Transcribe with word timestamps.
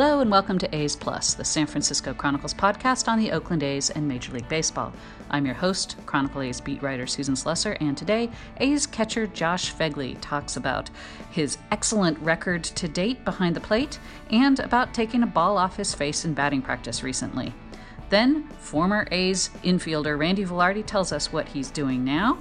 Hello 0.00 0.20
and 0.20 0.30
welcome 0.30 0.60
to 0.60 0.72
A's 0.72 0.94
Plus, 0.94 1.34
the 1.34 1.44
San 1.44 1.66
Francisco 1.66 2.14
Chronicles 2.14 2.54
podcast 2.54 3.08
on 3.08 3.18
the 3.18 3.32
Oakland 3.32 3.64
A's 3.64 3.90
and 3.90 4.06
Major 4.06 4.32
League 4.32 4.48
Baseball. 4.48 4.92
I'm 5.28 5.44
your 5.44 5.56
host, 5.56 5.96
Chronicle 6.06 6.42
A's 6.42 6.60
beat 6.60 6.80
writer 6.80 7.04
Susan 7.04 7.34
Slusser, 7.34 7.76
and 7.80 7.98
today 7.98 8.30
A's 8.58 8.86
catcher 8.86 9.26
Josh 9.26 9.74
Phegley 9.74 10.16
talks 10.20 10.56
about 10.56 10.88
his 11.32 11.58
excellent 11.72 12.16
record 12.20 12.62
to 12.62 12.86
date 12.86 13.24
behind 13.24 13.56
the 13.56 13.60
plate 13.60 13.98
and 14.30 14.60
about 14.60 14.94
taking 14.94 15.24
a 15.24 15.26
ball 15.26 15.58
off 15.58 15.76
his 15.76 15.96
face 15.96 16.24
in 16.24 16.32
batting 16.32 16.62
practice 16.62 17.02
recently. 17.02 17.52
Then, 18.08 18.44
former 18.60 19.08
A's 19.10 19.50
infielder 19.64 20.16
Randy 20.16 20.44
Velarde 20.44 20.86
tells 20.86 21.10
us 21.10 21.32
what 21.32 21.48
he's 21.48 21.72
doing 21.72 22.04
now. 22.04 22.38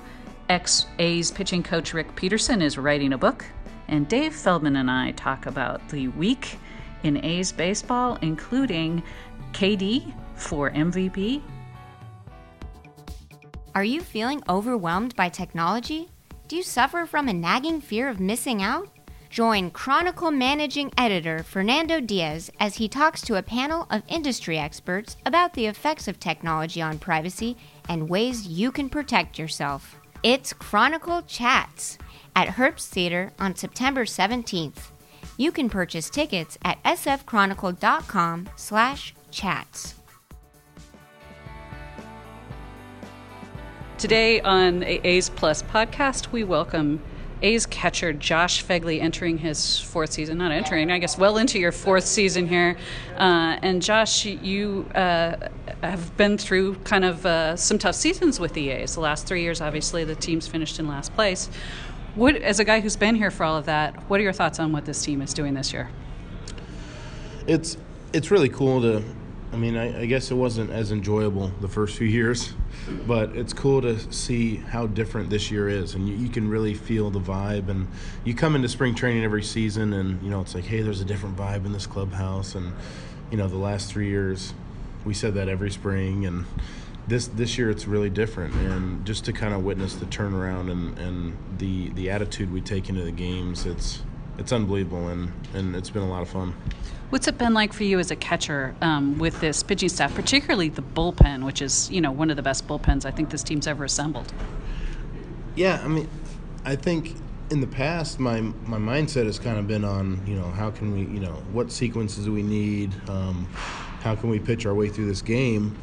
Ex 0.47 0.85
A's 0.99 1.31
pitching 1.31 1.63
coach 1.63 1.95
Rick 1.95 2.15
Peterson 2.15 2.61
is 2.61 2.77
writing 2.77 3.13
a 3.13 3.17
book, 3.17 3.45
and 3.87 4.07
Dave 4.07 4.35
Feldman 4.35 4.75
and 4.75 4.91
I 4.91 5.09
talk 5.13 5.47
about 5.47 5.89
the 5.89 6.09
week 6.09 6.59
in 7.07 7.23
A's 7.25 7.52
baseball, 7.52 8.17
including 8.21 9.02
KD 9.53 10.13
for 10.35 10.70
MVP. 10.71 11.41
Are 13.73 13.84
you 13.84 14.02
feeling 14.02 14.43
overwhelmed 14.49 15.15
by 15.15 15.29
technology? 15.29 16.09
Do 16.48 16.55
you 16.55 16.63
suffer 16.63 17.05
from 17.05 17.27
a 17.27 17.34
nagging 17.34 17.81
fear 17.81 18.07
of 18.09 18.20
missing 18.20 18.62
out? 18.62 18.89
Join 19.29 19.71
Chronicle 19.71 20.31
Managing 20.31 20.91
Editor 20.98 21.43
Fernando 21.43 21.99
Diaz 21.99 22.49
as 22.59 22.75
he 22.75 22.88
talks 22.88 23.21
to 23.21 23.35
a 23.35 23.43
panel 23.43 23.85
of 23.91 24.03
industry 24.07 24.57
experts 24.57 25.17
about 25.26 25.53
the 25.53 25.65
effects 25.65 26.07
of 26.07 26.20
technology 26.20 26.81
on 26.81 26.98
privacy 26.98 27.57
and 27.89 28.09
ways 28.09 28.48
you 28.48 28.71
can 28.71 28.89
protect 28.89 29.37
yourself. 29.37 29.98
It's 30.23 30.53
Chronicle 30.53 31.21
Chats 31.23 31.98
at 32.35 32.48
Herbst 32.48 32.87
Theater 32.87 33.31
on 33.37 33.55
September 33.55 34.05
17th. 34.05 34.91
You 35.38 35.52
can 35.52 35.70
purchase 35.70 36.09
tickets 36.09 36.57
at 36.63 36.81
sfchronicle.com 36.84 38.49
slash 38.55 39.13
chats. 39.32 39.96
Today 43.98 44.41
on 44.41 44.84
A's 44.84 45.29
Plus 45.29 45.63
podcast, 45.63 46.32
we 46.32 46.43
welcome 46.43 47.01
A's 47.41 47.65
catcher 47.65 48.13
Josh 48.13 48.63
Phegley 48.63 49.01
entering 49.01 49.38
his 49.38 49.79
fourth 49.79 50.12
season. 50.12 50.38
Not 50.38 50.51
entering, 50.51 50.91
I 50.91 50.99
guess, 50.99 51.18
well 51.18 51.38
into 51.38 51.60
your 51.60 51.71
fourth 51.71 52.05
season 52.05 52.48
here. 52.48 52.77
Uh, 53.15 53.57
and 53.62 53.82
Josh, 53.82 54.26
you 54.26 54.90
uh, 54.95 55.49
have 55.84 56.15
been 56.18 56.38
through 56.38 56.76
kind 56.79 57.05
of 57.05 57.26
uh, 57.26 57.55
some 57.55 57.77
tough 57.77 57.95
seasons 57.95 58.40
with 58.40 58.54
the 58.54 58.70
A's. 58.70 58.95
The 58.95 59.01
last 59.01 59.27
three 59.27 59.41
years, 59.41 59.62
obviously, 59.62 60.04
the 60.04 60.15
team's 60.15 60.48
finished 60.48 60.79
in 60.79 60.88
last 60.88 61.13
place. 61.13 61.49
What, 62.18 62.35
as 62.37 62.60
a 62.60 62.63
guy 62.63 62.79
who's 62.79 62.96
been 62.96 63.13
here 63.13 63.29
for 63.29 63.43
all 63.43 63.55
of 63.55 63.68
that, 63.68 63.93
what 64.09 64.19
are 64.19 64.23
your 64.23 64.34
thoughts 64.34 64.59
on 64.59 64.72
what 64.72 64.85
this 64.85 65.03
team 65.03 65.22
is 65.22 65.35
doing 65.35 65.53
this 65.53 65.72
year? 65.72 65.88
It's 67.46 67.78
it's 68.12 68.31
really 68.31 68.50
cool 68.50 68.81
to. 68.81 69.03
I 69.53 69.56
mean, 69.56 69.78
I, 69.78 70.01
I 70.01 70.06
guess 70.07 70.31
it 70.31 70.34
wasn't 70.34 70.72
as 70.72 70.91
enjoyable 70.91 71.51
the 71.62 71.68
first 71.68 71.95
few 71.95 72.07
years, 72.22 72.53
but 73.06 73.35
it's 73.35 73.53
cool 73.53 73.84
to 73.84 74.00
see 74.12 74.56
how 74.56 74.88
different 74.88 75.29
this 75.29 75.51
year 75.51 75.69
is, 75.69 75.94
and 75.94 76.09
you, 76.09 76.16
you 76.16 76.28
can 76.28 76.50
really 76.50 76.73
feel 76.73 77.12
the 77.12 77.19
vibe. 77.19 77.69
And 77.69 77.88
you 78.25 78.34
come 78.34 78.56
into 78.56 78.68
spring 78.68 78.95
training 78.95 79.23
every 79.23 79.44
season, 79.44 79.94
and 79.94 80.19
you 80.23 80.31
know 80.31 80.41
it's 80.41 80.56
like, 80.56 80.66
hey, 80.66 80.81
there's 80.81 81.01
a 81.01 81.06
different 81.06 81.38
vibe 81.38 81.68
in 81.68 81.72
this 81.72 81.85
clubhouse, 81.85 82.56
and 82.56 82.73
you 83.29 83.38
know 83.38 83.47
the 83.47 83.57
last 83.57 83.91
three 83.91 84.09
years, 84.09 84.56
we 85.06 85.13
said 85.13 85.35
that 85.35 85.50
every 85.50 85.69
spring, 85.69 86.25
and 86.25 86.45
this 87.08 87.28
this 87.28 87.58
year 87.58 87.69
it's 87.69 87.88
really 87.88 88.09
different, 88.09 88.53
and 88.56 89.06
just 89.06 89.25
to 89.25 89.34
kind 89.34 89.53
of 89.53 89.63
witness 89.63 89.96
the 89.96 90.06
turnaround 90.06 90.72
and, 90.72 90.97
and 91.00 91.38
the 91.58 91.90
the 91.90 92.09
attitude 92.09 92.52
we 92.52 92.62
take 92.62 92.90
into 92.90 93.03
the 93.03 93.12
games, 93.12 93.66
it's 93.66 94.02
it's 94.38 94.52
unbelievable, 94.52 95.08
and, 95.08 95.31
and 95.53 95.75
it's 95.75 95.90
been 95.90 96.03
a 96.03 96.09
lot 96.09 96.22
of 96.22 96.30
fun. 96.30 96.53
What's 97.09 97.28
it 97.28 97.38
been 97.38 97.53
like 97.53 97.74
for 97.74 97.84
you 97.84 98.00
as 98.00 98.12
a 98.12 98.16
catcher 98.16 98.75
um, 98.81 99.18
with 99.18 99.40
this 99.40 99.63
pitching 99.63 99.90
staff, 99.90 100.13
particularly 100.13 100.69
the 100.69 100.81
bullpen, 100.81 101.46
which 101.46 101.62
is 101.62 101.90
you 101.90 102.02
know 102.02 102.12
one 102.12 102.30
of 102.30 102.35
the 102.35 102.44
best 102.44 102.67
bullpens 102.67 103.06
I 103.06 103.12
think 103.12 103.29
this 103.29 103.44
team's 103.44 103.67
ever 103.67 103.85
assembled? 103.85 104.34
Yeah, 105.56 105.81
I 105.84 105.88
mean, 105.88 106.09
I 106.66 106.75
think 106.75 107.16
in 107.50 107.62
the 107.62 107.67
past 107.67 108.19
my 108.19 108.41
my 108.41 108.78
mindset 108.78 109.25
has 109.25 109.40
kind 109.40 109.57
of 109.57 109.67
been 109.67 109.85
on 109.85 110.22
you 110.28 110.35
know 110.35 110.51
how 110.51 110.69
can 110.69 110.91
we 110.91 111.00
you 111.13 111.22
know 111.22 111.41
what 111.53 111.72
sequences 111.72 112.25
do 112.25 112.34
we 112.34 112.44
need, 112.44 112.94
um, 113.09 113.47
how 114.01 114.13
can 114.13 114.29
we 114.29 114.40
pitch 114.40 114.66
our 114.66 114.75
way 114.75 114.90
through 114.90 115.07
this 115.07 115.22
game, 115.22 115.78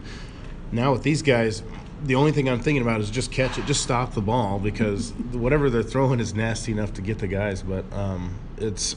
now 0.74 0.92
with 0.92 1.02
these 1.02 1.22
guys, 1.22 1.62
the 2.02 2.16
only 2.16 2.32
thing 2.32 2.48
I'm 2.48 2.60
thinking 2.60 2.82
about 2.82 3.00
is 3.00 3.10
just 3.10 3.30
catch 3.30 3.58
it, 3.58 3.64
just 3.66 3.82
stop 3.82 4.14
the 4.14 4.20
ball 4.20 4.58
because 4.58 5.12
whatever 5.32 5.70
they're 5.70 5.82
throwing 5.82 6.20
is 6.20 6.34
nasty 6.34 6.72
enough 6.72 6.92
to 6.94 7.02
get 7.02 7.18
the 7.18 7.28
guys. 7.28 7.62
But 7.62 7.90
um, 7.92 8.38
it's 8.58 8.96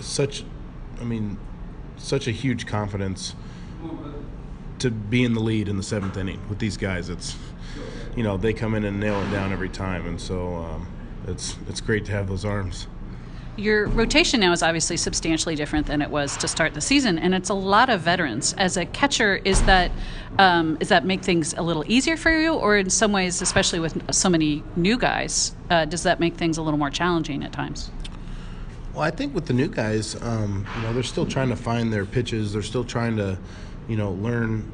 such, 0.00 0.44
I 1.00 1.04
mean, 1.04 1.38
such 1.96 2.26
a 2.26 2.32
huge 2.32 2.66
confidence 2.66 3.34
to 4.80 4.90
be 4.90 5.24
in 5.24 5.34
the 5.34 5.40
lead 5.40 5.68
in 5.68 5.76
the 5.76 5.82
seventh 5.82 6.16
inning 6.16 6.40
with 6.48 6.58
these 6.58 6.76
guys. 6.76 7.08
It's, 7.08 7.36
you 8.16 8.22
know, 8.22 8.36
they 8.36 8.52
come 8.52 8.74
in 8.74 8.84
and 8.84 9.00
nail 9.00 9.20
it 9.22 9.30
down 9.30 9.52
every 9.52 9.68
time, 9.68 10.06
and 10.06 10.20
so 10.20 10.56
um, 10.56 10.88
it's 11.26 11.56
it's 11.68 11.80
great 11.80 12.04
to 12.06 12.12
have 12.12 12.28
those 12.28 12.44
arms. 12.44 12.86
Your 13.58 13.88
rotation 13.88 14.38
now 14.38 14.52
is 14.52 14.62
obviously 14.62 14.96
substantially 14.96 15.56
different 15.56 15.88
than 15.88 16.00
it 16.00 16.10
was 16.10 16.36
to 16.36 16.46
start 16.46 16.74
the 16.74 16.80
season, 16.80 17.18
and 17.18 17.34
it's 17.34 17.48
a 17.48 17.54
lot 17.54 17.90
of 17.90 18.02
veterans. 18.02 18.54
As 18.56 18.76
a 18.76 18.86
catcher, 18.86 19.40
is 19.44 19.60
that 19.64 19.90
um, 20.38 20.78
is 20.78 20.90
that 20.90 21.04
make 21.04 21.22
things 21.22 21.54
a 21.54 21.62
little 21.62 21.84
easier 21.90 22.16
for 22.16 22.30
you, 22.30 22.54
or 22.54 22.76
in 22.76 22.88
some 22.88 23.10
ways, 23.10 23.42
especially 23.42 23.80
with 23.80 24.14
so 24.14 24.28
many 24.28 24.62
new 24.76 24.96
guys, 24.96 25.56
uh, 25.70 25.86
does 25.86 26.04
that 26.04 26.20
make 26.20 26.36
things 26.36 26.56
a 26.56 26.62
little 26.62 26.78
more 26.78 26.88
challenging 26.88 27.42
at 27.42 27.52
times? 27.52 27.90
Well, 28.94 29.02
I 29.02 29.10
think 29.10 29.34
with 29.34 29.46
the 29.46 29.54
new 29.54 29.68
guys, 29.68 30.14
um, 30.22 30.64
you 30.76 30.82
know, 30.82 30.92
they're 30.92 31.02
still 31.02 31.26
trying 31.26 31.48
to 31.48 31.56
find 31.56 31.92
their 31.92 32.06
pitches. 32.06 32.52
They're 32.52 32.62
still 32.62 32.84
trying 32.84 33.16
to, 33.16 33.36
you 33.88 33.96
know, 33.96 34.12
learn, 34.12 34.70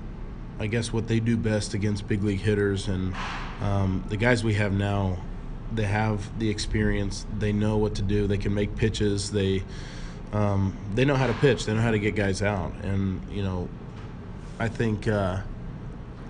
I 0.59 0.66
guess, 0.66 0.93
what 0.93 1.09
they 1.09 1.21
do 1.21 1.39
best 1.39 1.72
against 1.72 2.06
big 2.06 2.22
league 2.22 2.41
hitters. 2.41 2.89
And 2.89 3.15
um, 3.62 4.05
the 4.11 4.19
guys 4.19 4.45
we 4.45 4.53
have 4.55 4.75
now, 4.75 5.21
they 5.77 5.85
have 5.85 6.39
the 6.39 6.51
experience. 6.51 7.27
They 7.39 7.53
know 7.53 7.77
what 7.77 7.95
to 7.97 8.03
do. 8.03 8.27
They 8.27 8.39
can 8.39 8.55
make 8.55 8.77
pitches. 8.77 9.31
They 9.31 9.62
um, 10.33 10.77
they 10.95 11.05
know 11.05 11.15
how 11.15 11.27
to 11.27 11.33
pitch. 11.35 11.65
They 11.65 11.75
know 11.75 11.81
how 11.81 11.93
to 11.93 11.99
get 11.99 12.15
guys 12.15 12.43
out. 12.43 12.73
And 12.83 13.21
you 13.31 13.43
know, 13.43 13.69
I 14.59 14.69
think 14.69 15.07
uh, 15.07 15.41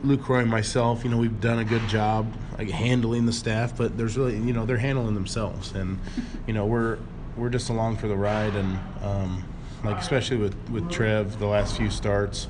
Roy 0.03 0.41
and 0.41 0.51
myself, 0.51 1.05
you 1.05 1.11
know, 1.11 1.17
we've 1.17 1.41
done 1.41 1.59
a 1.59 1.65
good 1.65 1.87
job 1.89 2.33
like 2.59 2.71
handling 2.71 3.27
the 3.27 3.33
staff. 3.33 3.77
But 3.77 3.97
there's 3.97 4.17
really, 4.17 4.37
you 4.37 4.53
know, 4.53 4.67
they're 4.67 4.77
handling 4.77 5.15
themselves, 5.15 5.73
and 5.73 5.99
you 6.47 6.53
know, 6.53 6.67
we're 6.67 6.99
we're 7.37 7.51
just 7.51 7.71
along 7.71 7.97
for 7.97 8.09
the 8.09 8.17
ride. 8.17 8.55
And 8.55 8.79
um, 9.03 9.45
like 9.85 9.99
especially 9.99 10.37
with 10.37 10.57
with 10.71 10.91
Trev, 10.91 11.39
the 11.39 11.47
last 11.47 11.77
few 11.77 11.91
starts, 11.91 12.49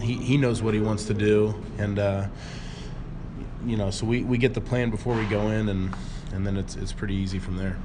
he 0.00 0.14
he 0.14 0.36
knows 0.36 0.62
what 0.62 0.74
he 0.74 0.80
wants 0.80 1.04
to 1.06 1.14
do, 1.14 1.54
and. 1.78 1.98
Uh, 1.98 2.26
you 3.66 3.76
know, 3.76 3.90
so 3.90 4.06
we, 4.06 4.22
we 4.22 4.38
get 4.38 4.54
the 4.54 4.60
plan 4.60 4.90
before 4.90 5.16
we 5.16 5.24
go 5.26 5.48
in, 5.48 5.68
and 5.68 5.94
and 6.32 6.46
then 6.46 6.56
it's 6.56 6.76
it's 6.76 6.92
pretty 6.92 7.14
easy 7.14 7.38
from 7.38 7.56
there. 7.56 7.76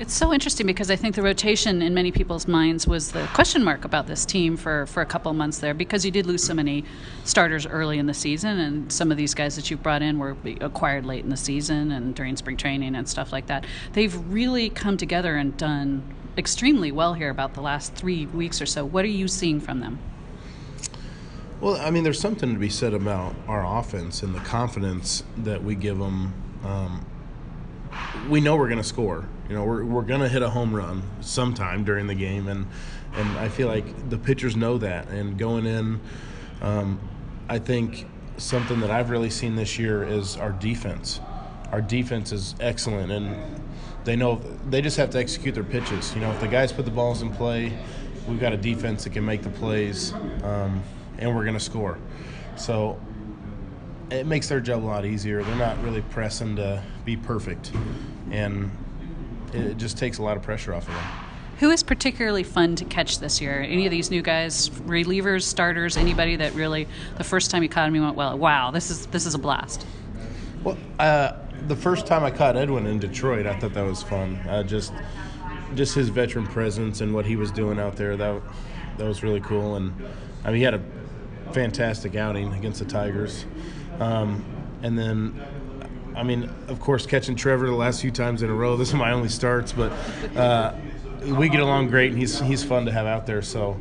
It's 0.00 0.14
so 0.14 0.32
interesting 0.32 0.66
because 0.66 0.90
I 0.90 0.96
think 0.96 1.14
the 1.14 1.20
rotation 1.20 1.82
in 1.82 1.92
many 1.92 2.10
people's 2.10 2.48
minds 2.48 2.86
was 2.86 3.12
the 3.12 3.26
question 3.34 3.62
mark 3.62 3.84
about 3.84 4.06
this 4.06 4.24
team 4.24 4.56
for, 4.56 4.86
for 4.86 5.02
a 5.02 5.06
couple 5.06 5.30
of 5.30 5.36
months 5.36 5.58
there 5.58 5.74
because 5.74 6.06
you 6.06 6.10
did 6.10 6.24
lose 6.24 6.42
so 6.42 6.54
many 6.54 6.86
starters 7.24 7.66
early 7.66 7.98
in 7.98 8.06
the 8.06 8.14
season, 8.14 8.58
and 8.58 8.90
some 8.90 9.10
of 9.10 9.18
these 9.18 9.34
guys 9.34 9.56
that 9.56 9.70
you've 9.70 9.82
brought 9.82 10.00
in 10.00 10.18
were 10.18 10.38
acquired 10.62 11.04
late 11.04 11.22
in 11.22 11.28
the 11.28 11.36
season 11.36 11.92
and 11.92 12.14
during 12.14 12.34
spring 12.38 12.56
training 12.56 12.94
and 12.94 13.06
stuff 13.06 13.30
like 13.30 13.46
that. 13.48 13.66
They've 13.92 14.16
really 14.32 14.70
come 14.70 14.96
together 14.96 15.36
and 15.36 15.54
done 15.58 16.02
extremely 16.38 16.90
well 16.90 17.12
here 17.12 17.28
about 17.28 17.52
the 17.52 17.60
last 17.60 17.92
three 17.92 18.24
weeks 18.24 18.62
or 18.62 18.66
so. 18.66 18.86
What 18.86 19.04
are 19.04 19.08
you 19.08 19.28
seeing 19.28 19.60
from 19.60 19.80
them? 19.80 19.98
Well, 21.60 21.76
I 21.76 21.90
mean, 21.90 22.04
there's 22.04 22.18
something 22.18 22.54
to 22.54 22.58
be 22.58 22.70
said 22.70 22.94
about 22.94 23.34
our 23.46 23.78
offense 23.78 24.22
and 24.22 24.34
the 24.34 24.40
confidence 24.40 25.24
that 25.36 25.62
we 25.62 25.74
give 25.74 25.98
them. 25.98 26.32
Um, 26.64 27.04
we 28.28 28.40
know 28.40 28.56
we're 28.56 28.68
going 28.68 28.82
to 28.82 28.84
score. 28.84 29.26
You 29.48 29.54
know, 29.54 29.64
we're, 29.64 29.84
we're 29.84 30.02
going 30.02 30.20
to 30.20 30.28
hit 30.28 30.42
a 30.42 30.50
home 30.50 30.74
run 30.74 31.02
sometime 31.20 31.84
during 31.84 32.06
the 32.06 32.14
game, 32.14 32.48
and 32.48 32.66
and 33.14 33.28
I 33.38 33.48
feel 33.48 33.66
like 33.66 34.08
the 34.08 34.18
pitchers 34.18 34.54
know 34.56 34.78
that. 34.78 35.08
And 35.08 35.36
going 35.36 35.66
in, 35.66 36.00
um, 36.62 37.00
I 37.48 37.58
think 37.58 38.06
something 38.36 38.80
that 38.80 38.90
I've 38.90 39.10
really 39.10 39.30
seen 39.30 39.56
this 39.56 39.78
year 39.78 40.04
is 40.04 40.36
our 40.36 40.52
defense. 40.52 41.20
Our 41.72 41.80
defense 41.80 42.32
is 42.32 42.54
excellent, 42.60 43.10
and 43.10 43.36
they 44.04 44.16
know 44.16 44.40
they 44.68 44.80
just 44.80 44.96
have 44.96 45.10
to 45.10 45.18
execute 45.18 45.54
their 45.54 45.64
pitches. 45.64 46.14
You 46.14 46.20
know, 46.20 46.30
if 46.30 46.40
the 46.40 46.48
guys 46.48 46.72
put 46.72 46.84
the 46.84 46.90
balls 46.90 47.22
in 47.22 47.32
play, 47.32 47.76
we've 48.28 48.40
got 48.40 48.52
a 48.52 48.56
defense 48.56 49.04
that 49.04 49.12
can 49.12 49.24
make 49.24 49.42
the 49.42 49.50
plays. 49.50 50.12
Um, 50.42 50.82
and 51.18 51.34
we're 51.34 51.44
going 51.44 51.54
to 51.54 51.60
score. 51.60 51.98
So 52.56 52.98
it 54.10 54.26
makes 54.26 54.48
their 54.48 54.60
job 54.60 54.84
a 54.84 54.86
lot 54.86 55.04
easier. 55.04 55.42
They're 55.42 55.56
not 55.56 55.82
really 55.82 56.02
pressing 56.02 56.56
to 56.56 56.82
be 57.04 57.16
perfect, 57.16 57.72
and 58.30 58.70
it 59.52 59.76
just 59.76 59.98
takes 59.98 60.18
a 60.18 60.22
lot 60.22 60.36
of 60.36 60.42
pressure 60.42 60.74
off 60.74 60.88
of 60.88 60.94
them. 60.94 61.04
Who 61.58 61.70
is 61.70 61.82
particularly 61.82 62.42
fun 62.42 62.74
to 62.76 62.84
catch 62.86 63.18
this 63.18 63.40
year? 63.40 63.60
Any 63.60 63.84
of 63.86 63.90
these 63.90 64.10
new 64.10 64.22
guys, 64.22 64.70
relievers, 64.70 65.42
starters, 65.42 65.96
anybody 65.96 66.36
that 66.36 66.54
really 66.54 66.88
the 67.18 67.24
first 67.24 67.50
time 67.50 67.62
you 67.62 67.68
caught 67.68 67.86
him, 67.86 67.94
you 67.94 68.02
went, 68.02 68.16
"Well, 68.16 68.38
wow, 68.38 68.70
this 68.70 68.90
is 68.90 69.06
this 69.06 69.26
is 69.26 69.34
a 69.34 69.38
blast." 69.38 69.86
Well, 70.64 70.78
uh, 70.98 71.32
the 71.68 71.76
first 71.76 72.06
time 72.06 72.24
I 72.24 72.30
caught 72.30 72.56
Edwin 72.56 72.86
in 72.86 72.98
Detroit, 72.98 73.46
I 73.46 73.58
thought 73.58 73.74
that 73.74 73.84
was 73.84 74.02
fun. 74.02 74.36
Uh, 74.48 74.62
just 74.62 74.92
just 75.74 75.94
his 75.94 76.08
veteran 76.08 76.46
presence 76.46 77.00
and 77.00 77.14
what 77.14 77.26
he 77.26 77.36
was 77.36 77.50
doing 77.50 77.78
out 77.78 77.96
there. 77.96 78.16
That 78.16 78.40
that 78.96 79.06
was 79.06 79.22
really 79.22 79.40
cool. 79.40 79.76
And 79.76 79.92
I 80.44 80.48
mean, 80.48 80.56
he 80.56 80.62
had 80.62 80.74
a 80.74 80.82
fantastic 81.52 82.14
outing 82.16 82.54
against 82.54 82.78
the 82.78 82.86
Tigers. 82.86 83.44
Um, 84.00 84.44
and 84.82 84.98
then, 84.98 85.40
I 86.16 86.22
mean, 86.22 86.50
of 86.68 86.80
course, 86.80 87.06
catching 87.06 87.36
Trevor 87.36 87.66
the 87.66 87.74
last 87.74 88.00
few 88.00 88.10
times 88.10 88.42
in 88.42 88.50
a 88.50 88.54
row. 88.54 88.76
This 88.80 88.88
is 88.88 88.94
my 88.94 89.12
only 89.12 89.28
starts, 89.28 89.72
but 89.72 89.92
uh, 90.36 90.74
we 91.24 91.48
get 91.48 91.60
along 91.60 91.88
great, 91.88 92.10
and 92.10 92.18
he's 92.18 92.40
he's 92.40 92.64
fun 92.64 92.86
to 92.86 92.92
have 92.92 93.06
out 93.06 93.26
there. 93.26 93.42
So. 93.42 93.80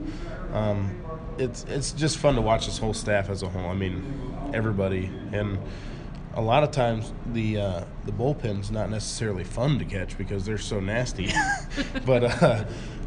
Um, 0.54 0.96
it's 1.40 1.64
it's 1.70 1.94
just 1.94 2.18
fun 2.18 2.36
to 2.36 2.42
watch 2.42 2.66
this 2.66 2.78
whole 2.78 2.94
staff 2.94 3.30
as 3.30 3.44
a 3.44 3.50
whole. 3.50 3.70
I 3.70 3.74
mean, 3.74 4.04
everybody, 4.54 5.10
and 5.32 5.58
a 6.36 6.42
lot 6.42 6.64
of 6.64 6.72
times 6.72 7.12
the 7.28 7.58
uh, 7.58 7.84
the 8.06 8.12
bullpen's 8.12 8.70
not 8.70 8.90
necessarily 8.90 9.44
fun 9.44 9.80
to 9.80 9.86
catch 9.86 10.18
because 10.18 10.46
they're 10.46 10.58
so 10.58 10.80
nasty, 10.80 11.32
but 12.06 12.44
uh, 12.44 12.66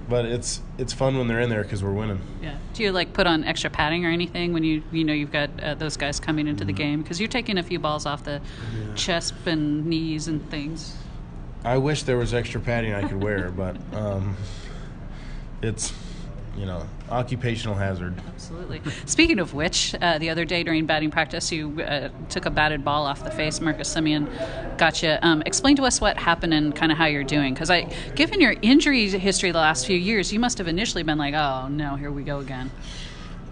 but 0.09 0.25
it's 0.25 0.61
it's 0.79 0.93
fun 0.93 1.17
when 1.17 1.29
they're 1.29 1.41
in 1.41 1.51
there 1.51 1.63
because 1.63 1.83
we're 1.83 1.93
winning. 1.93 2.21
Yeah. 2.43 2.57
Do 2.75 2.83
you 2.83 2.93
like 2.93 3.13
put 3.13 3.27
on 3.27 3.45
extra 3.45 3.71
padding 3.71 4.05
or 4.05 4.11
anything 4.11 4.53
when 4.53 4.65
you 4.65 4.83
you 4.93 5.05
know 5.05 5.13
you've 5.13 5.33
got 5.33 5.51
uh, 5.63 5.75
those 5.75 5.97
guys 5.97 6.21
coming 6.21 6.49
into 6.49 6.65
the 6.65 6.73
game 6.73 7.03
because 7.03 7.21
you're 7.21 7.29
taking 7.29 7.59
a 7.59 7.63
few 7.63 7.79
balls 7.79 8.07
off 8.07 8.25
the 8.25 8.41
yeah. 8.41 8.95
chest 8.95 9.35
and 9.47 9.87
knees 9.87 10.29
and 10.29 10.49
things. 10.51 10.97
I 11.65 11.79
wish 11.79 12.03
there 12.03 12.17
was 12.17 12.35
extra 12.35 12.61
padding 12.61 12.93
I 12.93 13.07
could 13.07 13.23
wear, 13.23 13.51
but 13.51 13.77
um, 13.95 14.37
it's 15.63 15.93
you 16.57 16.67
know, 16.67 16.87
occupational 17.11 17.75
hazard. 17.75 18.15
Absolutely. 18.29 18.81
Speaking 19.07 19.39
of 19.39 19.55
which, 19.55 19.95
uh, 20.01 20.19
the 20.19 20.31
other 20.31 20.45
day 20.45 20.63
during 20.63 20.87
batting 20.87 21.11
practice, 21.11 21.51
you 21.51 21.81
uh, 21.81 22.11
took 22.29 22.47
a 22.47 22.51
batted 22.51 22.85
ball 22.85 23.07
off 23.07 23.25
the 23.25 23.31
face. 23.31 23.61
Marcus 23.61 23.93
Semien 23.93 24.29
got 24.77 25.03
you. 25.03 25.17
Um, 25.23 25.43
explain 25.47 25.77
to 25.77 25.85
us 25.85 26.01
what 26.01 26.19
happened 26.19 26.53
and 26.53 26.75
kind 26.75 26.93
of 26.93 26.99
how 26.99 27.07
you're 27.07 27.25
doing. 27.25 27.55
Because 27.55 27.71
I, 27.71 27.93
given 28.15 28.41
your 28.41 28.55
injury 28.63 29.09
history 29.09 29.51
the 29.51 29.59
last 29.59 29.87
few 29.87 29.97
years, 29.97 30.33
you 30.33 30.41
must 30.41 30.59
have 30.59 30.69
initially 30.69 31.03
been 31.03 31.19
like, 31.19 31.35
"Oh 31.35 31.69
no, 31.69 31.97
here 31.97 32.11
we 32.11 32.23
go 32.23 32.41
again." 32.41 32.71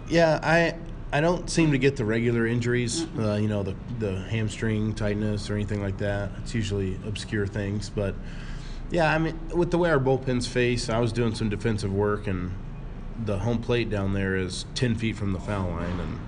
Yeah, 0.09 0.39
I 0.43 0.75
I 1.13 1.21
don't 1.21 1.49
seem 1.49 1.73
to 1.73 1.79
get 1.79 1.97
the 1.97 2.05
regular 2.05 2.47
injuries. 2.47 3.07
Uh, 3.19 3.35
you 3.35 3.49
know, 3.49 3.63
the 3.63 3.75
the 3.99 4.21
hamstring 4.23 4.95
tightness 4.95 5.49
or 5.49 5.55
anything 5.55 5.83
like 5.83 5.97
that. 5.99 6.31
It's 6.43 6.55
usually 6.55 6.99
obscure 7.07 7.47
things, 7.47 7.89
but. 7.91 8.15
Yeah, 8.93 9.15
I 9.15 9.19
mean, 9.19 9.39
with 9.55 9.71
the 9.71 9.79
way 9.79 9.89
our 9.89 10.01
bullpens 10.01 10.49
face, 10.49 10.91
I 10.91 10.99
was 10.99 11.13
doing 11.13 11.33
some 11.33 11.49
defensive 11.49 11.93
work, 11.93 12.27
and 12.27 12.51
the 13.25 13.39
home 13.39 13.59
plate 13.59 13.91
down 13.91 14.13
there 14.13 14.37
is 14.37 14.65
10 14.75 14.95
feet 14.97 15.17
from 15.17 15.33
the 15.33 15.41
foul 15.41 15.71
line 15.71 16.01
and 16.01 16.21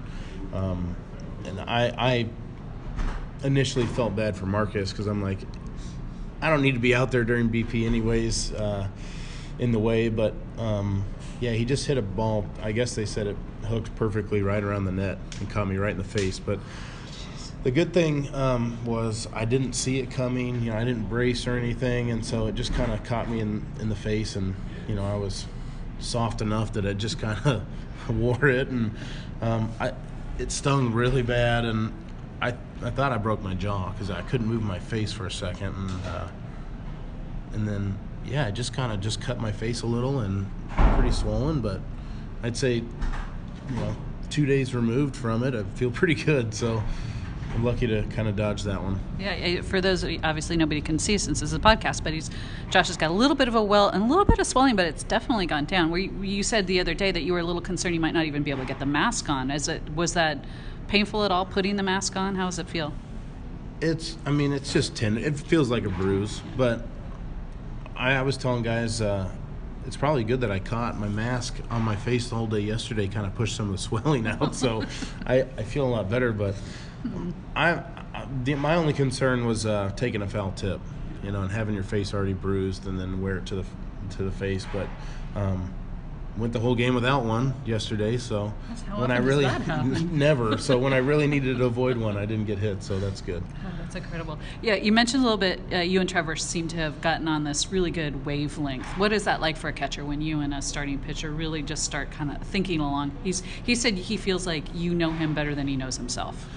um, 0.54 0.96
and 1.44 1.60
I, 1.60 1.94
I 1.96 2.28
initially 3.44 3.86
felt 3.86 4.14
bad 4.14 4.36
for 4.36 4.46
Marcus 4.46 4.92
because 4.92 5.06
I'm 5.06 5.22
like 5.22 5.38
I 6.40 6.50
don't 6.50 6.62
need 6.62 6.72
to 6.72 6.80
be 6.80 6.94
out 6.94 7.10
there 7.10 7.24
during 7.24 7.48
BP 7.48 7.86
anyways 7.86 8.52
uh, 8.52 8.88
in 9.58 9.72
the 9.72 9.78
way 9.78 10.08
but 10.08 10.34
um, 10.58 11.04
yeah 11.40 11.52
he 11.52 11.64
just 11.64 11.86
hit 11.86 11.98
a 11.98 12.02
ball 12.02 12.44
I 12.62 12.72
guess 12.72 12.94
they 12.94 13.06
said 13.06 13.26
it 13.26 13.36
hooked 13.64 13.94
perfectly 13.96 14.42
right 14.42 14.62
around 14.62 14.84
the 14.84 14.92
net 14.92 15.18
and 15.40 15.48
caught 15.48 15.68
me 15.68 15.76
right 15.76 15.92
in 15.92 15.98
the 15.98 16.04
face 16.04 16.38
but 16.38 16.58
the 17.62 17.70
good 17.70 17.94
thing 17.94 18.32
um, 18.34 18.84
was 18.84 19.28
I 19.32 19.44
didn't 19.44 19.74
see 19.74 20.00
it 20.00 20.10
coming 20.10 20.62
you 20.62 20.70
know 20.70 20.76
I 20.76 20.84
didn't 20.84 21.08
brace 21.08 21.46
or 21.46 21.56
anything 21.56 22.10
and 22.10 22.24
so 22.24 22.46
it 22.46 22.54
just 22.54 22.74
kind 22.74 22.92
of 22.92 23.02
caught 23.04 23.28
me 23.28 23.40
in, 23.40 23.64
in 23.80 23.88
the 23.88 23.96
face 23.96 24.36
and 24.36 24.54
you 24.88 24.94
know 24.94 25.04
I 25.04 25.16
was 25.16 25.46
soft 26.02 26.40
enough 26.40 26.72
that 26.74 26.86
I 26.86 26.92
just 26.92 27.18
kind 27.18 27.38
of 27.46 27.62
wore 28.08 28.48
it, 28.48 28.68
and 28.68 28.92
um, 29.40 29.72
I 29.80 29.92
it 30.38 30.50
stung 30.50 30.92
really 30.92 31.22
bad, 31.22 31.64
and 31.64 31.92
I 32.40 32.54
I 32.82 32.90
thought 32.90 33.12
I 33.12 33.18
broke 33.18 33.42
my 33.42 33.54
jaw 33.54 33.90
because 33.92 34.10
I 34.10 34.22
couldn't 34.22 34.46
move 34.46 34.62
my 34.62 34.78
face 34.78 35.12
for 35.12 35.26
a 35.26 35.30
second, 35.30 35.74
and 35.74 36.06
uh, 36.06 36.28
and 37.54 37.68
then 37.68 37.98
yeah, 38.24 38.46
I 38.46 38.50
just 38.50 38.72
kind 38.72 38.92
of 38.92 39.00
just 39.00 39.20
cut 39.20 39.40
my 39.40 39.52
face 39.52 39.82
a 39.82 39.86
little 39.86 40.20
and 40.20 40.46
pretty 40.94 41.12
swollen, 41.12 41.60
but 41.60 41.80
I'd 42.42 42.56
say 42.56 42.76
you 42.76 43.76
know 43.76 43.96
two 44.30 44.46
days 44.46 44.74
removed 44.74 45.14
from 45.14 45.42
it, 45.44 45.54
I 45.54 45.62
feel 45.76 45.90
pretty 45.90 46.14
good. 46.14 46.54
So 46.54 46.82
I'm 47.54 47.64
lucky 47.64 47.86
to 47.86 48.02
kind 48.04 48.28
of 48.28 48.36
dodge 48.36 48.62
that 48.62 48.82
one. 48.82 48.98
Yeah, 49.18 49.60
for 49.60 49.80
those 49.80 50.04
obviously 50.24 50.56
nobody 50.56 50.80
can 50.80 50.98
see 50.98 51.18
since 51.18 51.40
this 51.40 51.50
is 51.50 51.54
a 51.54 51.58
podcast, 51.58 52.02
but 52.02 52.12
he's 52.12 52.30
Josh 52.70 52.86
has 52.86 52.96
got 52.96 53.10
a 53.10 53.14
little 53.14 53.36
bit 53.36 53.46
of 53.46 53.54
a 53.54 53.62
well 53.62 53.90
and 53.90 54.04
a 54.04 54.06
little 54.06 54.24
bit 54.24 54.38
of 54.38 54.46
swelling, 54.46 54.74
but 54.74 54.86
it's 54.86 55.04
definitely 55.04 55.46
gone 55.46 55.66
down. 55.66 55.90
Where 55.90 56.00
you, 56.00 56.10
you 56.22 56.42
said 56.42 56.66
the 56.66 56.80
other 56.80 56.94
day 56.94 57.10
that 57.12 57.22
you 57.22 57.32
were 57.34 57.40
a 57.40 57.44
little 57.44 57.60
concerned 57.60 57.94
you 57.94 58.00
might 58.00 58.14
not 58.14 58.24
even 58.24 58.42
be 58.42 58.50
able 58.50 58.62
to 58.62 58.66
get 58.66 58.78
the 58.78 58.86
mask 58.86 59.28
on. 59.28 59.50
Is 59.50 59.68
it 59.68 59.82
was 59.94 60.14
that 60.14 60.44
painful 60.88 61.24
at 61.24 61.30
all 61.30 61.44
putting 61.44 61.76
the 61.76 61.82
mask 61.82 62.16
on? 62.16 62.36
How 62.36 62.46
does 62.46 62.58
it 62.58 62.68
feel? 62.68 62.94
It's 63.80 64.16
I 64.24 64.30
mean 64.30 64.52
it's 64.52 64.72
just 64.72 64.96
tender. 64.96 65.20
It 65.20 65.38
feels 65.38 65.70
like 65.70 65.84
a 65.84 65.90
bruise, 65.90 66.40
but 66.56 66.86
I, 67.96 68.14
I 68.14 68.22
was 68.22 68.36
telling 68.36 68.62
guys. 68.62 69.00
Uh, 69.00 69.30
it's 69.84 69.96
probably 69.96 70.22
good 70.22 70.40
that 70.42 70.50
I 70.52 70.60
caught 70.60 70.96
my 70.98 71.08
mask 71.08 71.56
on 71.68 71.82
my 71.82 71.96
face 71.96 72.28
the 72.28 72.36
whole 72.36 72.46
day 72.46 72.60
yesterday. 72.60 73.08
Kind 73.08 73.26
of 73.26 73.34
pushed 73.34 73.56
some 73.56 73.66
of 73.66 73.72
the 73.72 73.78
swelling 73.82 74.26
out, 74.26 74.54
so 74.54 74.84
I, 75.26 75.40
I 75.40 75.64
feel 75.64 75.86
a 75.86 75.90
lot 75.90 76.08
better. 76.08 76.32
But 76.32 76.54
I, 77.54 77.82
I 78.14 78.26
the, 78.44 78.54
my 78.54 78.74
only 78.74 78.92
concern 78.92 79.46
was 79.46 79.66
uh, 79.66 79.92
taking 79.96 80.22
a 80.22 80.28
foul 80.28 80.52
tip, 80.52 80.80
you 81.22 81.30
know, 81.30 81.42
and 81.42 81.50
having 81.50 81.74
your 81.74 81.84
face 81.84 82.14
already 82.14 82.34
bruised 82.34 82.86
and 82.86 82.98
then 82.98 83.20
wear 83.20 83.38
it 83.38 83.46
to 83.46 83.56
the 83.56 83.64
to 84.16 84.22
the 84.22 84.30
face. 84.30 84.66
But 84.72 84.88
um, 85.34 85.72
went 86.36 86.52
the 86.52 86.60
whole 86.60 86.74
game 86.74 86.94
without 86.94 87.24
one 87.24 87.54
yesterday. 87.66 88.16
So 88.16 88.48
when 88.96 89.10
I 89.10 89.18
really 89.18 89.44
never. 90.10 90.56
So 90.56 90.78
when 90.78 90.92
I 90.92 90.98
really 90.98 91.26
needed 91.26 91.58
to 91.58 91.64
avoid 91.64 91.96
one, 91.96 92.16
I 92.16 92.24
didn't 92.24 92.46
get 92.46 92.58
hit. 92.58 92.82
So 92.82 92.98
that's 92.98 93.20
good. 93.20 93.42
Oh, 93.64 93.70
that's 93.78 93.94
incredible. 93.94 94.38
Yeah, 94.62 94.74
you 94.74 94.92
mentioned 94.92 95.22
a 95.22 95.24
little 95.24 95.38
bit. 95.38 95.60
Uh, 95.72 95.78
you 95.78 96.00
and 96.00 96.08
Trevor 96.08 96.36
seem 96.36 96.68
to 96.68 96.76
have 96.76 97.00
gotten 97.02 97.28
on 97.28 97.44
this 97.44 97.70
really 97.70 97.90
good 97.90 98.24
wavelength. 98.24 98.86
What 98.98 99.12
is 99.12 99.24
that 99.24 99.40
like 99.40 99.56
for 99.56 99.68
a 99.68 99.72
catcher 99.72 100.04
when 100.04 100.20
you 100.22 100.40
and 100.40 100.54
a 100.54 100.62
starting 100.62 100.98
pitcher 100.98 101.30
really 101.30 101.62
just 101.62 101.84
start 101.84 102.10
kind 102.10 102.30
of 102.30 102.42
thinking 102.42 102.80
along? 102.80 103.12
He's 103.22 103.42
he 103.62 103.74
said 103.74 103.94
he 103.94 104.16
feels 104.16 104.46
like 104.46 104.64
you 104.74 104.94
know 104.94 105.12
him 105.12 105.34
better 105.34 105.54
than 105.54 105.68
he 105.68 105.76
knows 105.76 105.96
himself. 105.96 106.48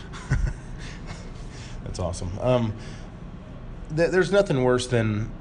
that's 1.84 2.00
awesome. 2.00 2.32
Um, 2.40 2.74
th- 3.96 4.12
there's 4.12 4.32
nothing 4.32 4.64
worse 4.64 4.88
than 4.88 5.32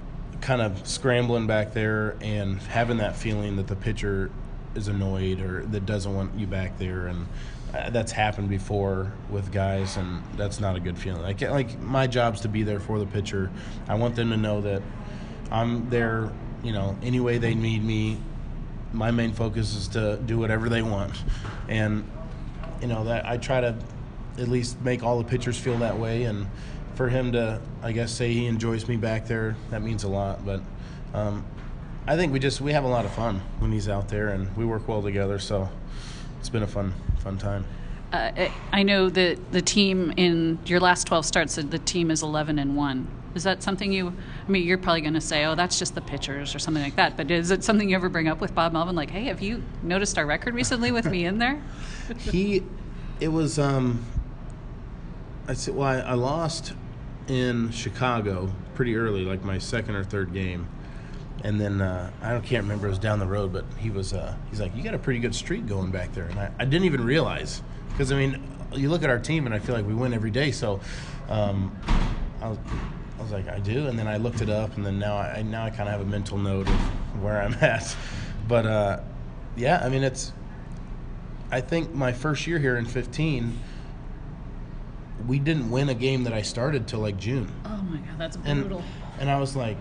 kind 0.41 0.61
of 0.61 0.87
scrambling 0.87 1.47
back 1.47 1.73
there 1.73 2.17
and 2.21 2.61
having 2.63 2.99
that 2.99 3.17
feeling 3.17 3.57
that 3.57 3.67
the 3.67 3.77
pitcher 3.77 4.31
is 4.75 4.89
annoyed 4.89 5.41
or 5.41 5.65
that 5.67 5.87
doesn't 5.87 6.15
want 6.15 6.39
you 6.39 6.47
back 6.47 6.79
there 6.79 7.07
and 7.07 7.27
uh, 7.73 7.91
that's 7.91 8.13
happened 8.13 8.49
before 8.49 9.13
with 9.31 9.53
guys 9.53 9.97
and 9.97 10.23
that's 10.37 10.61
not 10.61 10.77
a 10.77 10.81
good 10.81 10.99
feeling. 10.99 11.23
Like 11.23 11.41
like 11.43 11.79
my 11.81 12.07
job's 12.07 12.41
to 12.43 12.49
be 12.49 12.63
there 12.63 12.81
for 12.81 12.99
the 12.99 13.07
pitcher. 13.07 13.51
I 13.89 13.95
want 13.95 14.17
them 14.17 14.31
to 14.31 14.37
know 14.37 14.61
that 14.63 14.83
i'm 15.51 15.91
there 15.91 16.33
you 16.63 16.73
know 16.73 16.97
any 17.03 17.21
way 17.21 17.39
they 17.39 17.55
need 17.55 17.85
me. 17.85 18.19
My 18.93 19.11
main 19.11 19.33
focus 19.33 19.75
is 19.75 19.89
to 19.89 20.17
do 20.17 20.39
whatever 20.39 20.69
they 20.69 20.83
want. 20.83 21.23
And 21.69 22.09
you 22.81 22.89
know 22.89 23.05
that 23.05 23.27
i 23.27 23.37
try 23.39 23.61
to 23.61 23.77
at 24.39 24.49
least 24.49 24.81
make 24.83 25.03
all 25.03 25.19
the 25.19 25.25
pitchers 25.25 25.59
feel 25.59 25.79
that 25.79 25.99
way 25.99 26.25
and 26.25 26.47
for 26.95 27.09
him 27.09 27.33
to, 27.33 27.61
I 27.83 27.93
guess, 27.93 28.13
say 28.13 28.33
he 28.33 28.47
enjoys 28.47 28.89
me 28.89 28.97
back 28.97 29.27
there, 29.27 29.57
that 29.71 29.83
means 29.83 30.05
a 30.05 30.09
lot. 30.09 30.45
But 30.45 30.61
um, 31.13 31.45
I 32.07 32.17
think 32.17 32.33
we 32.33 32.39
just 32.39 32.61
we 32.61 32.73
have 32.73 32.85
a 32.85 32.89
lot 32.89 33.05
of 33.05 33.13
fun 33.13 33.41
when 33.59 33.73
he's 33.73 33.89
out 33.89 34.09
there, 34.09 34.29
and 34.29 34.55
we 34.57 34.65
work 34.65 34.87
well 34.89 35.03
together. 35.03 35.39
So 35.39 35.69
it's 36.41 36.49
been 36.49 36.63
a 36.63 36.69
fun 36.69 36.95
fun 37.19 37.39
time. 37.39 37.65
Uh, 38.13 38.49
I 38.73 38.85
know 38.85 39.09
that 39.11 39.53
the 39.53 39.63
team 39.63 40.13
in 40.17 40.61
your 40.67 40.79
last 40.79 41.09
12 41.09 41.27
starts, 41.27 41.57
the 41.57 41.81
team 41.81 42.13
is 42.13 42.23
11 42.23 42.61
and 42.61 42.77
one. 42.77 43.09
Is 43.35 43.43
that 43.43 43.65
something 43.65 43.93
you? 43.93 44.15
I 44.47 44.51
mean, 44.51 44.65
you're 44.65 44.79
probably 44.79 45.01
going 45.01 45.15
to 45.15 45.21
say, 45.21 45.45
"Oh, 45.45 45.57
that's 45.57 45.81
just 45.81 45.97
the 45.97 46.01
pitchers" 46.01 46.55
or 46.55 46.61
something 46.61 46.83
like 46.83 46.95
that. 46.95 47.17
But 47.17 47.33
is 47.33 47.51
it 47.51 47.65
something 47.65 47.89
you 47.89 47.97
ever 47.97 48.09
bring 48.09 48.29
up 48.29 48.41
with 48.41 48.55
Bob 48.55 48.73
Melvin? 48.73 48.95
Like, 48.95 49.11
"Hey, 49.11 49.25
have 49.25 49.43
you 49.43 49.65
noticed 49.83 50.17
our 50.19 50.27
record 50.27 50.55
recently 50.55 50.93
with 50.93 51.07
me 51.07 51.25
in 51.25 51.39
there?" 51.39 51.61
he, 52.19 52.63
it 53.19 53.29
was. 53.29 53.59
um 53.59 54.05
I 55.47 55.53
said, 55.53 55.75
well, 55.75 55.89
I, 55.89 55.99
I 55.99 56.15
lost 56.15 56.73
in 57.29 57.71
Chicago 57.71 58.53
pretty 58.75 58.97
early, 58.97 59.25
like 59.25 59.43
my 59.45 59.59
second 59.59 59.95
or 59.95 60.05
third 60.05 60.33
game. 60.33 60.69
And 61.43 61.61
then 61.61 61.81
uh, 61.81 62.11
I 62.23 62.31
don't 62.31 62.45
can't 62.45 62.63
remember 62.63 62.87
it 62.87 62.91
was 62.91 62.99
down 62.99 63.19
the 63.19 63.27
road, 63.27 63.53
but 63.53 63.65
he 63.79 63.91
was 63.91 64.13
uh, 64.13 64.35
he's 64.51 64.61
like, 64.61 64.75
you 64.75 64.83
got 64.83 64.95
a 64.95 64.99
pretty 64.99 65.21
good 65.21 65.35
streak 65.35 65.67
going 65.67 65.91
back 65.91 66.13
there, 66.15 66.25
and 66.25 66.39
I, 66.39 66.51
I 66.59 66.65
didn't 66.65 66.85
even 66.87 67.05
realize 67.05 67.63
because 67.91 68.11
I 68.13 68.17
mean, 68.17 68.43
you 68.73 68.89
look 68.89 69.03
at 69.03 69.11
our 69.11 69.19
team 69.19 69.47
and 69.47 69.55
I 69.55 69.59
feel 69.59 69.75
like 69.75 69.87
we 69.87 69.95
win 69.95 70.15
every 70.15 70.31
day. 70.31 70.53
So 70.53 70.81
um, 71.29 71.77
I, 72.41 72.49
was, 72.49 72.59
I 73.19 73.23
was 73.23 73.33
like, 73.33 73.49
I 73.49 73.59
do, 73.59 73.87
and 73.89 73.99
then 73.99 74.09
I 74.09 74.17
looked 74.17 74.41
it 74.41 74.49
up, 74.49 74.77
and 74.77 74.87
then 74.87 74.99
now 74.99 75.17
I 75.17 75.43
now 75.43 75.65
I 75.65 75.71
kind 75.71 75.83
of 75.83 75.89
have 75.89 76.01
a 76.01 76.11
mental 76.11 76.39
note 76.39 76.69
of 76.69 77.23
where 77.23 77.43
I'm 77.43 77.55
at. 77.61 77.95
But 78.49 78.67
uh, 78.67 79.01
yeah, 79.57 79.83
I 79.85 79.89
mean, 79.91 80.03
it's 80.03 80.33
I 81.51 81.61
think 81.61 81.95
my 81.95 82.13
first 82.13 82.47
year 82.47 82.59
here 82.59 82.77
in 82.79 82.87
15 82.87 83.59
we 85.27 85.39
didn't 85.39 85.71
win 85.71 85.89
a 85.89 85.95
game 85.95 86.25
that 86.25 86.33
I 86.33 86.43
started 86.43 86.87
till 86.87 87.01
like 87.01 87.17
June. 87.17 87.51
Oh 87.65 87.77
my 87.83 87.99
god, 87.99 88.19
that's 88.19 88.37
brutal. 88.37 88.79
And, 88.79 89.21
and 89.21 89.31
I 89.31 89.39
was 89.39 89.57
like, 89.57 89.77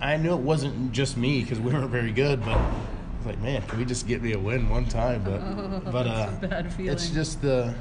I 0.00 0.16
knew 0.16 0.32
it 0.32 0.40
wasn't 0.40 0.92
just 0.92 1.16
me 1.16 1.42
because 1.42 1.58
we 1.60 1.72
weren't 1.72 1.90
very 1.90 2.12
good, 2.12 2.40
but 2.40 2.56
I 2.56 3.16
was 3.18 3.26
like, 3.26 3.40
man, 3.40 3.62
can 3.62 3.78
we 3.78 3.84
just 3.84 4.06
get 4.06 4.22
me 4.22 4.32
a 4.32 4.38
win 4.38 4.68
one 4.68 4.86
time? 4.86 5.22
But 5.24 5.40
oh, 5.42 5.82
but 5.90 6.06
uh, 6.06 6.30
it's 6.78 7.10
just 7.10 7.42
the 7.42 7.74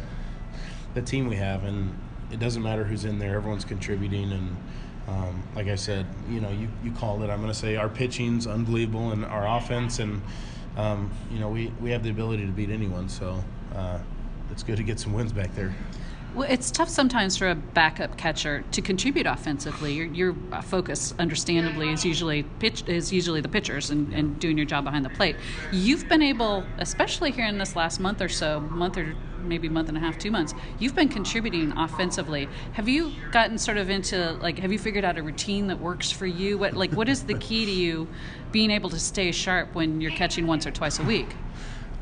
the 0.94 1.02
team 1.02 1.28
we 1.28 1.36
have, 1.36 1.64
and 1.64 1.98
it 2.32 2.40
doesn't 2.40 2.64
matter 2.64 2.84
who's 2.84 3.06
in 3.06 3.20
there. 3.20 3.36
Everyone's 3.36 3.66
contributing, 3.66 4.32
and 4.32 4.58
um, 5.08 5.44
like 5.56 5.68
I 5.68 5.76
said, 5.76 6.06
you 6.30 6.42
know, 6.42 6.50
you 6.50 6.68
you 6.84 6.92
called 6.92 7.22
it. 7.24 7.30
I'm 7.30 7.40
going 7.42 7.54
to 7.54 7.58
say 7.58 7.76
our 7.76 7.90
pitching's 7.90 8.48
unbelievable, 8.48 9.12
and 9.12 9.24
our 9.24 9.48
offense 9.58 10.00
and 10.00 10.22
um, 10.78 11.12
you 11.32 11.40
know, 11.40 11.50
we, 11.50 11.72
we 11.82 11.90
have 11.90 12.04
the 12.04 12.12
ability 12.12 12.46
to 12.46 12.52
beat 12.52 12.70
anyone. 12.70 13.10
So 13.10 13.44
uh, 13.76 14.00
it's 14.52 14.64
good 14.64 14.78
to 14.78 14.84
get 14.84 15.00
some 15.00 15.12
wins 15.12 15.34
back 15.34 15.54
there. 15.56 15.76
Well, 16.38 16.48
it's 16.48 16.70
tough 16.70 16.88
sometimes 16.88 17.36
for 17.36 17.50
a 17.50 17.56
backup 17.56 18.16
catcher 18.16 18.64
to 18.72 18.80
contribute 18.80 19.26
offensively. 19.26 19.94
Your, 19.96 20.06
your 20.06 20.36
focus, 20.62 21.16
understandably, 21.18 21.92
is 21.92 22.06
usually 22.06 22.44
pitch 22.44 22.84
is 22.86 23.12
usually 23.12 23.42
the 23.42 23.50
pitchers 23.50 23.90
and, 23.90 24.14
and 24.14 24.40
doing 24.40 24.56
your 24.56 24.68
job 24.68 24.84
behind 24.84 25.04
the 25.04 25.10
plate. 25.10 25.36
You've 25.72 26.08
been 26.08 26.22
able, 26.22 26.64
especially 26.78 27.32
here 27.32 27.48
in 27.48 27.58
this 27.58 27.76
last 27.76 28.00
month 28.00 28.22
or 28.22 28.30
so, 28.30 28.60
month 28.60 28.98
or 28.98 29.16
maybe 29.40 29.68
month 29.68 29.90
and 29.90 29.98
a 29.98 30.00
half, 30.00 30.20
two 30.20 30.30
months, 30.30 30.54
you've 30.78 30.94
been 30.94 31.10
contributing 31.10 31.72
offensively. 31.76 32.48
Have 32.74 32.88
you 32.88 33.14
gotten 33.32 33.58
sort 33.58 33.78
of 33.78 33.90
into 33.90 34.34
like, 34.34 34.60
have 34.60 34.72
you 34.72 34.78
figured 34.78 35.06
out 35.06 35.18
a 35.18 35.24
routine 35.24 35.66
that 35.68 35.80
works 35.80 36.12
for 36.12 36.28
you? 36.28 36.60
What 36.60 36.76
like 36.76 36.92
what 36.92 37.10
is 37.10 37.24
the 37.24 37.34
key 37.40 37.66
to 37.66 37.72
you 37.72 38.08
being 38.52 38.70
able 38.70 38.92
to 38.92 39.00
stay 39.00 39.32
sharp 39.32 39.74
when 39.74 40.02
you're 40.02 40.12
catching 40.12 40.46
once 40.46 40.68
or 40.68 40.72
twice 40.72 41.00
a 41.00 41.04
week? 41.04 41.30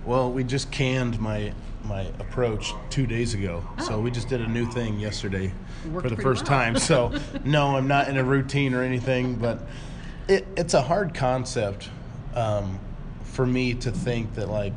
Well, 0.03 0.29
we 0.29 0.43
just 0.43 0.71
canned 0.71 1.21
my 1.21 1.53
my 1.87 2.01
approach 2.19 2.73
two 2.89 3.07
days 3.07 3.33
ago. 3.33 3.63
Oh. 3.79 3.87
So 3.87 3.99
we 3.99 4.11
just 4.11 4.27
did 4.27 4.41
a 4.41 4.47
new 4.47 4.65
thing 4.71 4.99
yesterday 4.99 5.51
for 5.83 6.09
the 6.09 6.17
first 6.17 6.43
well. 6.43 6.59
time. 6.59 6.77
So 6.77 7.13
no, 7.43 7.75
I'm 7.75 7.87
not 7.87 8.07
in 8.07 8.17
a 8.17 8.23
routine 8.23 8.73
or 8.73 8.83
anything, 8.83 9.35
but 9.35 9.67
it, 10.27 10.47
it's 10.57 10.73
a 10.73 10.81
hard 10.81 11.13
concept 11.13 11.89
um, 12.33 12.79
for 13.23 13.45
me 13.45 13.73
to 13.75 13.91
think 13.91 14.35
that 14.35 14.49
like 14.49 14.73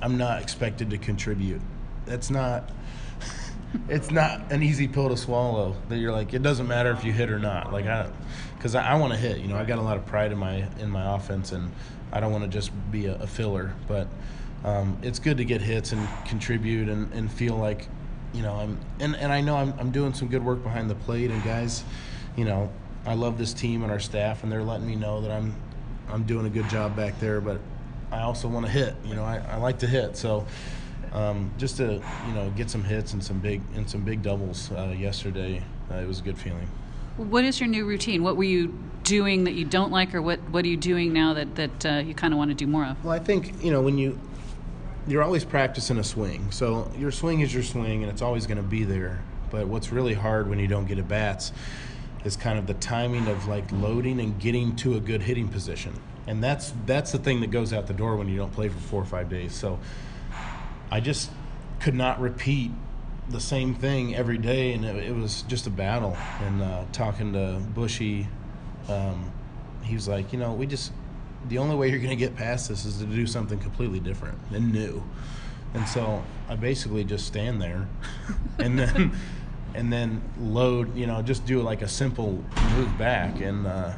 I'm 0.00 0.18
not 0.18 0.42
expected 0.42 0.90
to 0.90 0.98
contribute. 0.98 1.60
That's 2.06 2.30
not. 2.30 2.70
It's 3.88 4.12
not 4.12 4.52
an 4.52 4.62
easy 4.62 4.86
pill 4.86 5.08
to 5.08 5.16
swallow. 5.16 5.74
That 5.88 5.98
you're 5.98 6.12
like, 6.12 6.32
it 6.32 6.44
doesn't 6.44 6.68
matter 6.68 6.92
if 6.92 7.02
you 7.02 7.12
hit 7.12 7.28
or 7.28 7.40
not. 7.40 7.72
Like 7.72 7.86
I, 7.86 8.08
because 8.56 8.76
I, 8.76 8.92
I 8.92 8.94
want 8.94 9.12
to 9.14 9.18
hit. 9.18 9.38
You 9.38 9.48
know, 9.48 9.56
I 9.56 9.64
got 9.64 9.78
a 9.78 9.82
lot 9.82 9.96
of 9.96 10.06
pride 10.06 10.30
in 10.30 10.38
my 10.38 10.68
in 10.78 10.88
my 10.90 11.16
offense, 11.16 11.50
and 11.50 11.72
I 12.12 12.20
don't 12.20 12.30
want 12.30 12.44
to 12.44 12.50
just 12.50 12.70
be 12.92 13.06
a, 13.06 13.16
a 13.16 13.26
filler. 13.26 13.74
But 13.88 14.06
um, 14.64 14.98
it's 15.02 15.18
good 15.18 15.36
to 15.36 15.44
get 15.44 15.60
hits 15.60 15.92
and 15.92 16.08
contribute 16.26 16.88
and, 16.88 17.12
and 17.12 17.30
feel 17.30 17.56
like, 17.56 17.88
you 18.32 18.42
know, 18.42 18.54
I'm 18.54 18.78
and, 19.00 19.14
and 19.16 19.32
I 19.32 19.40
know 19.40 19.56
I'm, 19.56 19.74
I'm 19.78 19.90
doing 19.90 20.14
some 20.14 20.28
good 20.28 20.44
work 20.44 20.62
behind 20.62 20.90
the 20.90 20.94
plate 20.94 21.30
and 21.30 21.42
guys, 21.44 21.84
you 22.36 22.44
know, 22.44 22.70
I 23.06 23.14
love 23.14 23.36
this 23.38 23.52
team 23.52 23.82
and 23.82 23.92
our 23.92 24.00
staff 24.00 24.42
and 24.42 24.50
they're 24.50 24.62
letting 24.62 24.86
me 24.86 24.96
know 24.96 25.20
that 25.20 25.30
I'm 25.30 25.54
I'm 26.08 26.24
doing 26.24 26.46
a 26.46 26.50
good 26.50 26.68
job 26.68 26.96
back 26.96 27.18
there, 27.20 27.40
but 27.40 27.60
I 28.10 28.22
also 28.22 28.48
want 28.48 28.66
to 28.66 28.72
hit. 28.72 28.94
You 29.04 29.14
know, 29.14 29.24
I, 29.24 29.38
I 29.50 29.56
like 29.56 29.78
to 29.80 29.86
hit. 29.86 30.16
So 30.16 30.46
um, 31.12 31.52
just 31.58 31.76
to 31.78 32.02
you 32.26 32.34
know 32.34 32.52
get 32.56 32.70
some 32.70 32.84
hits 32.84 33.12
and 33.12 33.22
some 33.22 33.40
big 33.40 33.60
and 33.74 33.88
some 33.88 34.02
big 34.02 34.22
doubles 34.22 34.70
uh, 34.72 34.94
yesterday, 34.96 35.62
uh, 35.90 35.96
it 35.96 36.06
was 36.06 36.20
a 36.20 36.22
good 36.22 36.38
feeling. 36.38 36.68
What 37.16 37.44
is 37.44 37.60
your 37.60 37.68
new 37.68 37.84
routine? 37.84 38.22
What 38.22 38.36
were 38.36 38.44
you 38.44 38.78
doing 39.04 39.44
that 39.44 39.52
you 39.52 39.64
don't 39.64 39.92
like, 39.92 40.14
or 40.14 40.22
what 40.22 40.40
what 40.50 40.64
are 40.64 40.68
you 40.68 40.76
doing 40.76 41.12
now 41.12 41.34
that 41.34 41.54
that 41.54 41.86
uh, 41.86 42.02
you 42.04 42.14
kind 42.14 42.34
of 42.34 42.38
want 42.38 42.50
to 42.50 42.54
do 42.54 42.66
more 42.66 42.84
of? 42.84 43.02
Well, 43.04 43.14
I 43.14 43.18
think 43.18 43.62
you 43.62 43.70
know 43.70 43.80
when 43.80 43.98
you 43.98 44.18
you're 45.06 45.22
always 45.22 45.44
practicing 45.44 45.98
a 45.98 46.04
swing. 46.04 46.50
So 46.50 46.90
your 46.96 47.10
swing 47.10 47.40
is 47.40 47.52
your 47.52 47.62
swing, 47.62 48.02
and 48.02 48.10
it's 48.10 48.22
always 48.22 48.46
going 48.46 48.56
to 48.56 48.62
be 48.62 48.84
there. 48.84 49.22
But 49.50 49.68
what's 49.68 49.92
really 49.92 50.14
hard 50.14 50.48
when 50.48 50.58
you 50.58 50.66
don't 50.66 50.86
get 50.86 50.98
at 50.98 51.08
bats 51.08 51.52
is 52.24 52.36
kind 52.36 52.58
of 52.58 52.66
the 52.66 52.74
timing 52.74 53.28
of 53.28 53.46
like 53.46 53.70
loading 53.70 54.18
and 54.20 54.38
getting 54.40 54.74
to 54.76 54.96
a 54.96 55.00
good 55.00 55.22
hitting 55.22 55.48
position. 55.48 55.92
And 56.26 56.42
that's 56.42 56.72
that's 56.86 57.12
the 57.12 57.18
thing 57.18 57.40
that 57.42 57.50
goes 57.50 57.72
out 57.72 57.86
the 57.86 57.92
door 57.92 58.16
when 58.16 58.28
you 58.28 58.36
don't 58.36 58.52
play 58.52 58.68
for 58.68 58.78
four 58.78 59.02
or 59.02 59.06
five 59.06 59.28
days. 59.28 59.54
So 59.54 59.78
I 60.90 61.00
just 61.00 61.30
could 61.80 61.94
not 61.94 62.20
repeat 62.20 62.70
the 63.28 63.40
same 63.40 63.74
thing 63.74 64.14
every 64.14 64.38
day, 64.38 64.72
and 64.72 64.84
it, 64.84 64.96
it 64.96 65.14
was 65.14 65.42
just 65.42 65.66
a 65.66 65.70
battle. 65.70 66.16
And 66.40 66.62
uh, 66.62 66.84
talking 66.92 67.34
to 67.34 67.60
Bushy, 67.74 68.26
um, 68.88 69.30
he 69.82 69.94
was 69.94 70.08
like, 70.08 70.32
you 70.32 70.38
know, 70.38 70.54
we 70.54 70.66
just 70.66 70.92
the 71.48 71.58
only 71.58 71.76
way 71.76 71.88
you're 71.90 71.98
going 71.98 72.10
to 72.10 72.16
get 72.16 72.36
past 72.36 72.68
this 72.68 72.84
is 72.84 72.98
to 72.98 73.04
do 73.04 73.26
something 73.26 73.58
completely 73.58 74.00
different 74.00 74.38
and 74.52 74.72
new. 74.72 75.02
And 75.74 75.86
so 75.88 76.22
I 76.48 76.54
basically 76.54 77.04
just 77.04 77.26
stand 77.26 77.60
there 77.60 77.88
and 78.58 78.78
then 78.78 79.12
and 79.74 79.92
then 79.92 80.22
load, 80.38 80.96
you 80.96 81.06
know, 81.06 81.20
just 81.20 81.44
do 81.46 81.60
like 81.60 81.82
a 81.82 81.88
simple 81.88 82.44
move 82.76 82.96
back 82.96 83.40
and 83.40 83.66
uh, 83.66 83.92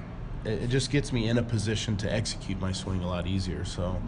it, 0.44 0.62
it 0.62 0.70
just 0.70 0.90
gets 0.90 1.12
me 1.12 1.28
in 1.28 1.36
a 1.36 1.42
position 1.42 1.96
to 1.98 2.12
execute 2.12 2.58
my 2.58 2.72
swing 2.72 3.02
a 3.02 3.06
lot 3.06 3.26
easier. 3.26 3.64
So 3.66 4.00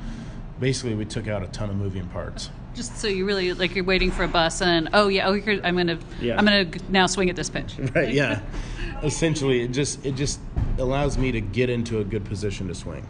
basically 0.59 0.95
we 0.95 1.04
took 1.04 1.28
out 1.28 1.42
a 1.42 1.47
ton 1.49 1.71
of 1.71 1.76
moving 1.76 2.07
parts 2.09 2.50
just 2.75 2.97
so 2.97 3.09
you 3.09 3.25
really 3.25 3.52
like 3.54 3.75
you're 3.75 3.85
waiting 3.85 4.11
for 4.11 4.25
a 4.25 4.28
bus 4.28 4.62
and 4.62 4.88
oh 4.92 5.09
yeah 5.09 5.26
oh 5.26 5.33
here, 5.33 5.61
I'm 5.64 5.76
gonna 5.76 5.99
yeah. 6.21 6.37
I'm 6.38 6.45
gonna 6.45 6.66
now 6.88 7.07
swing 7.07 7.30
at 7.30 7.37
this 7.37 7.50
pitch 7.50 7.76
right 7.95 8.12
yeah 8.12 8.40
essentially 9.02 9.62
it 9.62 9.68
just 9.73 10.04
it 10.04 10.14
just 10.14 10.40
allows 10.78 11.18
me 11.18 11.33
to 11.33 11.40
get 11.40 11.71
into 11.71 11.99
a 11.99 12.04
good 12.04 12.25
position 12.25 12.68
to 12.68 12.75
swing 12.75 13.07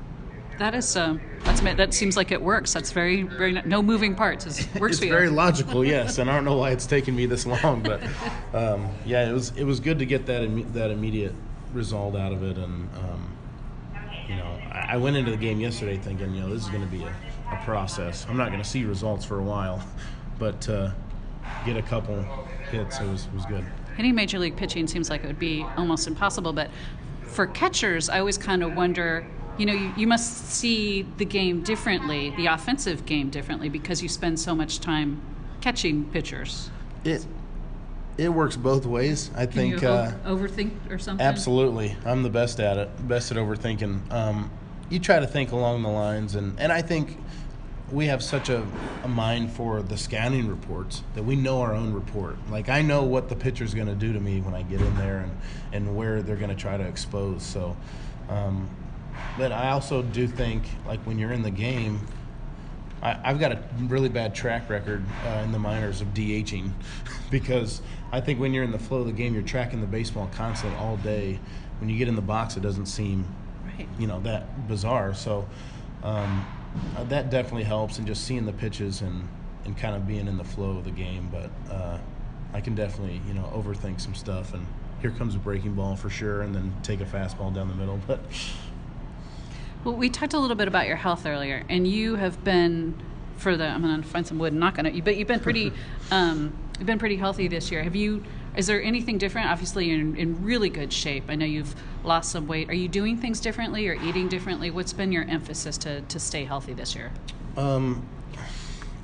that 0.59 0.75
is 0.75 0.97
uh, 0.97 1.17
that's 1.45 1.61
that 1.61 1.95
seems 1.95 2.17
like 2.17 2.33
it 2.33 2.43
works. 2.43 2.73
That's 2.73 2.93
very 2.93 3.23
very 3.23 3.53
no 3.53 3.83
moving 3.83 4.15
parts. 4.15 4.47
It 4.47 4.69
works 4.81 4.99
for 4.99 5.07
you. 5.07 5.13
it's 5.13 5.19
very 5.19 5.31
logical, 5.31 5.85
yes. 5.85 6.19
And 6.19 6.31
I 6.31 6.35
don't 6.35 6.45
know 6.45 6.57
why 6.57 6.71
it's 6.71 6.87
taken 6.87 7.15
me 7.17 7.27
this 7.27 7.47
long, 7.47 7.83
but 7.83 8.03
um, 8.53 8.89
yeah, 9.07 9.29
it 9.29 9.33
was 9.33 9.53
it 9.57 9.65
was 9.65 9.81
good 9.81 9.99
to 10.01 10.07
get 10.07 10.27
that 10.27 10.43
Im- 10.43 10.73
that 10.73 10.91
immediate 10.91 11.35
result 11.73 12.17
out 12.17 12.33
of 12.33 12.43
it. 12.43 12.59
And 12.59 12.89
um, 12.97 13.37
you 14.29 14.37
know, 14.37 14.59
I, 14.73 14.91
I, 14.91 14.97
went 14.97 15.17
into 15.17 15.31
the 15.31 15.37
game 15.37 15.61
yesterday 15.61 15.97
thinking, 15.97 16.35
you 16.35 16.43
know, 16.43 16.51
this 16.51 16.65
is 16.65 16.69
going 16.69 16.83
to 16.83 16.91
be 16.91 17.03
a, 17.03 17.15
a 17.53 17.57
process. 17.65 18.27
I'm 18.29 18.37
not 18.37 18.49
going 18.49 18.63
to 18.63 18.69
see 18.69 18.85
results 18.85 19.25
for 19.25 19.39
a 19.39 19.43
while, 19.43 19.83
but 20.39 20.69
uh, 20.69 20.91
get 21.65 21.77
a 21.77 21.83
couple 21.83 22.21
hits, 22.71 23.01
it 23.01 23.09
was 23.09 23.29
was 23.35 23.47
good. 23.47 23.65
Any 23.97 24.13
major 24.13 24.39
league 24.39 24.57
pitching 24.57 24.87
seems 24.87 25.11
like 25.11 25.25
it 25.25 25.27
would 25.27 25.39
be 25.39 25.65
almost 25.77 26.07
impossible, 26.07 26.53
but 26.53 26.71
for 27.23 27.47
catchers, 27.47 28.09
I 28.09 28.21
always 28.21 28.39
kind 28.39 28.63
of 28.63 28.75
wonder 28.75 29.27
you 29.59 29.67
know, 29.67 29.73
you, 29.73 29.93
you 29.97 30.07
must 30.07 30.49
see 30.49 31.03
the 31.17 31.25
game 31.25 31.63
differently, 31.63 32.31
the 32.37 32.47
offensive 32.47 33.05
game 33.05 33.29
differently, 33.29 33.69
because 33.69 34.03
you 34.03 34.09
spend 34.09 34.39
so 34.39 34.55
much 34.55 34.81
time 34.81 35.21
catching 35.61 36.05
pitchers. 36.07 36.71
It 37.05 37.27
it 38.17 38.29
works 38.29 38.57
both 38.57 38.87
ways. 38.87 39.31
I 39.35 39.47
Can 39.47 39.55
think 39.55 39.83
you 39.83 39.89
uh, 39.89 40.13
overthink 40.25 40.73
or 40.91 40.99
something. 40.99 41.25
Absolutely, 41.25 41.97
I'm 42.05 42.23
the 42.23 42.31
best 42.31 42.61
at 42.61 42.79
it. 42.79 43.09
Best 43.09 43.31
at 43.31 43.37
overthinking. 43.37 44.13
Um, 44.13 44.51
you 44.91 44.99
try 44.99 45.21
to 45.21 45.27
think 45.27 45.53
along 45.53 45.83
the 45.83 45.89
lines, 45.89 46.35
and 46.35 46.59
and 46.61 46.73
I 46.73 46.83
think 46.83 47.19
we 47.91 48.07
have 48.07 48.23
such 48.23 48.49
a, 48.51 48.67
a 49.03 49.09
mind 49.09 49.51
for 49.51 49.83
the 49.83 49.97
scouting 49.97 50.47
reports 50.47 51.03
that 51.15 51.23
we 51.23 51.37
know 51.37 51.61
our 51.63 51.75
own 51.75 51.93
report. 51.93 52.37
Like 52.51 52.69
I 52.69 52.83
know 52.83 53.03
what 53.03 53.29
the 53.29 53.37
pitcher's 53.37 53.75
going 53.75 53.89
to 53.89 53.95
do 53.95 54.13
to 54.13 54.21
me 54.21 54.41
when 54.41 54.55
I 54.55 54.63
get 54.63 54.81
in 54.81 54.97
there, 54.97 55.19
and 55.19 55.37
and 55.73 55.97
where 55.97 56.23
they're 56.23 56.37
going 56.37 56.51
to 56.51 56.57
try 56.57 56.77
to 56.77 56.85
expose. 56.85 57.43
So. 57.43 57.77
Um, 58.29 58.69
but 59.37 59.53
I 59.53 59.71
also 59.71 60.03
do 60.03 60.27
think, 60.27 60.65
like 60.87 61.01
when 61.01 61.19
you're 61.19 61.33
in 61.33 61.43
the 61.43 61.51
game, 61.51 62.07
I, 63.01 63.15
have 63.31 63.39
got 63.39 63.53
a 63.53 63.63
really 63.83 64.09
bad 64.09 64.35
track 64.35 64.69
record 64.69 65.05
uh, 65.25 65.43
in 65.45 65.53
the 65.53 65.59
minors 65.59 66.01
of 66.01 66.09
DHing, 66.09 66.73
because 67.31 67.81
I 68.11 68.21
think 68.21 68.41
when 68.41 68.53
you're 68.53 68.65
in 68.65 68.73
the 68.73 68.79
flow 68.79 68.99
of 68.99 69.07
the 69.07 69.13
game, 69.13 69.35
you're 69.35 69.43
tracking 69.43 69.81
the 69.81 69.87
baseball 69.87 70.29
constantly 70.35 70.79
all 70.79 70.97
day. 70.97 71.39
When 71.81 71.89
you 71.89 71.97
get 71.97 72.09
in 72.09 72.17
the 72.17 72.23
box, 72.23 72.57
it 72.57 72.61
doesn't 72.61 72.87
seem, 72.87 73.25
right. 73.65 73.89
you 73.99 74.09
know, 74.09 74.21
that 74.21 74.67
bizarre. 74.67 75.15
So 75.15 75.49
um, 76.03 76.45
uh, 76.97 77.05
that 77.05 77.31
definitely 77.31 77.65
helps, 77.65 77.99
and 77.99 78.07
just 78.07 78.25
seeing 78.25 78.47
the 78.47 78.53
pitches 78.53 79.03
and 79.03 79.29
and 79.65 79.77
kind 79.77 79.95
of 79.95 80.09
being 80.09 80.27
in 80.27 80.39
the 80.39 80.45
flow 80.45 80.79
of 80.79 80.85
the 80.85 80.91
game. 80.91 81.29
But 81.31 81.51
uh, 81.73 81.99
I 82.53 82.61
can 82.61 82.75
definitely, 82.75 83.21
you 83.29 83.35
know, 83.35 83.53
overthink 83.55 84.01
some 84.01 84.15
stuff 84.15 84.55
and 84.55 84.67
here 85.01 85.11
comes 85.13 85.35
a 85.35 85.39
breaking 85.39 85.75
ball 85.75 85.97
for 85.97 86.11
sure, 86.11 86.43
and 86.43 86.55
then 86.55 86.75
take 86.83 87.01
a 87.01 87.05
fastball 87.05 87.55
down 87.55 87.69
the 87.69 87.75
middle. 87.75 88.01
But 88.07 88.21
well, 89.85 89.95
we 89.95 90.11
talked 90.11 90.35
a 90.35 90.39
little 90.39 90.57
bit 90.57 90.69
about 90.69 90.87
your 90.87 90.97
health 90.97 91.27
earlier, 91.27 91.65
and 91.69 91.87
you 91.87 92.17
have 92.17 92.43
been 92.45 92.95
for 93.37 93.57
the. 93.57 93.67
I'm 93.67 93.83
going 93.83 94.03
to 94.03 94.09
find 94.09 94.27
some 94.27 94.39
wood 94.39 94.53
and 94.53 94.61
knock 94.61 94.79
on 94.79 94.87
it. 94.87 95.05
But 95.05 95.17
you've 95.17 95.29
been 95.29 95.41
pretty, 95.41 95.73
um, 96.11 96.53
you've 96.79 96.87
been 96.87 96.99
pretty 96.99 97.17
healthy 97.17 97.49
this 97.49 97.71
year. 97.71 97.83
Have 97.83 97.97
you? 97.97 98.25
Is 98.57 98.67
there 98.67 98.83
anything 98.83 99.19
different? 99.19 99.49
Obviously, 99.49 99.87
you're 99.87 100.01
in, 100.01 100.17
in 100.17 100.45
really 100.45 100.69
good 100.69 100.93
shape. 100.93 101.25
I 101.29 101.37
know 101.37 101.47
you've 101.47 101.75
lost 102.03 102.33
some 102.33 102.49
weight. 102.49 102.69
Are 102.71 102.75
you 102.75 102.89
doing 102.89 103.17
things 103.17 103.41
differently 103.41 103.87
or 103.89 103.95
eating 103.95 104.29
differently? 104.29 104.71
What's 104.71 104.93
been 104.93 105.13
your 105.13 105.25
emphasis 105.25 105.79
to 105.79 106.01
to 106.03 106.19
stay 106.19 106.45
healthy 106.45 106.73
this 106.73 106.95
year? 106.95 107.13
Um, 107.57 108.07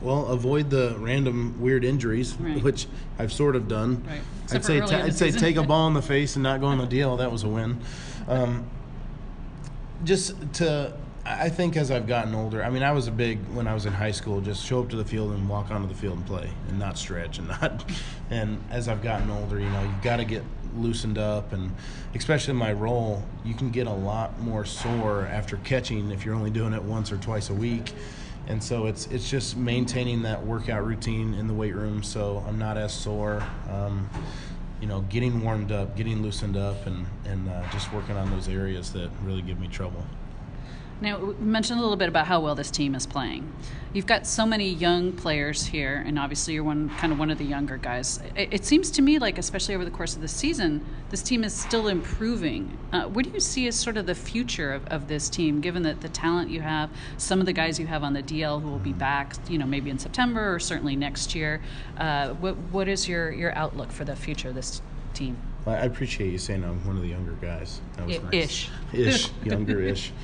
well, 0.01 0.27
avoid 0.27 0.71
the 0.71 0.97
random 0.99 1.61
weird 1.61 1.85
injuries, 1.85 2.35
right. 2.35 2.63
which 2.63 2.87
I've 3.19 3.33
sort 3.33 3.57
of 3.57 3.69
done. 3.69 4.05
Right. 4.07 4.21
I'd 4.53 4.65
say 4.65 4.81
t- 4.81 4.95
I'd 4.95 5.15
say 5.15 5.31
take 5.31 5.57
a 5.57 5.63
ball 5.67 5.89
in 5.89 5.95
the 5.95 6.03
face 6.03 6.37
and 6.37 6.43
not 6.43 6.61
go 6.61 6.67
on 6.67 6.79
the 6.79 6.87
deal. 6.87 7.17
That 7.17 7.33
was 7.33 7.45
a 7.45 7.49
win. 7.49 7.81
Um, 8.29 8.69
just 10.03 10.35
to 10.55 10.93
I 11.27 11.49
think 11.49 11.77
as 11.79 11.91
I've 11.91 12.07
gotten 12.07 12.35
older, 12.35 12.63
I 12.63 12.69
mean, 12.69 12.83
I 12.83 12.93
was 12.93 13.09
a 13.09 13.11
big 13.11 13.39
when 13.55 13.67
I 13.67 13.73
was 13.73 13.87
in 13.87 13.95
high 13.95 14.11
school, 14.11 14.43
just 14.43 14.65
show 14.65 14.81
up 14.81 14.91
to 14.91 14.97
the 14.97 15.05
field 15.05 15.33
and 15.33 15.49
walk 15.49 15.71
onto 15.71 15.89
the 15.89 15.95
field 15.95 16.19
and 16.19 16.27
play, 16.27 16.51
and 16.69 16.79
not 16.79 16.99
stretch 16.99 17.39
and 17.39 17.49
not. 17.63 17.85
And 18.31 18.63
as 18.71 18.89
I've 18.89 19.03
gotten 19.03 19.31
older, 19.31 19.59
you 19.59 19.69
know, 19.71 19.83
you've 19.83 20.03
got 20.03 20.19
to 20.19 20.25
get 20.25 20.43
loosened 20.77 21.17
up, 21.17 21.55
and 21.55 21.75
especially 22.15 22.51
in 22.51 22.59
my 22.59 22.75
role, 22.75 23.23
you 23.43 23.55
can 23.55 23.71
get 23.71 23.87
a 23.87 23.93
lot 23.93 24.39
more 24.41 24.67
sore 24.67 25.27
after 25.27 25.57
catching 25.59 26.11
if 26.11 26.27
you're 26.27 26.35
only 26.35 26.51
doing 26.51 26.75
it 26.75 26.83
once 26.83 27.11
or 27.11 27.17
twice 27.17 27.49
a 27.49 27.55
week. 27.55 27.93
And 28.47 28.63
so 28.63 28.85
it's 28.85 29.07
it's 29.07 29.31
just 29.31 29.57
maintaining 29.57 30.21
that 30.23 30.45
workout 30.45 30.85
routine 30.85 31.33
in 31.33 31.47
the 31.47 31.55
weight 31.55 31.75
room, 31.75 32.03
so 32.03 32.45
I'm 32.47 32.59
not 32.59 32.77
as 32.77 32.93
sore. 32.93 33.43
Um, 33.71 34.11
you 34.81 34.87
know, 34.87 35.03
getting 35.03 35.43
warmed 35.43 35.73
up, 35.73 35.97
getting 35.97 36.23
loosened 36.23 36.57
up, 36.57 36.87
and 36.87 37.07
and 37.25 37.49
uh, 37.49 37.71
just 37.71 37.93
working 37.93 38.17
on 38.17 38.31
those 38.31 38.49
areas 38.49 38.93
that 38.93 39.11
really 39.23 39.43
give 39.43 39.59
me 39.59 39.69
trouble. 39.69 40.05
Now, 41.05 41.19
we 41.19 41.35
mentioned 41.35 41.79
a 41.79 41.83
little 41.83 41.99
bit 41.99 42.09
about 42.09 42.27
how 42.27 42.41
well 42.41 42.55
this 42.55 42.71
team 42.71 42.95
is 42.95 43.05
playing. 43.05 43.53
You've 43.93 44.07
got 44.07 44.27
so 44.27 44.47
many 44.47 44.71
young 44.71 45.13
players 45.13 45.67
here, 45.67 46.03
and 46.07 46.19
obviously 46.19 46.55
you're 46.55 46.65
one 46.65 46.89
kind 46.97 47.13
of 47.13 47.19
one 47.19 47.31
of 47.31 47.37
the 47.37 47.45
younger 47.45 47.77
guys. 47.77 48.21
It, 48.35 48.49
it 48.55 48.65
seems 48.65 48.91
to 48.93 49.03
me 49.03 49.19
like, 49.19 49.37
especially 49.37 49.75
over 49.75 49.85
the 49.85 49.91
course 49.91 50.17
of 50.17 50.23
the 50.23 50.29
season, 50.29 50.83
this 51.11 51.23
team 51.23 51.45
is 51.45 51.53
still 51.53 51.89
improving. 51.89 52.79
Uh, 52.91 53.03
what 53.03 53.27
do 53.27 53.31
you 53.33 53.39
see 53.39 53.67
as 53.67 53.77
sort 53.77 53.99
of 53.99 54.07
the 54.07 54.15
future 54.15 54.73
of, 54.73 54.87
of 54.87 55.07
this 55.07 55.29
team, 55.29 55.61
given 55.61 55.83
that 55.83 56.01
the 56.01 56.09
talent 56.09 56.49
you 56.49 56.63
have, 56.63 56.89
some 57.19 57.39
of 57.39 57.45
the 57.45 57.53
guys 57.53 57.79
you 57.79 57.87
have 57.87 58.03
on 58.03 58.15
the 58.15 58.23
DL 58.23 58.63
who 58.63 58.71
will 58.71 58.79
be 58.79 58.95
back, 58.95 59.35
you 59.51 59.59
know, 59.59 59.67
maybe 59.67 59.91
in 59.91 59.99
September 59.99 60.55
or 60.55 60.59
certainly 60.59 60.97
next 60.97 61.35
year? 61.35 61.61
Uh, 61.99 62.31
what 62.31 62.57
what 62.73 62.89
is 62.89 63.07
your 63.07 63.31
your 63.31 63.55
outlook 63.55 63.93
for 63.93 64.07
the 64.07 64.17
future 64.17 64.49
of 64.49 64.55
this 64.55 64.81
team? 65.13 65.37
I 65.67 65.85
appreciate 65.85 66.31
you 66.31 66.39
saying 66.39 66.65
I'm 66.65 66.83
one 66.87 66.97
of 66.97 67.03
the 67.03 67.09
younger 67.09 67.33
guys. 67.33 67.83
That 67.99 68.07
was 68.07 68.17
I- 68.17 68.23
nice. 68.23 68.33
ish. 68.33 68.71
Ish, 68.95 69.31
younger-ish. 69.45 70.11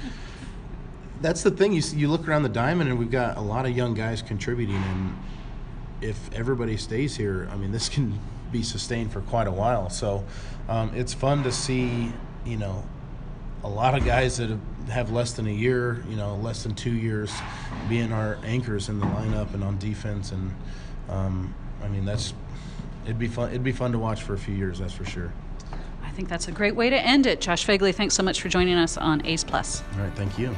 That's 1.20 1.42
the 1.42 1.50
thing. 1.50 1.72
You 1.72 1.82
see, 1.82 1.98
you 1.98 2.08
look 2.08 2.26
around 2.26 2.42
the 2.42 2.48
diamond, 2.48 2.90
and 2.90 2.98
we've 2.98 3.10
got 3.10 3.36
a 3.36 3.40
lot 3.40 3.66
of 3.66 3.76
young 3.76 3.94
guys 3.94 4.22
contributing. 4.22 4.76
And 4.76 5.16
if 6.00 6.32
everybody 6.32 6.76
stays 6.76 7.16
here, 7.16 7.48
I 7.52 7.56
mean, 7.56 7.72
this 7.72 7.88
can 7.94 8.18
be 8.50 8.62
sustained 8.62 9.12
for 9.12 9.20
quite 9.22 9.46
a 9.46 9.52
while. 9.52 9.90
So 9.90 10.24
um, 10.68 10.92
it's 10.94 11.14
fun 11.14 11.42
to 11.44 11.52
see, 11.52 12.12
you 12.44 12.56
know, 12.56 12.84
a 13.62 13.68
lot 13.68 13.96
of 13.96 14.04
guys 14.04 14.38
that 14.38 14.50
have, 14.50 14.60
have 14.88 15.12
less 15.12 15.32
than 15.32 15.46
a 15.46 15.52
year, 15.52 16.02
you 16.08 16.16
know, 16.16 16.36
less 16.36 16.62
than 16.62 16.74
two 16.74 16.92
years, 16.92 17.32
being 17.88 18.12
our 18.12 18.38
anchors 18.44 18.88
in 18.88 18.98
the 18.98 19.06
lineup 19.06 19.52
and 19.54 19.62
on 19.62 19.78
defense. 19.78 20.32
And 20.32 20.54
um, 21.08 21.54
I 21.82 21.88
mean, 21.88 22.04
that's 22.04 22.34
it'd 23.04 23.18
be 23.18 23.28
fun. 23.28 23.50
It'd 23.50 23.64
be 23.64 23.72
fun 23.72 23.92
to 23.92 23.98
watch 23.98 24.22
for 24.22 24.34
a 24.34 24.38
few 24.38 24.54
years. 24.54 24.78
That's 24.78 24.94
for 24.94 25.04
sure. 25.04 25.32
I 26.02 26.10
think 26.10 26.28
that's 26.28 26.48
a 26.48 26.52
great 26.52 26.74
way 26.74 26.90
to 26.90 27.00
end 27.00 27.26
it. 27.26 27.40
Josh 27.40 27.66
Phegley, 27.66 27.94
thanks 27.94 28.14
so 28.14 28.22
much 28.22 28.40
for 28.40 28.48
joining 28.48 28.76
us 28.76 28.96
on 28.96 29.24
A's 29.26 29.44
Plus. 29.44 29.82
All 29.94 30.00
right. 30.00 30.12
Thank 30.14 30.38
you. 30.38 30.54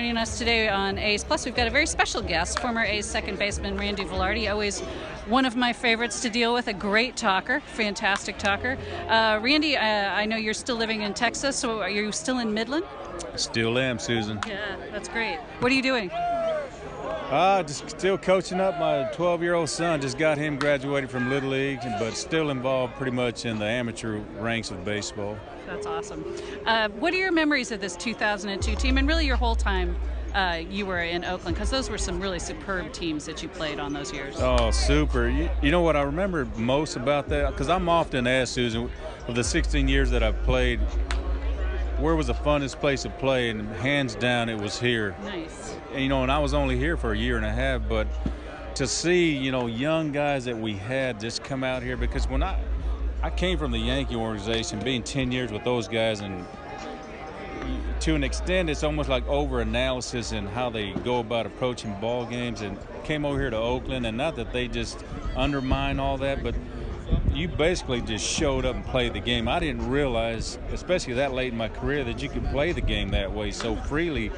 Joining 0.00 0.16
us 0.16 0.38
today 0.38 0.66
on 0.66 0.96
A's 0.96 1.22
Plus, 1.22 1.44
we've 1.44 1.54
got 1.54 1.66
a 1.66 1.70
very 1.70 1.84
special 1.84 2.22
guest, 2.22 2.58
former 2.58 2.82
A's 2.82 3.04
second 3.04 3.38
baseman 3.38 3.76
Randy 3.76 4.02
Velarde, 4.02 4.50
always 4.50 4.80
one 5.26 5.44
of 5.44 5.56
my 5.56 5.74
favorites 5.74 6.22
to 6.22 6.30
deal 6.30 6.54
with, 6.54 6.68
a 6.68 6.72
great 6.72 7.18
talker, 7.18 7.60
fantastic 7.60 8.38
talker. 8.38 8.78
Uh, 9.10 9.38
Randy, 9.42 9.76
uh, 9.76 9.82
I 9.82 10.24
know 10.24 10.36
you're 10.36 10.54
still 10.54 10.76
living 10.76 11.02
in 11.02 11.12
Texas, 11.12 11.54
so 11.54 11.82
are 11.82 11.90
you 11.90 12.12
still 12.12 12.38
in 12.38 12.54
Midland? 12.54 12.86
Still 13.36 13.76
am, 13.78 13.98
Susan. 13.98 14.40
Yeah, 14.46 14.76
that's 14.90 15.08
great. 15.10 15.36
What 15.58 15.70
are 15.70 15.74
you 15.74 15.82
doing? 15.82 16.10
Uh, 17.30 17.62
just 17.62 17.88
still 17.88 18.18
coaching 18.18 18.58
up 18.58 18.76
my 18.80 19.04
12 19.14 19.40
year 19.40 19.54
old 19.54 19.68
son. 19.68 20.00
Just 20.00 20.18
got 20.18 20.36
him 20.36 20.58
graduated 20.58 21.08
from 21.08 21.30
Little 21.30 21.50
League, 21.50 21.78
but 22.00 22.14
still 22.14 22.50
involved 22.50 22.96
pretty 22.96 23.12
much 23.12 23.46
in 23.46 23.56
the 23.56 23.64
amateur 23.64 24.18
ranks 24.38 24.72
of 24.72 24.84
baseball. 24.84 25.38
That's 25.64 25.86
awesome. 25.86 26.24
Uh, 26.66 26.88
what 26.88 27.14
are 27.14 27.18
your 27.18 27.30
memories 27.30 27.70
of 27.70 27.80
this 27.80 27.94
2002 27.94 28.74
team 28.74 28.98
and 28.98 29.06
really 29.06 29.26
your 29.26 29.36
whole 29.36 29.54
time 29.54 29.94
uh, 30.34 30.60
you 30.68 30.84
were 30.86 31.02
in 31.02 31.24
Oakland? 31.24 31.54
Because 31.54 31.70
those 31.70 31.88
were 31.88 31.98
some 31.98 32.20
really 32.20 32.40
superb 32.40 32.92
teams 32.92 33.26
that 33.26 33.44
you 33.44 33.48
played 33.48 33.78
on 33.78 33.92
those 33.92 34.12
years. 34.12 34.34
Oh, 34.40 34.72
super. 34.72 35.28
You, 35.28 35.48
you 35.62 35.70
know 35.70 35.82
what 35.82 35.94
I 35.94 36.02
remember 36.02 36.46
most 36.56 36.96
about 36.96 37.28
that? 37.28 37.52
Because 37.52 37.68
I'm 37.68 37.88
often 37.88 38.26
asked, 38.26 38.54
Susan, 38.54 38.90
of 39.28 39.36
the 39.36 39.44
16 39.44 39.86
years 39.86 40.10
that 40.10 40.24
I've 40.24 40.42
played, 40.42 40.80
where 42.00 42.16
was 42.16 42.28
the 42.28 42.34
funnest 42.34 42.80
place 42.80 43.02
to 43.02 43.10
play? 43.10 43.50
And 43.50 43.68
hands 43.76 44.14
down, 44.14 44.48
it 44.48 44.58
was 44.58 44.78
here. 44.78 45.14
Nice. 45.22 45.76
And, 45.92 46.02
you 46.02 46.08
know, 46.08 46.22
and 46.22 46.32
I 46.32 46.38
was 46.38 46.54
only 46.54 46.76
here 46.76 46.96
for 46.96 47.12
a 47.12 47.18
year 47.18 47.36
and 47.36 47.46
a 47.46 47.52
half, 47.52 47.82
but 47.88 48.06
to 48.76 48.86
see, 48.86 49.36
you 49.36 49.52
know, 49.52 49.66
young 49.66 50.12
guys 50.12 50.44
that 50.46 50.56
we 50.56 50.74
had 50.74 51.20
just 51.20 51.44
come 51.44 51.62
out 51.62 51.82
here 51.82 51.96
because 51.96 52.28
when 52.28 52.42
I 52.42 52.58
I 53.22 53.28
came 53.28 53.58
from 53.58 53.70
the 53.70 53.78
Yankee 53.78 54.16
organization, 54.16 54.78
being 54.80 55.02
10 55.02 55.30
years 55.30 55.52
with 55.52 55.62
those 55.62 55.86
guys, 55.86 56.20
and 56.20 56.46
to 58.00 58.14
an 58.14 58.24
extent, 58.24 58.70
it's 58.70 58.82
almost 58.82 59.10
like 59.10 59.26
over 59.28 59.60
analysis 59.60 60.32
and 60.32 60.48
how 60.48 60.70
they 60.70 60.92
go 60.92 61.18
about 61.18 61.44
approaching 61.44 61.94
ball 62.00 62.24
games. 62.24 62.62
And 62.62 62.78
came 63.04 63.26
over 63.26 63.38
here 63.38 63.50
to 63.50 63.56
Oakland, 63.56 64.06
and 64.06 64.16
not 64.16 64.36
that 64.36 64.52
they 64.52 64.68
just 64.68 65.04
undermine 65.36 66.00
all 66.00 66.16
that, 66.18 66.42
but 66.42 66.54
you 67.32 67.48
basically 67.48 68.00
just 68.00 68.24
showed 68.26 68.64
up 68.64 68.74
and 68.74 68.84
played 68.84 69.14
the 69.14 69.20
game. 69.20 69.48
I 69.48 69.58
didn't 69.58 69.88
realize, 69.88 70.58
especially 70.72 71.14
that 71.14 71.32
late 71.32 71.52
in 71.52 71.58
my 71.58 71.68
career, 71.68 72.04
that 72.04 72.22
you 72.22 72.28
could 72.28 72.44
play 72.46 72.72
the 72.72 72.80
game 72.80 73.10
that 73.10 73.32
way 73.32 73.50
so 73.50 73.76
freely. 73.76 74.30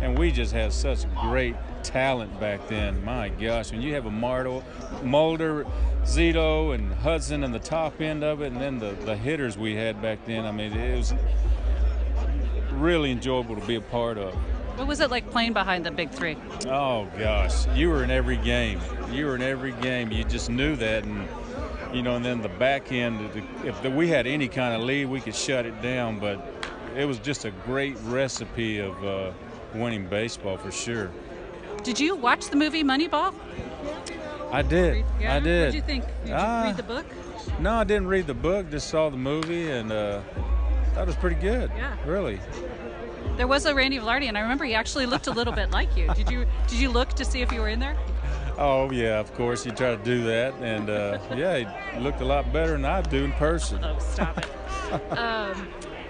And 0.00 0.18
we 0.18 0.32
just 0.32 0.52
had 0.52 0.72
such 0.72 1.04
great 1.14 1.54
talent 1.82 2.38
back 2.40 2.66
then. 2.68 3.04
My 3.04 3.28
gosh, 3.28 3.70
when 3.70 3.82
you 3.82 3.94
have 3.94 4.06
a 4.06 4.10
Martle, 4.10 4.64
Mulder, 5.04 5.66
Zito, 6.04 6.74
and 6.74 6.92
Hudson 6.94 7.44
in 7.44 7.52
the 7.52 7.58
top 7.58 8.00
end 8.00 8.24
of 8.24 8.42
it, 8.42 8.52
and 8.52 8.60
then 8.60 8.78
the, 8.78 8.92
the 9.04 9.16
hitters 9.16 9.56
we 9.56 9.74
had 9.74 10.00
back 10.02 10.24
then, 10.26 10.44
I 10.44 10.52
mean, 10.52 10.72
it 10.72 10.96
was 10.96 11.14
really 12.72 13.12
enjoyable 13.12 13.54
to 13.54 13.66
be 13.66 13.76
a 13.76 13.80
part 13.80 14.18
of. 14.18 14.34
What 14.76 14.88
was 14.88 15.00
it 15.00 15.10
like 15.10 15.30
playing 15.30 15.52
behind 15.52 15.84
the 15.84 15.90
big 15.90 16.10
three? 16.10 16.36
Oh 16.66 17.06
gosh, 17.18 17.68
you 17.76 17.90
were 17.90 18.02
in 18.02 18.10
every 18.10 18.38
game. 18.38 18.80
You 19.10 19.26
were 19.26 19.34
in 19.34 19.42
every 19.42 19.72
game. 19.72 20.10
You 20.10 20.24
just 20.24 20.48
knew 20.48 20.74
that, 20.76 21.04
and 21.04 21.28
you 21.92 22.02
know. 22.02 22.16
And 22.16 22.24
then 22.24 22.42
the 22.42 22.48
back 22.48 22.92
end, 22.92 23.20
if 23.64 23.82
we 23.84 24.08
had 24.08 24.26
any 24.26 24.48
kind 24.48 24.74
of 24.74 24.82
lead, 24.82 25.06
we 25.06 25.20
could 25.20 25.34
shut 25.34 25.66
it 25.66 25.80
down. 25.82 26.18
But 26.18 26.44
it 26.96 27.04
was 27.04 27.18
just 27.18 27.44
a 27.44 27.50
great 27.50 27.96
recipe 28.04 28.78
of 28.78 29.04
uh, 29.04 29.32
winning 29.74 30.06
baseball 30.06 30.56
for 30.56 30.70
sure. 30.70 31.10
Did 31.82 31.98
you 31.98 32.14
watch 32.14 32.48
the 32.48 32.56
movie 32.56 32.84
Moneyball? 32.84 33.34
I 34.52 34.62
did. 34.62 35.04
Yeah? 35.20 35.36
I 35.36 35.40
did. 35.40 35.64
What 35.66 35.72
did 35.72 35.74
you 35.74 35.82
think? 35.82 36.04
Did 36.04 36.28
you 36.28 36.34
Ah. 36.36 36.64
read 36.64 36.76
the 36.76 36.82
book? 36.82 37.06
No, 37.58 37.74
I 37.74 37.84
didn't 37.84 38.06
read 38.06 38.26
the 38.26 38.34
book. 38.34 38.70
Just 38.70 38.88
saw 38.88 39.08
the 39.08 39.16
movie, 39.16 39.70
and 39.70 39.90
uh, 39.90 40.20
that 40.94 41.06
was 41.06 41.16
pretty 41.16 41.40
good. 41.40 41.70
Yeah. 41.76 41.96
Really. 42.06 42.38
There 43.36 43.46
was 43.46 43.64
a 43.64 43.74
Randy 43.74 43.98
Velarde, 43.98 44.24
and 44.28 44.36
I 44.36 44.42
remember 44.42 44.64
he 44.64 44.74
actually 44.74 45.06
looked 45.06 45.26
a 45.26 45.30
little 45.30 45.54
bit 45.54 45.70
like 45.70 45.96
you. 45.96 46.06
Did 46.14 46.30
you 46.30 46.44
Did 46.68 46.78
you 46.78 46.90
look 46.90 47.08
to 47.14 47.24
see 47.24 47.40
if 47.40 47.50
you 47.50 47.60
were 47.60 47.68
in 47.68 47.80
there? 47.80 47.96
Oh 48.58 48.90
yeah, 48.90 49.18
of 49.18 49.32
course 49.34 49.64
you 49.64 49.72
try 49.72 49.96
to 49.96 50.04
do 50.04 50.24
that, 50.24 50.54
and 50.60 50.90
uh, 50.90 51.18
yeah, 51.34 51.92
he 51.94 52.00
looked 52.00 52.20
a 52.20 52.24
lot 52.24 52.52
better 52.52 52.72
than 52.72 52.84
I 52.84 53.00
do 53.02 53.24
in 53.24 53.32
person. 53.32 53.82
Oh, 53.82 53.98
stop 53.98 54.38
it. 54.38 55.12
um, 55.18 55.68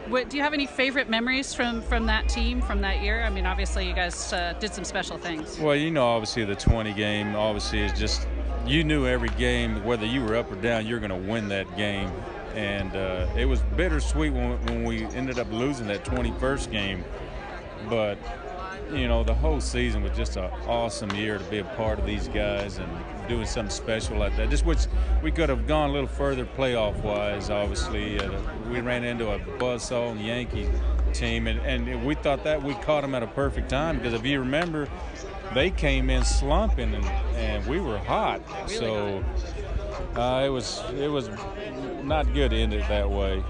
what, 0.09 0.28
do 0.28 0.37
you 0.37 0.42
have 0.42 0.52
any 0.52 0.66
favorite 0.66 1.09
memories 1.09 1.55
from 1.55 1.81
from 1.83 2.07
that 2.07 2.28
team 2.28 2.61
from 2.61 2.81
that 2.81 3.00
year? 3.02 3.22
I 3.22 3.31
mean, 3.31 3.46
obviously 3.46 3.87
you 3.87 3.94
guys 3.94 4.33
uh, 4.33 4.55
did 4.59 4.74
some 4.74 4.85
special 4.85 5.18
things. 5.18 5.59
Well, 5.59 5.76
you 5.76 5.90
know, 5.90 6.07
obviously 6.07 6.44
the 6.44 6.57
20 6.57 6.92
game 6.94 7.37
obviously 7.37 7.81
is 7.81 7.92
just 7.98 8.26
you 8.66 8.85
knew 8.85 9.07
every 9.07 9.28
game 9.31 9.85
whether 9.85 10.07
you 10.07 10.22
were 10.22 10.37
up 10.37 10.50
or 10.50 10.57
down, 10.57 10.87
you're 10.87 11.00
going 11.00 11.11
to 11.11 11.31
win 11.31 11.48
that 11.48 11.76
game, 11.76 12.11
and 12.55 12.94
uh, 12.94 13.26
it 13.37 13.44
was 13.44 13.61
bittersweet 13.76 14.33
when, 14.33 14.64
when 14.66 14.85
we 14.85 15.05
ended 15.07 15.38
up 15.38 15.50
losing 15.52 15.87
that 15.87 16.05
21st 16.05 16.70
game, 16.70 17.05
but 17.88 18.18
you 18.92 19.09
know 19.09 19.24
the 19.24 19.35
whole 19.35 19.61
season 19.61 20.02
was 20.02 20.12
just 20.16 20.37
an 20.37 20.44
awesome 20.66 21.11
year 21.12 21.38
to 21.38 21.44
be 21.44 21.59
a 21.59 21.64
part 21.64 21.98
of 21.98 22.07
these 22.07 22.28
guys 22.28 22.78
and 22.78 22.88
doing 23.28 23.46
something 23.46 23.70
special 23.70 24.18
like 24.18 24.37
that. 24.37 24.50
Just 24.50 24.64
which 24.64 24.87
we 25.22 25.31
could 25.31 25.48
have 25.48 25.66
gone 25.66 25.90
a 25.90 25.92
little 25.92 26.09
further 26.09 26.44
playoff 26.44 27.02
wise. 27.02 27.50
Obviously, 27.50 28.18
uh, 28.18 28.31
we 28.70 28.81
ran 28.81 29.05
into 29.05 29.31
a 29.31 29.38
buzzsaw 29.38 30.11
on 30.11 30.18
the 30.18 30.24
Yankee 30.24 30.68
team, 31.12 31.46
and, 31.46 31.61
and 31.61 32.05
we 32.05 32.14
thought 32.14 32.44
that 32.44 32.62
we 32.62 32.74
caught 32.74 33.02
them 33.02 33.14
at 33.14 33.22
a 33.22 33.26
perfect 33.26 33.68
time 33.68 33.96
because 33.96 34.14
if 34.14 34.24
you 34.24 34.38
remember, 34.40 34.88
they 35.55 35.70
came 35.70 36.11
in 36.11 36.24
slumping 36.24 36.94
and, 36.94 37.05
and 37.37 37.66
we 37.66 37.81
were 37.81 37.98
hot. 37.98 38.40
so 38.68 39.24
uh, 40.16 40.42
it 40.44 40.48
was 40.48 40.83
it 40.94 41.09
was 41.09 41.31
not 42.02 42.33
good 42.35 42.50
to 42.50 42.57
end 42.57 42.72
it 42.72 42.87
that 42.88 43.09
way. 43.09 43.42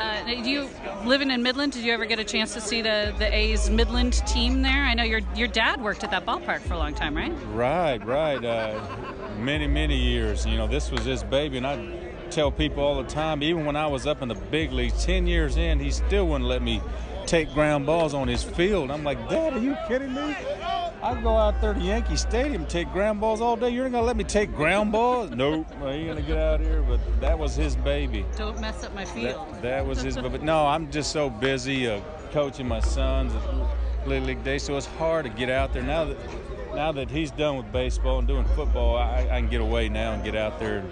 Uh, 0.00 0.24
do 0.24 0.50
you 0.50 0.68
living 1.04 1.30
in 1.30 1.42
Midland? 1.42 1.72
Did 1.72 1.84
you 1.84 1.92
ever 1.92 2.06
get 2.06 2.18
a 2.18 2.24
chance 2.24 2.54
to 2.54 2.60
see 2.60 2.80
the 2.80 3.14
the 3.18 3.32
A's 3.34 3.68
Midland 3.68 4.14
team 4.26 4.62
there? 4.62 4.84
I 4.84 4.94
know 4.94 5.02
your 5.04 5.20
your 5.36 5.48
dad 5.48 5.82
worked 5.82 6.04
at 6.04 6.10
that 6.10 6.24
ballpark 6.24 6.60
for 6.62 6.72
a 6.72 6.78
long 6.78 6.94
time, 6.94 7.14
right? 7.14 7.32
Right, 7.52 8.04
right. 8.06 8.42
Uh, 8.42 8.80
many, 9.38 9.66
many 9.66 9.96
years. 9.96 10.46
You 10.46 10.56
know, 10.56 10.66
this 10.66 10.90
was 10.90 11.04
his 11.04 11.22
baby, 11.22 11.58
and 11.58 11.66
I 11.66 11.76
tell 12.30 12.50
people 12.50 12.82
all 12.82 13.02
the 13.02 13.08
time, 13.08 13.42
even 13.42 13.66
when 13.66 13.76
I 13.76 13.88
was 13.88 14.06
up 14.06 14.22
in 14.22 14.28
the 14.28 14.34
big 14.34 14.72
leagues, 14.72 15.04
10 15.04 15.26
years 15.26 15.56
in, 15.56 15.80
he 15.80 15.90
still 15.90 16.28
wouldn't 16.28 16.48
let 16.48 16.62
me 16.62 16.80
take 17.26 17.52
ground 17.52 17.86
balls 17.86 18.14
on 18.14 18.28
his 18.28 18.42
field. 18.42 18.90
I'm 18.90 19.04
like, 19.04 19.18
Dad, 19.28 19.52
are 19.54 19.58
you 19.58 19.76
kidding 19.86 20.14
me? 20.14 20.34
I 21.02 21.18
go 21.22 21.34
out 21.34 21.60
there 21.62 21.72
to 21.72 21.80
Yankee 21.80 22.16
Stadium, 22.16 22.66
take 22.66 22.90
ground 22.92 23.20
balls 23.20 23.40
all 23.40 23.56
day. 23.56 23.70
You're 23.70 23.84
not 23.84 23.92
gonna 23.92 24.06
let 24.06 24.16
me 24.16 24.24
take 24.24 24.54
ground 24.54 24.92
balls? 24.92 25.30
nope, 25.34 25.66
I 25.82 25.92
ain't 25.92 26.08
gonna 26.08 26.20
get 26.22 26.36
out 26.36 26.60
here. 26.60 26.82
But 26.82 27.00
that 27.20 27.38
was 27.38 27.54
his 27.56 27.74
baby. 27.74 28.26
Don't 28.36 28.60
mess 28.60 28.84
up 28.84 28.94
my 28.94 29.06
field. 29.06 29.46
That, 29.54 29.62
that 29.62 29.86
was 29.86 30.02
his. 30.02 30.16
But 30.16 30.42
no, 30.42 30.66
I'm 30.66 30.90
just 30.90 31.10
so 31.10 31.30
busy 31.30 31.88
uh, 31.88 32.00
coaching 32.32 32.68
my 32.68 32.80
sons 32.80 33.32
at 33.34 34.06
Little 34.06 34.26
League 34.28 34.44
Day, 34.44 34.58
so 34.58 34.76
it's 34.76 34.86
hard 34.86 35.24
to 35.24 35.30
get 35.30 35.48
out 35.48 35.72
there 35.72 35.82
now 35.82 36.04
that 36.04 36.16
now 36.74 36.92
that 36.92 37.10
he's 37.10 37.30
done 37.30 37.56
with 37.56 37.72
baseball 37.72 38.18
and 38.18 38.28
doing 38.28 38.44
football. 38.54 38.96
I, 38.96 39.22
I 39.30 39.40
can 39.40 39.48
get 39.48 39.60
away 39.62 39.88
now 39.88 40.12
and 40.12 40.22
get 40.22 40.36
out 40.36 40.60
there. 40.60 40.82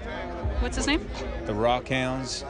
What's 0.61 0.77
his 0.77 0.89
name? 0.89 1.07
The 1.45 1.53
Rockhounds. 1.53 2.41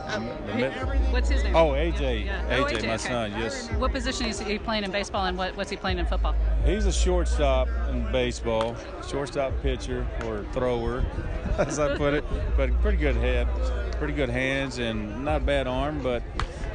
the 0.46 0.54
Mid- 0.54 0.72
What's 1.12 1.28
his 1.28 1.44
name? 1.44 1.54
oh, 1.54 1.72
AJ. 1.72 2.24
Yeah. 2.24 2.42
AJ, 2.48 2.56
Oh, 2.56 2.86
my 2.86 2.94
okay. 2.94 2.96
son. 2.96 3.30
Yes. 3.32 3.68
What 3.72 3.92
position 3.92 4.26
is 4.26 4.40
he 4.40 4.58
playing 4.58 4.84
in 4.84 4.90
baseball, 4.90 5.26
and 5.26 5.36
what, 5.36 5.54
what's 5.58 5.68
he 5.70 5.76
playing 5.76 5.98
in 5.98 6.06
football? 6.06 6.34
He's 6.64 6.86
a 6.86 6.92
shortstop 6.92 7.68
in 7.88 8.10
baseball, 8.12 8.76
shortstop 9.08 9.52
pitcher 9.62 10.06
or 10.26 10.44
thrower, 10.52 11.04
as 11.58 11.78
I 11.78 11.96
put 11.96 12.14
it. 12.14 12.24
But 12.56 12.78
pretty 12.82 12.98
good 12.98 13.16
head, 13.16 13.48
pretty 13.92 14.12
good 14.12 14.28
hands, 14.28 14.78
and 14.78 15.24
not 15.24 15.42
a 15.42 15.44
bad 15.44 15.66
arm. 15.66 16.02
But 16.02 16.22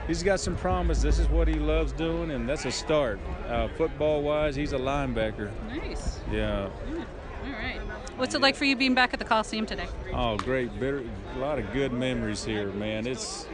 he's 0.08 0.24
got 0.24 0.39
some 0.39 0.56
promise. 0.56 1.02
This 1.02 1.19
is 1.19 1.28
what 1.30 1.48
he 1.48 1.56
loves 1.56 1.91
doing, 1.91 2.32
and 2.32 2.48
that's 2.48 2.65
a 2.65 2.72
start. 2.72 3.19
Uh, 3.48 3.67
football 3.78 4.22
wise, 4.22 4.56
he's 4.56 4.74
a 4.74 4.80
linebacker. 4.80 5.52
Nice. 5.67 6.19
Yeah. 6.32 6.69
All 7.46 7.52
right. 7.52 7.80
What's 8.17 8.36
it 8.36 8.41
like 8.41 8.56
for 8.56 8.65
you 8.65 8.76
being 8.76 8.93
back 8.93 9.13
at 9.13 9.19
the 9.19 9.26
Coliseum 9.26 9.65
today? 9.65 9.88
Oh, 10.13 10.38
great! 10.38 10.80
Bitter, 10.80 11.04
a 11.36 11.39
lot 11.39 11.60
of 11.60 11.72
good 11.74 11.91
memories 11.91 12.43
here, 12.46 12.72
man. 12.72 13.08
It's 13.08 13.48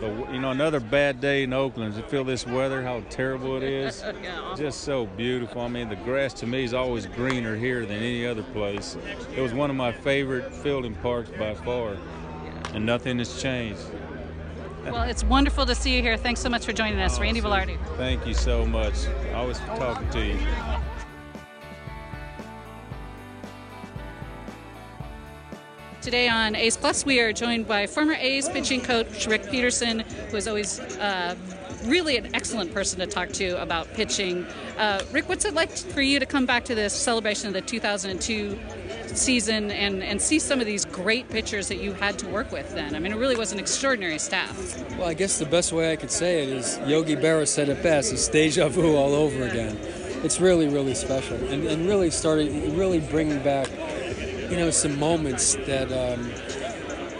the 0.00 0.08
you 0.32 0.40
know 0.40 0.50
another 0.50 0.80
bad 0.80 1.20
day 1.20 1.42
in 1.42 1.52
Oakland. 1.52 1.94
To 1.94 2.02
feel 2.02 2.24
this 2.24 2.46
weather, 2.46 2.82
how 2.82 3.00
terrible 3.10 3.56
it 3.56 3.62
is, 3.62 4.04
just 4.56 4.82
so 4.82 5.06
beautiful. 5.06 5.62
I 5.62 5.68
mean, 5.68 5.88
the 5.88 5.96
grass 5.96 6.32
to 6.34 6.46
me 6.46 6.64
is 6.64 6.74
always 6.74 7.06
greener 7.06 7.56
here 7.56 7.86
than 7.86 7.98
any 7.98 8.26
other 8.26 8.42
place. 8.42 8.96
It 9.36 9.40
was 9.40 9.52
one 9.52 9.70
of 9.70 9.76
my 9.76 9.92
favorite 9.92 10.52
fielding 10.52 10.94
parks 10.96 11.30
by 11.30 11.54
far, 11.54 11.96
and 12.74 12.84
nothing 12.84 13.18
has 13.18 13.40
changed. 13.40 13.80
Well, 14.84 15.02
it's 15.02 15.24
wonderful 15.24 15.66
to 15.66 15.74
see 15.74 15.96
you 15.96 16.02
here. 16.02 16.16
Thanks 16.16 16.40
so 16.40 16.48
much 16.48 16.64
for 16.64 16.72
joining 16.72 17.00
us, 17.00 17.18
Randy 17.18 17.40
so- 17.40 17.48
Velarde. 17.48 17.76
Thank 17.96 18.26
you 18.26 18.34
so 18.34 18.64
much. 18.64 18.94
Always 19.34 19.58
talking 19.58 20.08
to 20.10 20.24
you. 20.24 20.38
Today 26.06 26.28
on 26.28 26.54
A's 26.54 26.76
Plus, 26.76 27.04
we 27.04 27.18
are 27.18 27.32
joined 27.32 27.66
by 27.66 27.88
former 27.88 28.12
A's 28.12 28.48
pitching 28.48 28.80
coach 28.80 29.26
Rick 29.26 29.50
Peterson, 29.50 30.04
who 30.30 30.36
is 30.36 30.46
always 30.46 30.78
uh, 30.78 31.34
really 31.82 32.16
an 32.16 32.32
excellent 32.32 32.72
person 32.72 33.00
to 33.00 33.08
talk 33.08 33.30
to 33.30 33.60
about 33.60 33.92
pitching. 33.94 34.46
Uh, 34.78 35.02
Rick, 35.10 35.28
what's 35.28 35.44
it 35.44 35.54
like 35.54 35.76
for 35.76 36.02
you 36.02 36.20
to 36.20 36.24
come 36.24 36.46
back 36.46 36.64
to 36.66 36.76
this 36.76 36.92
celebration 36.92 37.48
of 37.48 37.54
the 37.54 37.60
2002 37.60 38.56
season 39.08 39.72
and, 39.72 40.00
and 40.00 40.22
see 40.22 40.38
some 40.38 40.60
of 40.60 40.66
these 40.66 40.84
great 40.84 41.28
pitchers 41.28 41.66
that 41.66 41.78
you 41.78 41.92
had 41.94 42.16
to 42.20 42.28
work 42.28 42.52
with 42.52 42.72
then? 42.72 42.94
I 42.94 43.00
mean, 43.00 43.10
it 43.10 43.18
really 43.18 43.34
was 43.34 43.50
an 43.50 43.58
extraordinary 43.58 44.20
staff. 44.20 44.78
Well, 44.90 45.08
I 45.08 45.14
guess 45.14 45.40
the 45.40 45.46
best 45.46 45.72
way 45.72 45.90
I 45.90 45.96
could 45.96 46.12
say 46.12 46.44
it 46.44 46.50
is 46.50 46.78
Yogi 46.86 47.16
Berra 47.16 47.48
said 47.48 47.68
it 47.68 47.82
best. 47.82 48.12
It's 48.12 48.28
deja 48.28 48.68
vu 48.68 48.94
all 48.94 49.12
over 49.12 49.42
again. 49.42 49.76
It's 50.22 50.40
really, 50.40 50.68
really 50.68 50.94
special, 50.94 51.36
and, 51.48 51.66
and 51.66 51.88
really 51.88 52.10
starting, 52.10 52.76
really 52.76 53.00
bringing 53.00 53.42
back, 53.42 53.68
you 54.50 54.56
know, 54.56 54.70
some 54.70 54.98
moments 54.98 55.54
that, 55.66 55.90
um, 55.92 56.30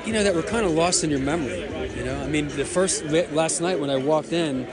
you 0.07 0.13
know, 0.13 0.23
that 0.23 0.35
were 0.35 0.43
kind 0.43 0.65
of 0.65 0.73
lost 0.73 1.05
in 1.05 1.11
your 1.11 1.19
memory. 1.21 1.61
You 1.97 2.05
know, 2.05 2.21
I 2.21 2.27
mean, 2.29 2.49
the 2.49 2.65
first 2.65 3.05
last 3.33 3.61
night 3.61 3.81
when 3.81 3.91
I 3.91 3.97
walked 3.97 4.33
in, 4.33 4.65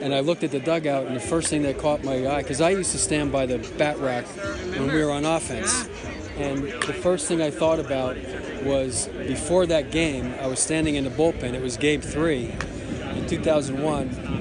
and 0.00 0.14
I 0.14 0.20
looked 0.20 0.42
at 0.44 0.50
the 0.50 0.60
dugout, 0.60 1.06
and 1.06 1.14
the 1.14 1.20
first 1.20 1.48
thing 1.48 1.62
that 1.62 1.78
caught 1.78 2.02
my 2.02 2.26
eye, 2.26 2.42
because 2.42 2.60
I 2.60 2.70
used 2.70 2.92
to 2.92 2.98
stand 2.98 3.32
by 3.32 3.46
the 3.46 3.58
bat 3.76 3.98
rack 3.98 4.24
when 4.78 4.90
we 4.92 5.04
were 5.04 5.10
on 5.10 5.26
offense, 5.26 5.88
and 6.38 6.64
the 6.64 6.94
first 6.94 7.28
thing 7.28 7.42
I 7.42 7.50
thought 7.50 7.78
about 7.78 8.16
was 8.64 9.08
before 9.26 9.66
that 9.66 9.90
game, 9.90 10.34
I 10.40 10.46
was 10.46 10.58
standing 10.58 10.94
in 10.94 11.04
the 11.04 11.10
bullpen. 11.10 11.52
It 11.52 11.60
was 11.60 11.76
game 11.76 12.00
three 12.00 12.54
in 13.14 13.26
2001. 13.26 14.39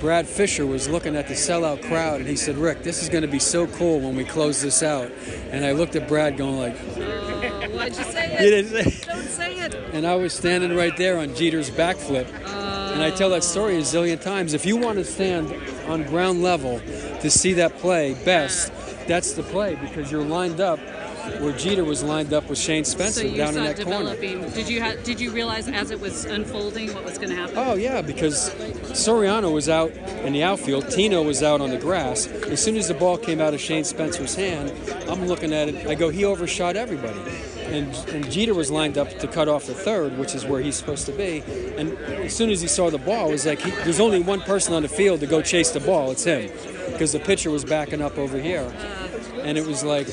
Brad 0.00 0.26
Fischer 0.26 0.66
was 0.66 0.88
looking 0.88 1.16
at 1.16 1.28
the 1.28 1.34
sellout 1.34 1.82
crowd, 1.82 2.20
and 2.20 2.28
he 2.28 2.36
said, 2.36 2.56
"Rick, 2.56 2.82
this 2.82 3.02
is 3.02 3.08
going 3.08 3.22
to 3.22 3.28
be 3.28 3.38
so 3.38 3.66
cool 3.66 4.00
when 4.00 4.16
we 4.16 4.24
close 4.24 4.60
this 4.60 4.82
out." 4.82 5.10
And 5.50 5.64
I 5.64 5.72
looked 5.72 5.96
at 5.96 6.08
Brad, 6.08 6.36
going 6.36 6.58
like, 6.58 6.76
oh, 6.96 7.68
why'd 7.70 7.96
you 7.96 8.04
say 8.04 8.32
"You 8.44 8.50
didn't 8.50 8.70
say." 8.70 9.06
Don't 9.06 9.22
say 9.28 9.54
it. 9.56 9.74
And 9.92 10.06
I 10.06 10.14
was 10.16 10.32
standing 10.32 10.74
right 10.74 10.96
there 10.96 11.18
on 11.18 11.34
Jeter's 11.34 11.70
backflip. 11.70 12.26
And 12.94 13.02
I 13.02 13.10
tell 13.10 13.30
that 13.30 13.42
story 13.42 13.76
a 13.76 13.80
zillion 13.80 14.20
times. 14.20 14.54
If 14.54 14.64
you 14.64 14.76
want 14.76 14.98
to 14.98 15.04
stand 15.04 15.52
on 15.88 16.04
ground 16.04 16.42
level 16.42 16.80
to 17.20 17.30
see 17.30 17.52
that 17.54 17.76
play 17.78 18.14
best, 18.24 18.72
that's 19.08 19.32
the 19.32 19.42
play 19.42 19.74
because 19.74 20.12
you're 20.12 20.24
lined 20.24 20.60
up 20.60 20.78
where 21.40 21.56
Jeter 21.56 21.84
was 21.84 22.02
lined 22.02 22.32
up 22.32 22.48
with 22.48 22.58
Shane 22.58 22.84
Spencer 22.84 23.28
So 23.28 23.36
down 23.36 23.56
in 23.56 23.64
that 23.64 23.80
corner. 23.80 24.16
Did 24.16 24.68
you 24.68 24.82
ha- 24.82 24.96
did 25.02 25.20
you 25.20 25.30
realize 25.30 25.68
as 25.68 25.90
it 25.90 26.00
was 26.00 26.24
unfolding 26.24 26.92
what 26.94 27.04
was 27.04 27.18
going 27.18 27.30
to 27.30 27.36
happen? 27.36 27.56
Oh 27.56 27.74
yeah, 27.74 28.02
because 28.02 28.50
Soriano 28.90 29.52
was 29.52 29.68
out 29.68 29.90
in 30.24 30.32
the 30.32 30.42
outfield, 30.42 30.90
Tino 30.90 31.22
was 31.22 31.42
out 31.42 31.60
on 31.60 31.70
the 31.70 31.78
grass. 31.78 32.26
As 32.26 32.62
soon 32.62 32.76
as 32.76 32.88
the 32.88 32.94
ball 32.94 33.18
came 33.18 33.40
out 33.40 33.54
of 33.54 33.60
Shane 33.60 33.84
Spencer's 33.84 34.34
hand, 34.34 34.72
I'm 35.08 35.26
looking 35.26 35.52
at 35.52 35.68
it. 35.68 35.86
I 35.86 35.94
go, 35.94 36.08
he 36.08 36.24
overshot 36.24 36.76
everybody, 36.76 37.20
and, 37.60 37.94
and 38.08 38.30
Jeter 38.30 38.54
was 38.54 38.70
lined 38.70 38.98
up 38.98 39.10
to 39.18 39.26
cut 39.26 39.48
off 39.48 39.66
the 39.66 39.74
third, 39.74 40.18
which 40.18 40.34
is 40.34 40.44
where 40.44 40.60
he's 40.60 40.76
supposed 40.76 41.06
to 41.06 41.12
be. 41.12 41.42
And 41.76 41.98
as 41.98 42.34
soon 42.34 42.50
as 42.50 42.60
he 42.60 42.68
saw 42.68 42.90
the 42.90 42.98
ball, 42.98 43.28
it 43.28 43.32
was 43.32 43.46
like 43.46 43.60
he, 43.60 43.70
there's 43.70 44.00
only 44.00 44.20
one 44.20 44.40
person 44.40 44.74
on 44.74 44.82
the 44.82 44.88
field 44.88 45.20
to 45.20 45.26
go 45.26 45.42
chase 45.42 45.70
the 45.70 45.80
ball. 45.80 46.10
It's 46.10 46.24
him, 46.24 46.50
because 46.92 47.12
the 47.12 47.20
pitcher 47.20 47.50
was 47.50 47.64
backing 47.64 48.00
up 48.02 48.18
over 48.18 48.38
here, 48.38 48.72
and 49.42 49.58
it 49.58 49.66
was 49.66 49.82
like. 49.84 50.06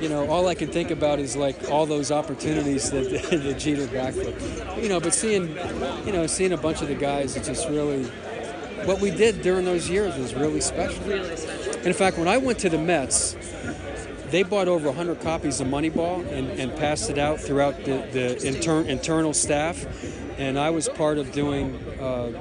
You 0.00 0.08
know, 0.08 0.28
all 0.30 0.48
I 0.48 0.54
can 0.54 0.68
think 0.68 0.90
about 0.90 1.18
is 1.18 1.36
like 1.36 1.70
all 1.70 1.84
those 1.86 2.10
opportunities 2.10 2.90
that 2.90 3.10
the 3.30 3.54
Jeter 3.54 3.86
backflip. 3.86 4.82
You 4.82 4.88
know, 4.88 5.00
but 5.00 5.14
seeing, 5.14 5.48
you 6.06 6.12
know, 6.12 6.26
seeing 6.26 6.52
a 6.52 6.56
bunch 6.56 6.80
of 6.80 6.88
the 6.88 6.94
guys, 6.94 7.36
it 7.36 7.44
just 7.44 7.68
really, 7.68 8.04
what 8.86 9.00
we 9.00 9.10
did 9.10 9.42
during 9.42 9.64
those 9.64 9.90
years 9.90 10.16
was 10.16 10.34
really 10.34 10.60
special. 10.60 11.04
Really 11.04 11.36
special. 11.36 11.82
In 11.82 11.92
fact, 11.92 12.18
when 12.18 12.28
I 12.28 12.38
went 12.38 12.58
to 12.60 12.70
the 12.70 12.78
Mets, 12.78 13.36
they 14.30 14.42
bought 14.42 14.68
over 14.68 14.86
100 14.86 15.20
copies 15.20 15.60
of 15.60 15.66
Moneyball 15.66 16.26
and, 16.32 16.48
and 16.50 16.74
passed 16.76 17.10
it 17.10 17.18
out 17.18 17.40
throughout 17.40 17.76
the, 17.84 18.06
the 18.12 18.46
inter- 18.46 18.82
internal 18.82 19.34
staff. 19.34 19.86
And 20.38 20.58
I 20.58 20.70
was 20.70 20.88
part 20.88 21.18
of 21.18 21.32
doing 21.32 21.76
uh, 22.00 22.32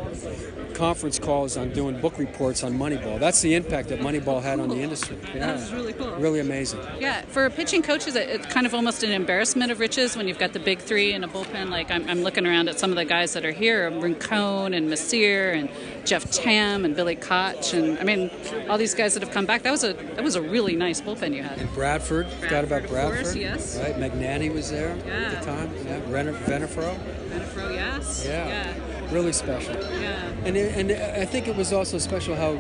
conference 0.80 1.20
calls 1.20 1.58
on 1.58 1.70
doing 1.74 2.00
book 2.00 2.18
reports 2.18 2.64
on 2.64 2.72
Moneyball. 2.74 3.20
That's 3.20 3.42
the 3.42 3.54
impact 3.54 3.90
that 3.90 4.00
Moneyball 4.00 4.42
had 4.42 4.62
on 4.62 4.70
the 4.70 4.78
industry. 4.78 5.18
That 5.34 5.56
was 5.58 5.74
really 5.74 5.92
cool. 5.92 6.16
Really 6.16 6.40
amazing. 6.40 6.80
Yeah, 6.98 7.22
for 7.24 7.50
pitching 7.50 7.82
coaches, 7.84 8.16
it's 8.16 8.46
kind 8.46 8.66
of 8.66 8.74
almost 8.74 9.04
an 9.04 9.12
embarrassment 9.12 9.74
of 9.74 9.82
riches 9.82 10.16
when 10.16 10.30
you've 10.30 10.40
got 10.40 10.54
the 10.54 10.60
big 10.60 10.80
three 10.80 11.12
in 11.12 11.26
a 11.26 11.28
bullpen. 11.28 11.70
Like 11.70 11.92
I'm, 11.92 12.10
I'm 12.10 12.24
looking 12.24 12.48
around 12.48 12.70
at 12.70 12.80
some 12.80 12.92
of 12.92 12.96
the 12.96 13.04
guys 13.04 13.34
that 13.34 13.44
are 13.44 13.52
here: 13.52 13.92
Rincon 13.92 14.74
and 14.74 14.90
Mecir 14.90 15.54
and 15.54 15.70
Jeff 16.06 16.32
Tam 16.32 16.86
and 16.86 16.96
Billy 16.96 17.18
Koch, 17.18 17.74
and 17.74 18.00
I 18.00 18.04
mean, 18.06 18.32
all 18.70 18.78
these 18.78 18.96
guys 18.96 19.14
that 19.16 19.22
have 19.22 19.34
come 19.34 19.46
back. 19.46 19.64
That 19.64 19.72
was 19.72 19.84
a 19.84 19.92
that 20.16 20.24
was 20.24 20.36
a 20.36 20.42
really 20.42 20.78
nice 20.78 21.02
bullpen 21.02 21.36
you 21.36 21.44
had. 21.44 21.60
Bradford, 21.74 22.28
forgot 22.28 22.64
about 22.64 22.88
Bradford, 22.88 23.18
of 23.20 23.24
course, 23.26 23.36
yes. 23.36 23.78
Right, 23.78 23.96
Magnante 24.00 24.54
was 24.54 24.72
there 24.72 24.96
Yeah. 25.06 25.14
at 25.14 25.40
the 25.40 25.46
time. 25.46 25.70
Yeah, 25.86 26.00
Renner, 26.08 26.34
Venafro. 26.34 26.98
Renfro, 27.32 27.74
yes. 27.74 28.26
Yeah. 28.26 28.74
Really 29.12 29.34
special. 29.34 29.74
Yeah. 29.76 30.32
And 30.46 30.56
it, 30.56 30.76
and 30.78 30.92
I 30.92 31.26
think 31.26 31.48
it 31.48 31.56
was 31.56 31.74
also 31.74 31.98
special 31.98 32.36
how 32.36 32.58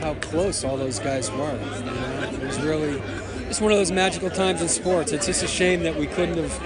how 0.00 0.14
close 0.14 0.64
all 0.64 0.76
those 0.76 0.98
guys 0.98 1.30
were. 1.30 1.36
You 1.36 1.84
know? 1.84 2.30
It 2.32 2.42
was 2.42 2.60
really 2.60 3.00
it's 3.48 3.60
one 3.60 3.72
of 3.72 3.78
those 3.78 3.90
magical 3.90 4.28
times 4.28 4.60
in 4.60 4.68
sports. 4.68 5.12
It's 5.12 5.26
just 5.26 5.42
a 5.42 5.48
shame 5.48 5.82
that 5.84 5.96
we 5.96 6.06
couldn't 6.06 6.36
have 6.36 6.56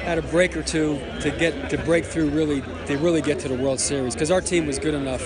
had 0.00 0.18
a 0.18 0.22
break 0.22 0.56
or 0.56 0.62
two 0.62 0.98
to 1.20 1.30
get 1.30 1.70
to 1.70 1.78
break 1.78 2.04
through 2.04 2.30
really 2.30 2.62
to 2.86 2.96
really 2.96 3.20
get 3.20 3.38
to 3.40 3.48
the 3.48 3.56
World 3.56 3.80
Series 3.80 4.14
because 4.14 4.30
our 4.30 4.40
team 4.40 4.66
was 4.66 4.78
good 4.78 4.94
enough, 4.94 5.22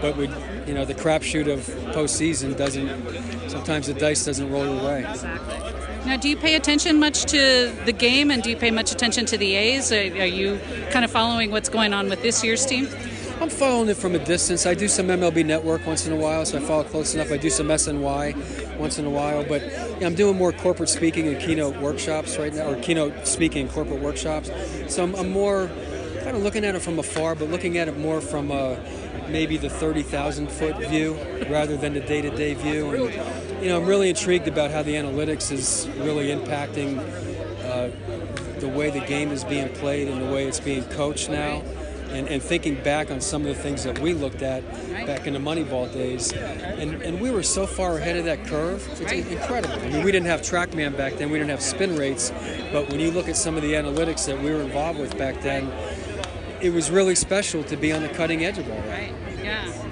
but 0.00 0.16
we 0.16 0.28
you 0.66 0.74
know 0.74 0.84
the 0.84 0.94
crapshoot 0.94 1.52
of 1.52 1.60
postseason 1.92 2.56
doesn't 2.56 3.50
sometimes 3.50 3.88
the 3.88 3.94
dice 3.94 4.24
doesn't 4.24 4.50
roll 4.50 4.64
your 4.64 4.84
way. 4.84 5.04
Exactly. 5.08 5.75
Now, 6.06 6.16
do 6.16 6.28
you 6.28 6.36
pay 6.36 6.54
attention 6.54 7.00
much 7.00 7.24
to 7.32 7.72
the 7.84 7.92
game, 7.92 8.30
and 8.30 8.40
do 8.40 8.48
you 8.48 8.56
pay 8.56 8.70
much 8.70 8.92
attention 8.92 9.26
to 9.26 9.36
the 9.36 9.56
A's? 9.56 9.90
Are, 9.90 10.04
you 10.04 10.60
kind 10.90 11.04
of 11.04 11.10
following 11.10 11.50
what's 11.50 11.68
going 11.68 11.92
on 11.92 12.08
with 12.08 12.22
this 12.22 12.44
year's 12.44 12.64
team? 12.64 12.88
I'm 13.40 13.50
following 13.50 13.88
it 13.88 13.96
from 13.96 14.14
a 14.14 14.20
distance. 14.20 14.66
I 14.66 14.74
do 14.74 14.86
some 14.86 15.08
MLB 15.08 15.44
Network 15.44 15.84
once 15.84 16.06
in 16.06 16.12
a 16.12 16.16
while, 16.16 16.46
so 16.46 16.58
I 16.58 16.60
follow 16.60 16.84
close 16.84 17.16
enough. 17.16 17.32
I 17.32 17.38
do 17.38 17.50
some 17.50 17.66
SNY 17.66 18.78
once 18.78 19.00
in 19.00 19.04
a 19.04 19.10
while, 19.10 19.44
but 19.44 19.64
I'm 20.00 20.14
doing 20.14 20.36
more 20.36 20.52
corporate 20.52 20.90
speaking 20.90 21.26
and 21.26 21.40
keynote 21.40 21.74
workshops 21.78 22.38
right 22.38 22.54
now, 22.54 22.70
or 22.70 22.76
keynote 22.76 23.26
speaking 23.26 23.68
corporate 23.68 24.00
workshops. 24.00 24.48
So 24.86 25.02
I'm, 25.02 25.12
I'm 25.16 25.32
more 25.32 25.68
kind 26.22 26.36
of 26.36 26.44
looking 26.44 26.64
at 26.64 26.76
it 26.76 26.82
from 26.82 27.00
afar, 27.00 27.34
but 27.34 27.50
looking 27.50 27.78
at 27.78 27.88
it 27.88 27.98
more 27.98 28.20
from 28.20 28.52
uh, 28.52 28.76
maybe 29.28 29.56
the 29.56 29.70
30,000 29.70 30.52
foot 30.52 30.76
view 30.88 31.18
rather 31.50 31.76
than 31.76 31.94
the 31.94 32.00
day-to-day 32.00 32.54
view. 32.54 32.90
And, 32.94 33.45
you 33.66 33.72
know, 33.72 33.80
I'm 33.80 33.86
really 33.86 34.10
intrigued 34.10 34.46
about 34.46 34.70
how 34.70 34.84
the 34.84 34.94
analytics 34.94 35.50
is 35.50 35.88
really 35.98 36.28
impacting 36.28 37.00
uh, 37.64 38.60
the 38.60 38.68
way 38.68 38.90
the 38.90 39.00
game 39.00 39.32
is 39.32 39.42
being 39.42 39.68
played 39.70 40.06
and 40.06 40.22
the 40.22 40.32
way 40.32 40.46
it's 40.46 40.60
being 40.60 40.84
coached 40.84 41.28
now. 41.28 41.64
And, 42.10 42.28
and 42.28 42.40
thinking 42.40 42.80
back 42.84 43.10
on 43.10 43.20
some 43.20 43.42
of 43.44 43.48
the 43.48 43.60
things 43.60 43.82
that 43.82 43.98
we 43.98 44.14
looked 44.14 44.40
at 44.40 44.62
back 45.04 45.26
in 45.26 45.32
the 45.32 45.40
Moneyball 45.40 45.92
days, 45.92 46.30
and, 46.32 47.02
and 47.02 47.20
we 47.20 47.32
were 47.32 47.42
so 47.42 47.66
far 47.66 47.98
ahead 47.98 48.16
of 48.16 48.24
that 48.26 48.46
curve. 48.46 48.88
It's 49.00 49.12
incredible. 49.32 49.74
I 49.74 49.88
mean, 49.88 50.04
we 50.04 50.12
didn't 50.12 50.28
have 50.28 50.42
TrackMan 50.42 50.96
back 50.96 51.14
then, 51.14 51.30
we 51.30 51.38
didn't 51.38 51.50
have 51.50 51.60
spin 51.60 51.96
rates, 51.96 52.30
but 52.70 52.88
when 52.88 53.00
you 53.00 53.10
look 53.10 53.28
at 53.28 53.36
some 53.36 53.56
of 53.56 53.62
the 53.62 53.72
analytics 53.72 54.24
that 54.26 54.40
we 54.40 54.52
were 54.52 54.62
involved 54.62 55.00
with 55.00 55.18
back 55.18 55.42
then, 55.42 55.70
it 56.60 56.70
was 56.70 56.92
really 56.92 57.16
special 57.16 57.64
to 57.64 57.76
be 57.76 57.92
on 57.92 58.02
the 58.02 58.08
cutting 58.10 58.44
edge 58.44 58.58
of 58.58 58.70
all 58.70 58.76
that. 58.76 58.88
Right. 58.88 59.14
Yeah. 59.42 59.85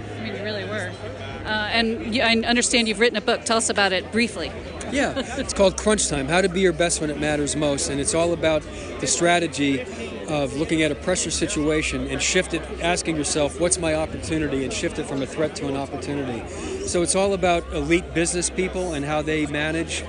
Uh, 1.44 1.68
and 1.72 2.20
I 2.20 2.36
understand 2.48 2.88
you've 2.88 3.00
written 3.00 3.16
a 3.16 3.20
book. 3.20 3.44
Tell 3.44 3.58
us 3.58 3.68
about 3.68 3.92
it 3.92 4.10
briefly. 4.12 4.50
Yeah, 4.92 5.14
it's 5.38 5.52
called 5.52 5.76
Crunch 5.76 6.08
Time 6.08 6.28
How 6.28 6.40
to 6.40 6.48
Be 6.48 6.60
Your 6.60 6.72
Best 6.72 7.00
When 7.00 7.10
It 7.10 7.18
Matters 7.18 7.56
Most. 7.56 7.90
And 7.90 8.00
it's 8.00 8.14
all 8.14 8.32
about 8.32 8.62
the 9.00 9.06
strategy 9.06 9.80
of 10.28 10.54
looking 10.54 10.82
at 10.82 10.90
a 10.90 10.94
pressure 10.94 11.30
situation 11.30 12.06
and 12.06 12.22
shift 12.22 12.54
it, 12.54 12.62
asking 12.80 13.16
yourself, 13.16 13.60
what's 13.60 13.78
my 13.78 13.94
opportunity, 13.94 14.64
and 14.64 14.72
shift 14.72 14.98
it 14.98 15.06
from 15.06 15.20
a 15.20 15.26
threat 15.26 15.54
to 15.56 15.68
an 15.68 15.76
opportunity. 15.76 16.46
So 16.86 17.02
it's 17.02 17.14
all 17.14 17.34
about 17.34 17.70
elite 17.72 18.14
business 18.14 18.48
people 18.50 18.94
and 18.94 19.04
how 19.04 19.20
they 19.20 19.46
manage 19.46 20.04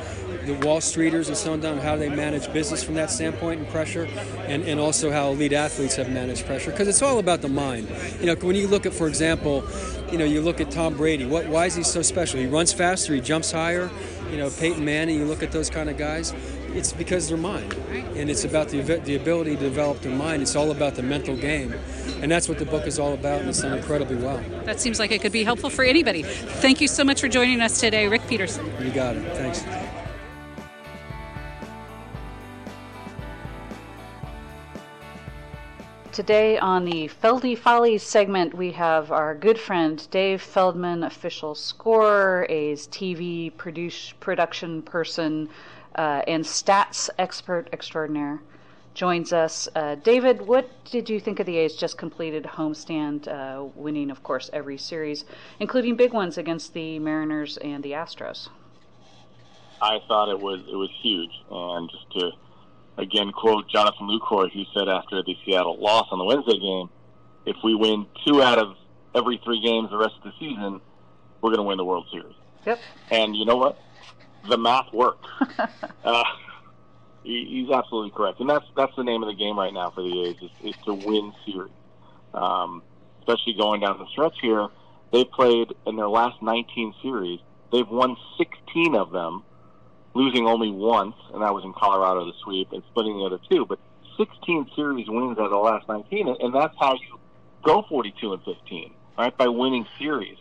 the 0.45 0.53
Wall 0.65 0.79
Streeters 0.79 1.27
and 1.27 1.38
so 1.38 1.53
on, 1.53 1.77
how 1.79 1.95
they 1.95 2.10
manage 2.10 2.51
business 2.53 2.84
from 2.84 2.95
that 2.95 3.12
standpoint 3.12 3.60
and 3.60 3.69
pressure, 3.69 4.08
and, 4.47 4.63
and 4.63 4.79
also 4.79 5.12
how 5.12 5.31
elite 5.31 5.53
athletes 5.53 5.95
have 5.95 6.10
managed 6.10 6.45
pressure. 6.45 6.71
Because 6.71 6.88
it's 6.88 7.01
all 7.01 7.19
about 7.19 7.41
the 7.41 7.49
mind. 7.49 7.89
You 8.19 8.27
know, 8.27 8.36
when 8.36 8.55
you 8.55 8.67
look 8.67 8.86
at, 8.86 8.93
for 8.93 9.08
example, 9.08 9.63
you 10.12 10.17
know, 10.17 10.25
you 10.25 10.41
look 10.41 10.62
at 10.62 10.71
Tom 10.71 10.95
Brady. 10.95 11.25
What? 11.25 11.47
Why 11.47 11.65
is 11.65 11.75
he 11.75 11.84
so 11.84 12.01
special? 12.01 12.39
He 12.39 12.45
runs 12.45 12.71
faster. 12.71 13.13
He 13.13 13.21
jumps 13.21 13.51
higher. 13.51 13.89
You 14.31 14.38
know, 14.38 14.49
Peyton 14.49 14.84
Manning. 14.84 15.19
You 15.19 15.25
look 15.25 15.43
at 15.43 15.51
those 15.51 15.69
kind 15.69 15.89
of 15.89 15.97
guys. 15.97 16.34
It's 16.75 16.91
because 16.91 17.29
their 17.29 17.38
mind, 17.38 17.73
and 18.15 18.29
it's 18.29 18.43
about 18.43 18.67
the 18.67 18.81
the 18.81 19.15
ability 19.15 19.55
to 19.55 19.62
develop 19.62 20.01
their 20.01 20.13
mind. 20.13 20.41
It's 20.41 20.58
all 20.58 20.71
about 20.71 20.95
the 20.95 21.03
mental 21.03 21.36
game, 21.38 21.73
and 22.21 22.29
that's 22.29 22.49
what 22.49 22.60
the 22.60 22.65
book 22.65 22.86
is 22.86 22.99
all 22.99 23.13
about, 23.13 23.39
and 23.39 23.49
it's 23.49 23.62
done 23.62 23.77
incredibly 23.77 24.17
well. 24.17 24.43
That 24.65 24.81
seems 24.81 24.99
like 24.99 25.12
it 25.12 25.21
could 25.21 25.31
be 25.31 25.45
helpful 25.45 25.69
for 25.69 25.86
anybody. 25.86 26.23
Thank 26.23 26.81
you 26.81 26.89
so 26.89 27.05
much 27.05 27.21
for 27.21 27.29
joining 27.29 27.62
us 27.62 27.79
today, 27.79 28.10
Rick 28.10 28.27
Peterson. 28.27 28.65
You 28.84 28.91
got 28.91 29.15
it. 29.15 29.23
Thanks. 29.38 29.85
Today 36.15 36.58
on 36.58 36.86
the 36.86 37.10
Feldy 37.10 37.58
Follies 37.58 38.01
segment, 38.01 38.54
we 38.54 38.71
have 38.71 39.12
our 39.12 39.36
good 39.36 39.60
friend 39.60 40.08
Dave 40.12 40.41
Feldman, 40.41 41.04
official 41.04 41.56
scorer, 41.56 42.45
A's 42.47 42.88
TV 42.88 43.51
produce, 43.58 44.13
production 44.21 44.82
person, 44.82 45.49
uh, 45.97 46.21
and 46.25 46.41
stats 46.45 47.10
expert 47.19 47.67
extraordinaire, 47.73 48.41
joins 48.93 49.34
us. 49.34 49.67
Uh, 49.75 49.95
David, 49.95 50.41
what 50.47 50.69
did 50.86 51.10
you 51.10 51.19
think 51.19 51.41
of 51.41 51.45
the 51.47 51.58
A's 51.58 51.75
just 51.75 51.97
completed 51.97 52.45
homestand, 52.45 53.28
uh, 53.28 53.65
winning, 53.75 54.10
of 54.10 54.23
course, 54.23 54.49
every 54.54 54.78
series, 54.78 55.25
including 55.60 55.97
big 55.97 56.13
ones 56.13 56.38
against 56.38 56.73
the 56.73 56.97
Mariners 56.97 57.58
and 57.58 57.84
the 57.84 57.91
Astros? 57.91 58.47
I 59.82 59.99
thought 60.08 60.30
it 60.30 60.39
was 60.39 60.62
it 60.62 60.78
was 60.78 60.91
huge, 61.01 61.32
and 61.51 61.91
just 61.91 62.10
to 62.12 62.32
again 62.97 63.31
quote 63.31 63.67
Jonathan 63.69 64.08
Lucroy, 64.08 64.51
who 64.51 64.63
said 64.73 64.88
after 64.88 65.21
the 65.23 65.36
Seattle 65.45 65.77
loss 65.79 66.08
on 66.12 66.19
the 66.19 66.25
Wednesday 66.25 66.60
game, 66.60 66.89
if 67.45 67.55
we 67.63 67.75
win 67.75 68.05
two 68.25 68.41
out 68.41 68.58
of 68.58 68.75
every 69.13 69.39
three 69.43 69.62
games 69.62 69.89
the 69.89 69.97
rest 69.97 70.15
of 70.17 70.23
the 70.23 70.34
season, 70.39 70.81
we're 71.41 71.49
going 71.49 71.58
to 71.58 71.63
win 71.63 71.77
the 71.77 71.86
World 71.86 72.08
Series. 72.12 72.36
Yep. 72.65 72.79
And 73.12 73.36
you 73.36 73.45
know 73.45 73.58
what? 73.58 73.77
The 74.49 74.58
math 74.58 74.91
worked. 74.93 75.25
uh, 76.03 76.23
he, 77.23 77.45
he's 77.49 77.69
absolutely 77.69 78.12
correct, 78.12 78.39
and 78.39 78.49
that's 78.49 78.65
that's 78.75 78.95
the 78.95 79.03
name 79.03 79.23
of 79.23 79.27
the 79.27 79.36
game 79.36 79.58
right 79.58 79.73
now 79.73 79.89
for 79.89 80.01
the 80.01 80.23
A's 80.23 80.36
is, 80.41 80.51
is 80.63 80.75
to 80.86 80.93
win 80.93 81.34
series. 81.45 81.71
Um, 82.34 82.84
especially 83.19 83.53
going 83.53 83.81
down 83.81 83.97
the 83.97 84.08
stretch 84.12 84.38
here, 84.41 84.67
they 85.12 85.23
played 85.23 85.73
in 85.88 85.95
their 85.95 86.10
last 86.10 86.41
19 86.41 86.93
series. 87.01 87.39
They've 87.71 87.88
won 87.88 88.15
16 88.38 88.95
of 88.95 89.12
them 89.12 89.43
losing 90.15 90.47
only 90.47 90.71
once, 90.71 91.15
and 91.34 91.43
that 91.43 91.54
was 91.54 91.63
in 91.63 91.73
Colorado, 91.73 92.25
the 92.25 92.34
sweep, 92.41 92.71
and 92.71 92.82
splitting 92.89 93.19
the 93.19 93.25
other 93.25 93.39
two. 93.51 93.65
But 93.65 93.80
16 94.17 94.71
series 94.75 95.08
wins 95.10 95.38
out 95.38 95.45
of 95.45 95.51
the 95.51 95.58
last 95.58 95.88
19, 95.88 96.38
and 96.39 96.56
that's 96.56 96.75
how 96.80 96.93
you 96.93 97.19
go 97.63 97.86
42 97.88 98.34
and 98.34 98.43
15, 98.43 98.93
right? 99.17 99.38
By 99.38 99.49
winning 99.49 99.86
series. 99.99 100.38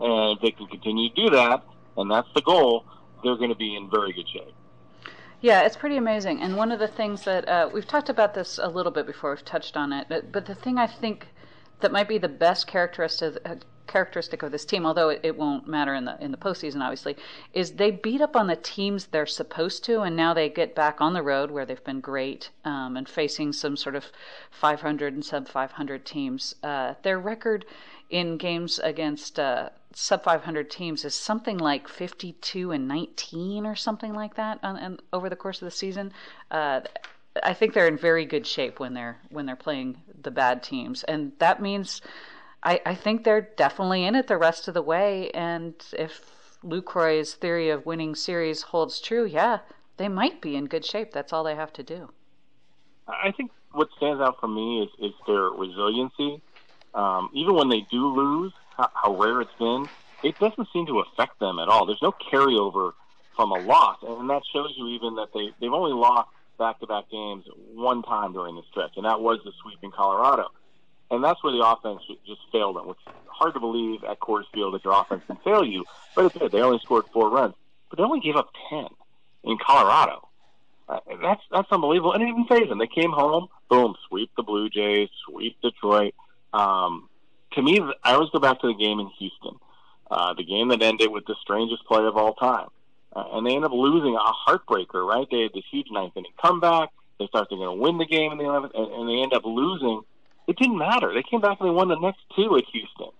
And 0.00 0.36
if 0.36 0.42
they 0.42 0.50
can 0.50 0.66
continue 0.66 1.10
to 1.10 1.14
do 1.14 1.30
that, 1.30 1.62
and 1.96 2.10
that's 2.10 2.28
the 2.34 2.40
goal, 2.40 2.84
they're 3.22 3.36
going 3.36 3.50
to 3.50 3.56
be 3.56 3.76
in 3.76 3.90
very 3.90 4.12
good 4.12 4.28
shape. 4.28 4.54
Yeah, 5.40 5.62
it's 5.62 5.76
pretty 5.76 5.96
amazing. 5.96 6.40
And 6.40 6.56
one 6.56 6.72
of 6.72 6.80
the 6.80 6.88
things 6.88 7.22
that 7.24 7.46
uh, 7.48 7.68
we've 7.72 7.86
talked 7.86 8.08
about 8.08 8.34
this 8.34 8.58
a 8.60 8.68
little 8.68 8.90
bit 8.90 9.06
before, 9.06 9.30
we've 9.30 9.44
touched 9.44 9.76
on 9.76 9.92
it, 9.92 10.06
but, 10.08 10.32
but 10.32 10.46
the 10.46 10.54
thing 10.54 10.78
I 10.78 10.86
think 10.86 11.28
that 11.80 11.92
might 11.92 12.08
be 12.08 12.18
the 12.18 12.28
best 12.28 12.66
characteristic 12.66 13.36
characteristic 13.88 14.42
of 14.42 14.52
this 14.52 14.64
team, 14.64 14.86
although 14.86 15.08
it, 15.08 15.20
it, 15.22 15.36
won't 15.36 15.66
matter 15.66 15.94
in 15.94 16.04
the 16.04 16.16
in 16.22 16.30
the 16.30 16.36
postseason, 16.36 16.80
obviously, 16.82 17.16
is 17.52 17.72
they 17.72 17.90
beat 17.90 18.20
up 18.20 18.36
on 18.36 18.46
the 18.46 18.56
teams 18.56 19.06
they're 19.06 19.26
supposed 19.26 19.84
to, 19.84 20.02
and 20.02 20.14
now 20.14 20.32
they 20.32 20.48
get 20.48 20.74
back 20.74 21.00
on 21.00 21.14
the 21.14 21.22
road 21.22 21.50
where 21.50 21.66
they've 21.66 21.82
been 21.84 22.00
great 22.00 22.50
um, 22.64 22.96
and 22.96 23.08
facing 23.08 23.52
some 23.52 23.76
sort 23.76 23.96
of 23.96 24.06
500 24.50 25.14
and 25.14 25.24
sub 25.24 25.48
500 25.48 26.04
teams. 26.04 26.54
Uh, 26.62 26.94
their 27.02 27.18
record 27.18 27.64
in 28.10 28.36
games 28.36 28.78
against 28.78 29.38
uh, 29.38 29.68
sub 29.92 30.22
500 30.22 30.70
teams 30.70 31.04
is 31.04 31.14
something 31.14 31.58
like 31.58 31.88
52 31.88 32.72
and 32.72 32.86
19 32.86 33.66
or 33.66 33.74
something 33.74 34.14
like 34.14 34.34
that 34.34 34.58
on, 34.62 34.98
over 35.12 35.28
the 35.28 35.36
course 35.36 35.60
of 35.60 35.66
the 35.66 35.72
season. 35.72 36.12
Uh, 36.50 36.80
I 37.42 37.52
think 37.52 37.74
they're 37.74 37.88
in 37.88 37.98
very 37.98 38.24
good 38.24 38.46
shape 38.46 38.80
when 38.80 38.94
they're 38.94 39.18
when 39.30 39.46
they're 39.46 39.56
playing 39.56 40.02
the 40.22 40.30
bad 40.30 40.62
teams, 40.62 41.04
and 41.04 41.32
that 41.38 41.62
means 41.62 42.00
I, 42.62 42.80
I 42.84 42.94
think 42.94 43.24
they're 43.24 43.48
definitely 43.56 44.04
in 44.04 44.14
it 44.14 44.26
the 44.26 44.36
rest 44.36 44.68
of 44.68 44.74
the 44.74 44.82
way. 44.82 45.30
And 45.30 45.74
if 45.92 46.58
Lucroy's 46.62 47.34
theory 47.34 47.70
of 47.70 47.86
winning 47.86 48.14
series 48.14 48.62
holds 48.62 49.00
true, 49.00 49.24
yeah, 49.24 49.60
they 49.96 50.08
might 50.08 50.40
be 50.40 50.56
in 50.56 50.66
good 50.66 50.84
shape. 50.84 51.12
That's 51.12 51.32
all 51.32 51.44
they 51.44 51.54
have 51.54 51.72
to 51.74 51.82
do. 51.82 52.10
I 53.06 53.32
think 53.32 53.50
what 53.72 53.88
stands 53.96 54.20
out 54.20 54.40
for 54.40 54.48
me 54.48 54.82
is, 54.82 54.88
is 54.98 55.14
their 55.26 55.44
resiliency. 55.44 56.42
Um, 56.94 57.30
even 57.32 57.54
when 57.54 57.68
they 57.68 57.86
do 57.90 58.06
lose, 58.08 58.52
how, 58.76 58.90
how 58.94 59.16
rare 59.16 59.40
it's 59.40 59.50
been, 59.58 59.88
it 60.22 60.38
doesn't 60.38 60.68
seem 60.72 60.86
to 60.86 61.00
affect 61.00 61.38
them 61.38 61.58
at 61.58 61.68
all. 61.68 61.86
There's 61.86 62.02
no 62.02 62.12
carryover 62.12 62.92
from 63.36 63.52
a 63.52 63.58
loss, 63.60 63.98
and 64.02 64.28
that 64.30 64.42
shows 64.52 64.72
you 64.76 64.88
even 64.88 65.14
that 65.14 65.28
they 65.32 65.50
they've 65.60 65.72
only 65.72 65.92
lost 65.92 66.28
back-to-back 66.58 67.08
games 67.08 67.44
one 67.72 68.02
time 68.02 68.32
during 68.32 68.56
the 68.56 68.62
stretch, 68.68 68.92
and 68.96 69.04
that 69.04 69.20
was 69.20 69.38
the 69.44 69.52
sweep 69.62 69.78
in 69.82 69.92
Colorado. 69.92 70.48
And 71.10 71.24
that's 71.24 71.42
where 71.42 71.52
the 71.52 71.66
offense 71.66 72.02
just 72.26 72.40
failed 72.52 72.76
them, 72.76 72.86
which 72.86 72.98
is 73.06 73.12
hard 73.28 73.54
to 73.54 73.60
believe 73.60 74.04
at 74.04 74.20
Coors 74.20 74.44
Field 74.52 74.74
that 74.74 74.84
your 74.84 74.98
offense 74.98 75.22
can 75.26 75.36
fail 75.36 75.64
you, 75.64 75.84
but 76.14 76.26
it 76.26 76.38
did. 76.38 76.52
They 76.52 76.60
only 76.60 76.78
scored 76.80 77.06
four 77.12 77.30
runs, 77.30 77.54
but 77.88 77.96
they 77.98 78.02
only 78.04 78.20
gave 78.20 78.36
up 78.36 78.50
10 78.68 78.86
in 79.44 79.58
Colorado. 79.58 80.28
Uh, 80.88 81.00
that's 81.22 81.42
that's 81.50 81.70
unbelievable. 81.70 82.12
And 82.12 82.22
it 82.22 82.26
didn't 82.26 82.46
phase 82.46 82.68
them. 82.68 82.78
They 82.78 82.86
came 82.86 83.12
home, 83.12 83.48
boom, 83.68 83.94
sweep 84.08 84.30
the 84.36 84.42
Blue 84.42 84.70
Jays, 84.70 85.08
sweep 85.26 85.56
Detroit. 85.62 86.14
Um, 86.52 87.08
to 87.52 87.62
me, 87.62 87.80
I 88.02 88.14
always 88.14 88.30
go 88.30 88.38
back 88.38 88.60
to 88.60 88.68
the 88.68 88.74
game 88.74 88.98
in 88.98 89.08
Houston, 89.18 89.56
uh, 90.10 90.34
the 90.34 90.44
game 90.44 90.68
that 90.68 90.82
ended 90.82 91.10
with 91.10 91.26
the 91.26 91.36
strangest 91.42 91.84
play 91.84 92.04
of 92.04 92.16
all 92.16 92.34
time. 92.34 92.68
Uh, 93.14 93.24
and 93.32 93.46
they 93.46 93.54
end 93.54 93.64
up 93.64 93.72
losing 93.72 94.14
a 94.14 94.32
heartbreaker, 94.32 95.06
right? 95.06 95.26
They 95.30 95.42
had 95.42 95.52
this 95.54 95.64
huge 95.70 95.88
ninth 95.90 96.16
inning 96.16 96.32
comeback. 96.42 96.90
They 97.18 97.28
thought 97.32 97.48
they're 97.50 97.58
going 97.58 97.76
to 97.76 97.82
win 97.82 97.98
the 97.98 98.06
game 98.06 98.32
in 98.32 98.38
the 98.38 98.44
11th, 98.44 98.70
and, 98.74 98.92
and 98.92 99.08
they 99.08 99.20
end 99.22 99.32
up 99.32 99.44
losing 99.44 100.02
it 100.48 100.56
didn't 100.56 100.78
matter. 100.78 101.14
They 101.14 101.22
came 101.22 101.40
back 101.40 101.60
and 101.60 101.68
they 101.68 101.72
won 101.72 101.88
the 101.88 102.00
next 102.00 102.20
two 102.34 102.56
at 102.56 102.64
Houston. 102.72 103.10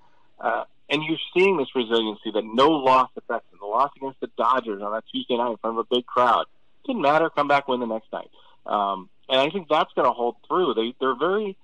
Uh, 0.41 0.65
and 0.91 1.03
you're 1.05 1.19
seeing 1.37 1.59
this 1.59 1.69
resiliency 1.75 2.31
that 2.33 2.45
no 2.45 2.71
loss 2.71 3.11
affects 3.17 3.51
them. 3.51 3.61
The 3.61 3.67
loss 3.67 3.93
against 3.97 4.21
the 4.21 4.31
Dodgers 4.39 4.83
on 4.83 4.93
that 4.93 5.05
Tuesday 5.13 5.37
night 5.37 5.51
in 5.51 5.57
front 5.59 5.79
of 5.79 5.87
a 5.91 5.95
big 5.95 6.07
crowd 6.07 6.47
didn't 6.89 7.03
matter. 7.03 7.31
Come 7.31 7.47
back, 7.47 7.69
win 7.69 7.81
the 7.81 7.87
next 7.87 8.11
night. 8.13 8.31
Um, 8.67 9.09
and 9.29 9.39
I 9.39 9.51
think 9.51 9.69
that's 9.69 9.93
going 9.93 10.07
to 10.07 10.13
hold 10.13 10.37
through. 10.49 10.75
They 10.75 10.95
they're 10.99 11.15
very 11.15 11.57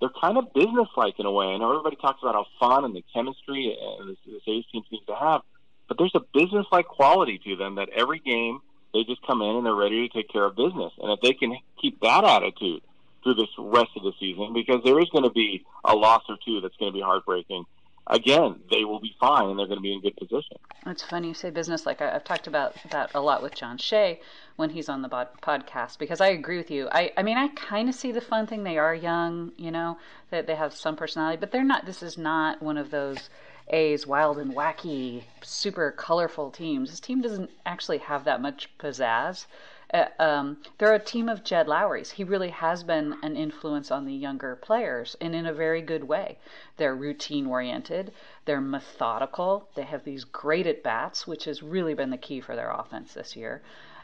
they're 0.00 0.10
kind 0.20 0.36
of 0.36 0.52
businesslike 0.52 1.18
in 1.18 1.26
a 1.26 1.32
way. 1.32 1.46
I 1.46 1.56
know 1.56 1.70
everybody 1.70 1.96
talks 1.96 2.20
about 2.22 2.34
how 2.34 2.46
fun 2.60 2.84
and 2.84 2.94
the 2.94 3.02
chemistry 3.14 3.76
and 3.80 4.10
this, 4.10 4.18
this 4.26 4.42
A's 4.46 4.64
team 4.70 4.82
seems 4.90 5.04
to 5.06 5.16
have, 5.16 5.40
but 5.88 5.96
there's 5.98 6.14
a 6.14 6.20
businesslike 6.34 6.86
quality 6.86 7.40
to 7.44 7.56
them 7.56 7.76
that 7.76 7.88
every 7.88 8.18
game 8.18 8.60
they 8.92 9.04
just 9.04 9.26
come 9.26 9.40
in 9.40 9.56
and 9.56 9.64
they're 9.64 9.74
ready 9.74 10.06
to 10.06 10.14
take 10.14 10.28
care 10.28 10.44
of 10.44 10.54
business. 10.54 10.92
And 10.98 11.10
if 11.10 11.20
they 11.22 11.32
can 11.32 11.56
keep 11.80 12.00
that 12.00 12.24
attitude 12.24 12.82
through 13.26 13.34
this 13.34 13.50
rest 13.58 13.90
of 13.96 14.04
the 14.04 14.12
season 14.20 14.52
because 14.54 14.80
there 14.84 15.00
is 15.00 15.08
going 15.10 15.24
to 15.24 15.30
be 15.30 15.64
a 15.84 15.96
loss 15.96 16.22
or 16.28 16.36
two 16.44 16.60
that's 16.60 16.76
going 16.76 16.92
to 16.92 16.94
be 16.94 17.02
heartbreaking. 17.02 17.64
Again, 18.06 18.60
they 18.70 18.84
will 18.84 19.00
be 19.00 19.16
fine 19.18 19.48
and 19.48 19.58
they're 19.58 19.66
going 19.66 19.78
to 19.78 19.82
be 19.82 19.92
in 19.92 20.00
good 20.00 20.16
position. 20.16 20.56
It's 20.86 21.02
funny 21.02 21.26
you 21.28 21.34
say 21.34 21.50
business. 21.50 21.86
Like 21.86 22.00
I, 22.00 22.12
have 22.12 22.22
talked 22.22 22.46
about 22.46 22.76
that 22.92 23.10
a 23.16 23.20
lot 23.20 23.42
with 23.42 23.56
John 23.56 23.78
Shea 23.78 24.20
when 24.54 24.70
he's 24.70 24.88
on 24.88 25.02
the 25.02 25.08
bod- 25.08 25.40
podcast 25.42 25.98
because 25.98 26.20
I 26.20 26.28
agree 26.28 26.56
with 26.56 26.70
you. 26.70 26.88
I, 26.92 27.10
I 27.16 27.24
mean, 27.24 27.36
I 27.36 27.48
kind 27.48 27.88
of 27.88 27.96
see 27.96 28.12
the 28.12 28.20
fun 28.20 28.46
thing. 28.46 28.62
They 28.62 28.78
are 28.78 28.94
young, 28.94 29.50
you 29.56 29.72
know, 29.72 29.98
that 30.30 30.46
they 30.46 30.54
have 30.54 30.72
some 30.72 30.94
personality, 30.94 31.38
but 31.38 31.50
they're 31.50 31.64
not. 31.64 31.84
This 31.84 32.00
is 32.00 32.16
not 32.16 32.62
one 32.62 32.78
of 32.78 32.92
those 32.92 33.28
A's 33.70 34.06
wild 34.06 34.38
and 34.38 34.54
wacky, 34.54 35.24
super 35.42 35.90
colorful 35.90 36.52
teams. 36.52 36.90
This 36.90 37.00
team 37.00 37.20
doesn't 37.20 37.50
actually 37.64 37.98
have 37.98 38.22
that 38.22 38.40
much 38.40 38.68
pizzazz. 38.78 39.46
Uh, 39.96 40.22
um, 40.22 40.58
they're 40.76 40.92
a 40.94 40.98
team 40.98 41.28
of 41.28 41.42
Jed 41.42 41.66
Lowrys. 41.66 42.10
He 42.10 42.24
really 42.24 42.50
has 42.50 42.82
been 42.82 43.16
an 43.22 43.34
influence 43.36 43.90
on 43.90 44.04
the 44.04 44.12
younger 44.12 44.56
players, 44.56 45.16
and 45.22 45.34
in 45.34 45.46
a 45.46 45.54
very 45.54 45.80
good 45.80 46.04
way. 46.04 46.38
They're 46.76 46.94
routine 46.94 47.46
oriented, 47.46 48.12
they're 48.44 48.60
methodical, 48.60 49.70
they 49.74 49.84
have 49.84 50.04
these 50.04 50.24
great 50.24 50.66
at 50.66 50.82
bats, 50.82 51.26
which 51.26 51.44
has 51.44 51.62
really 51.62 51.94
been 51.94 52.10
the 52.10 52.18
key 52.18 52.40
for 52.40 52.54
their 52.54 52.70
offense 52.70 53.14
this 53.14 53.36
year. 53.36 53.62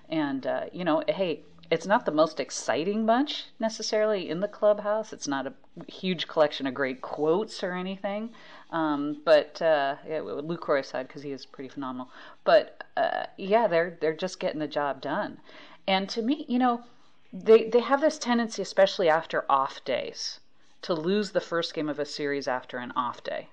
And, 0.09 0.46
uh, 0.46 0.64
you 0.72 0.85
know, 0.85 1.02
hey, 1.09 1.42
it's 1.70 1.87
not 1.87 2.05
the 2.05 2.12
most 2.12 2.38
exciting 2.38 3.07
bunch 3.07 3.46
necessarily 3.59 4.28
in 4.28 4.40
the 4.40 4.48
clubhouse. 4.48 5.12
It's 5.12 5.26
not 5.26 5.46
a 5.46 5.55
huge 5.88 6.28
collection 6.28 6.66
of 6.66 6.74
great 6.74 7.00
quotes 7.00 7.62
or 7.62 7.72
anything. 7.72 8.31
Um, 8.70 9.22
but 9.24 9.62
uh, 9.62 9.96
yeah, 10.07 10.18
Lucroy 10.18 10.81
aside, 10.81 11.09
because 11.09 11.22
he 11.22 11.33
is 11.33 11.46
pretty 11.46 11.70
phenomenal. 11.70 12.11
But 12.44 12.85
uh, 12.96 13.24
yeah, 13.38 13.68
they're 13.68 13.96
they're 14.00 14.14
just 14.14 14.38
getting 14.38 14.61
the 14.61 14.66
job 14.66 15.00
done. 15.00 15.38
And 15.87 16.09
to 16.11 16.23
me, 16.23 16.45
you 16.49 16.59
know, 16.59 16.85
they, 17.33 17.64
they 17.68 17.81
have 17.81 18.01
this 18.01 18.18
tendency, 18.18 18.62
especially 18.62 19.09
after 19.09 19.45
off 19.51 19.85
days, 19.85 20.40
to 20.83 20.95
lose 20.95 21.31
the 21.33 21.40
first 21.40 21.75
game 21.75 21.88
of 21.88 21.99
a 21.99 22.05
series 22.05 22.49
after 22.49 22.79
an 22.79 22.92
off 22.97 23.23
day. 23.25 23.49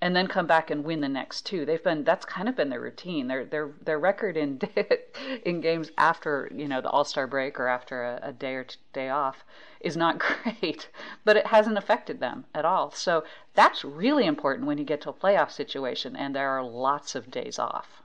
and 0.00 0.14
then 0.14 0.26
come 0.26 0.46
back 0.46 0.70
and 0.70 0.84
win 0.84 1.00
the 1.00 1.08
next 1.08 1.46
two. 1.46 1.64
They've 1.64 1.82
been 1.82 2.04
that's 2.04 2.26
kind 2.26 2.46
of 2.48 2.56
been 2.56 2.68
their 2.68 2.80
routine. 2.80 3.26
Their 3.28 3.44
their 3.46 3.70
their 3.82 3.98
record 3.98 4.36
in 4.36 4.60
in 5.44 5.62
games 5.62 5.90
after 5.96 6.50
you 6.54 6.68
know 6.68 6.82
the 6.82 6.90
All 6.90 7.04
Star 7.04 7.26
break 7.26 7.58
or 7.58 7.68
after 7.68 8.02
a, 8.04 8.20
a 8.22 8.32
day 8.32 8.54
or 8.54 8.66
day 8.92 9.08
off 9.08 9.44
is 9.80 9.96
not 9.96 10.18
great, 10.42 10.90
but 11.24 11.36
it 11.38 11.46
hasn't 11.46 11.78
affected 11.78 12.20
them 12.20 12.44
at 12.54 12.66
all. 12.66 12.90
So 12.90 13.24
that's 13.54 13.84
really 13.84 14.26
important 14.26 14.66
when 14.66 14.76
you 14.78 14.84
get 14.84 15.00
to 15.02 15.10
a 15.10 15.14
playoff 15.14 15.50
situation 15.50 16.16
and 16.16 16.34
there 16.36 16.50
are 16.50 16.62
lots 16.62 17.14
of 17.14 17.30
days 17.30 17.58
off. 17.58 18.02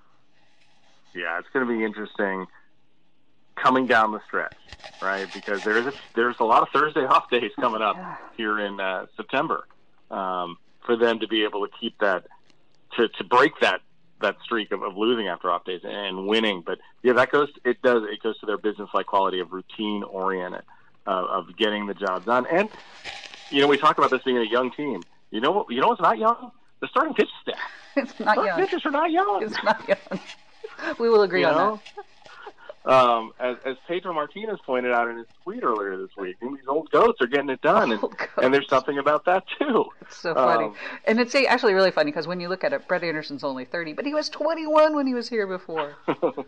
Yeah, 1.13 1.37
it's 1.39 1.49
going 1.51 1.67
to 1.67 1.73
be 1.77 1.83
interesting 1.83 2.47
coming 3.61 3.85
down 3.87 4.11
the 4.11 4.21
stretch, 4.27 4.55
right? 5.01 5.27
Because 5.33 5.63
there's 5.63 5.85
a, 5.87 5.93
there's 6.15 6.35
a 6.39 6.43
lot 6.43 6.61
of 6.61 6.69
Thursday 6.69 7.05
off 7.05 7.29
days 7.29 7.51
coming 7.59 7.81
up 7.81 7.95
here 8.37 8.59
in 8.59 8.79
uh, 8.79 9.05
September. 9.15 9.65
Um, 10.11 10.57
for 10.85 10.97
them 10.97 11.19
to 11.19 11.27
be 11.27 11.43
able 11.43 11.67
to 11.67 11.71
keep 11.79 11.99
that 11.99 12.25
to 12.97 13.07
to 13.09 13.23
break 13.23 13.51
that 13.61 13.81
that 14.21 14.35
streak 14.43 14.71
of, 14.71 14.81
of 14.81 14.97
losing 14.97 15.27
after 15.27 15.51
off 15.51 15.63
days 15.63 15.81
and 15.83 16.25
winning. 16.27 16.63
But 16.65 16.79
yeah, 17.03 17.13
that 17.13 17.31
goes 17.31 17.49
it 17.63 17.79
does 17.83 18.03
it 18.09 18.23
goes 18.23 18.39
to 18.39 18.47
their 18.47 18.57
business 18.57 18.89
like 18.93 19.05
quality 19.05 19.39
of 19.39 19.51
routine 19.51 20.01
oriented 20.03 20.63
uh, 21.05 21.25
of 21.29 21.55
getting 21.57 21.85
the 21.85 21.93
job 21.93 22.25
done. 22.25 22.47
And 22.51 22.69
you 23.51 23.61
know, 23.61 23.67
we 23.67 23.77
talk 23.77 23.97
about 23.99 24.09
this 24.09 24.23
being 24.23 24.37
a 24.37 24.43
young 24.43 24.71
team. 24.71 25.03
You 25.29 25.41
know 25.41 25.51
what? 25.51 25.69
You 25.69 25.79
know 25.79 25.89
what's 25.89 26.01
not 26.01 26.17
young? 26.17 26.51
The 26.79 26.87
starting 26.87 27.13
pitch 27.13 27.29
staff. 27.41 27.59
It's 27.95 28.19
not 28.19 28.33
starting 28.33 28.45
young. 28.45 28.59
Pitchers 28.59 28.85
are 28.85 28.91
not 28.91 29.11
young. 29.11 29.43
It's 29.43 29.63
not 29.63 29.87
young. 29.87 30.19
We 30.99 31.09
will 31.09 31.23
agree 31.23 31.41
You 31.41 31.47
on 31.47 31.55
know? 31.55 31.81
that. 31.95 32.05
Um, 32.85 33.33
as, 33.39 33.57
as 33.65 33.75
Pedro 33.87 34.13
Martinez 34.13 34.57
pointed 34.65 34.93
out 34.93 35.09
in 35.09 35.17
his 35.17 35.27
tweet 35.43 35.63
earlier 35.63 35.97
this 35.97 36.15
week, 36.17 36.37
these 36.41 36.67
old 36.67 36.89
goats 36.91 37.21
are 37.21 37.27
getting 37.27 37.49
it 37.49 37.61
done, 37.61 37.91
and, 37.91 38.03
and 38.41 38.53
there's 38.53 38.69
something 38.69 38.97
about 38.97 39.25
that 39.25 39.43
too. 39.59 39.85
It's 40.01 40.17
so 40.17 40.33
funny. 40.33 40.65
Um, 40.65 40.75
and 41.05 41.19
it's 41.19 41.35
actually 41.35 41.73
really 41.73 41.91
funny 41.91 42.09
because 42.09 42.25
when 42.25 42.39
you 42.39 42.47
look 42.47 42.63
at 42.63 42.71
it, 42.71 42.87
Brett 42.87 43.03
Anderson's 43.03 43.43
only 43.43 43.65
30, 43.65 43.93
but 43.93 44.05
he 44.05 44.13
was 44.13 44.29
21 44.29 44.95
when 44.95 45.05
he 45.05 45.13
was 45.13 45.27
here 45.27 45.45
before. 45.45 45.95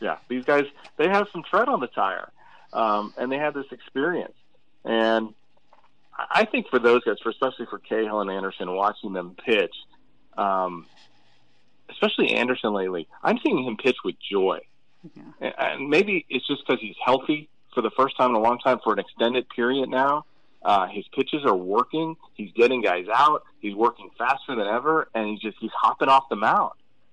yeah, 0.00 0.18
these 0.28 0.44
guys 0.44 0.64
they 0.98 1.08
have 1.08 1.28
some 1.32 1.42
tread 1.42 1.68
on 1.68 1.80
the 1.80 1.86
tire, 1.88 2.30
um, 2.74 3.14
and 3.16 3.32
they 3.32 3.38
have 3.38 3.54
this 3.54 3.66
experience. 3.72 4.34
And 4.84 5.32
I 6.16 6.44
think 6.44 6.68
for 6.68 6.78
those 6.78 7.02
guys, 7.04 7.16
for 7.22 7.30
especially 7.30 7.66
for 7.66 7.78
Cahill 7.78 8.20
and 8.20 8.30
Anderson, 8.30 8.70
watching 8.70 9.14
them 9.14 9.34
pitch, 9.44 9.74
um, 10.36 10.86
especially 11.90 12.34
Anderson 12.34 12.74
lately, 12.74 13.08
I'm 13.22 13.38
seeing 13.42 13.64
him 13.64 13.78
pitch 13.78 13.96
with 14.04 14.16
joy. 14.20 14.60
And- 15.40 15.54
And 15.58 15.88
maybe 15.88 16.24
it's 16.28 16.46
just 16.46 16.66
because 16.66 16.80
he's 16.80 16.96
healthy 17.04 17.48
for 17.74 17.80
the 17.82 17.90
first 17.90 18.16
time 18.16 18.30
in 18.30 18.36
a 18.36 18.40
long 18.40 18.58
time 18.58 18.78
for 18.82 18.92
an 18.92 18.98
extended 18.98 19.48
period 19.48 19.88
now. 19.88 20.24
Uh, 20.62 20.86
his 20.86 21.06
pitches 21.08 21.44
are 21.44 21.54
working. 21.54 22.16
He's 22.34 22.50
getting 22.52 22.80
guys 22.80 23.06
out. 23.12 23.42
He's 23.60 23.74
working 23.74 24.10
faster 24.16 24.54
than 24.56 24.66
ever, 24.66 25.08
and 25.14 25.28
he's 25.28 25.40
just 25.40 25.58
he's 25.60 25.72
hopping 25.72 26.08
off 26.08 26.28
the 26.30 26.36
mound. 26.36 26.72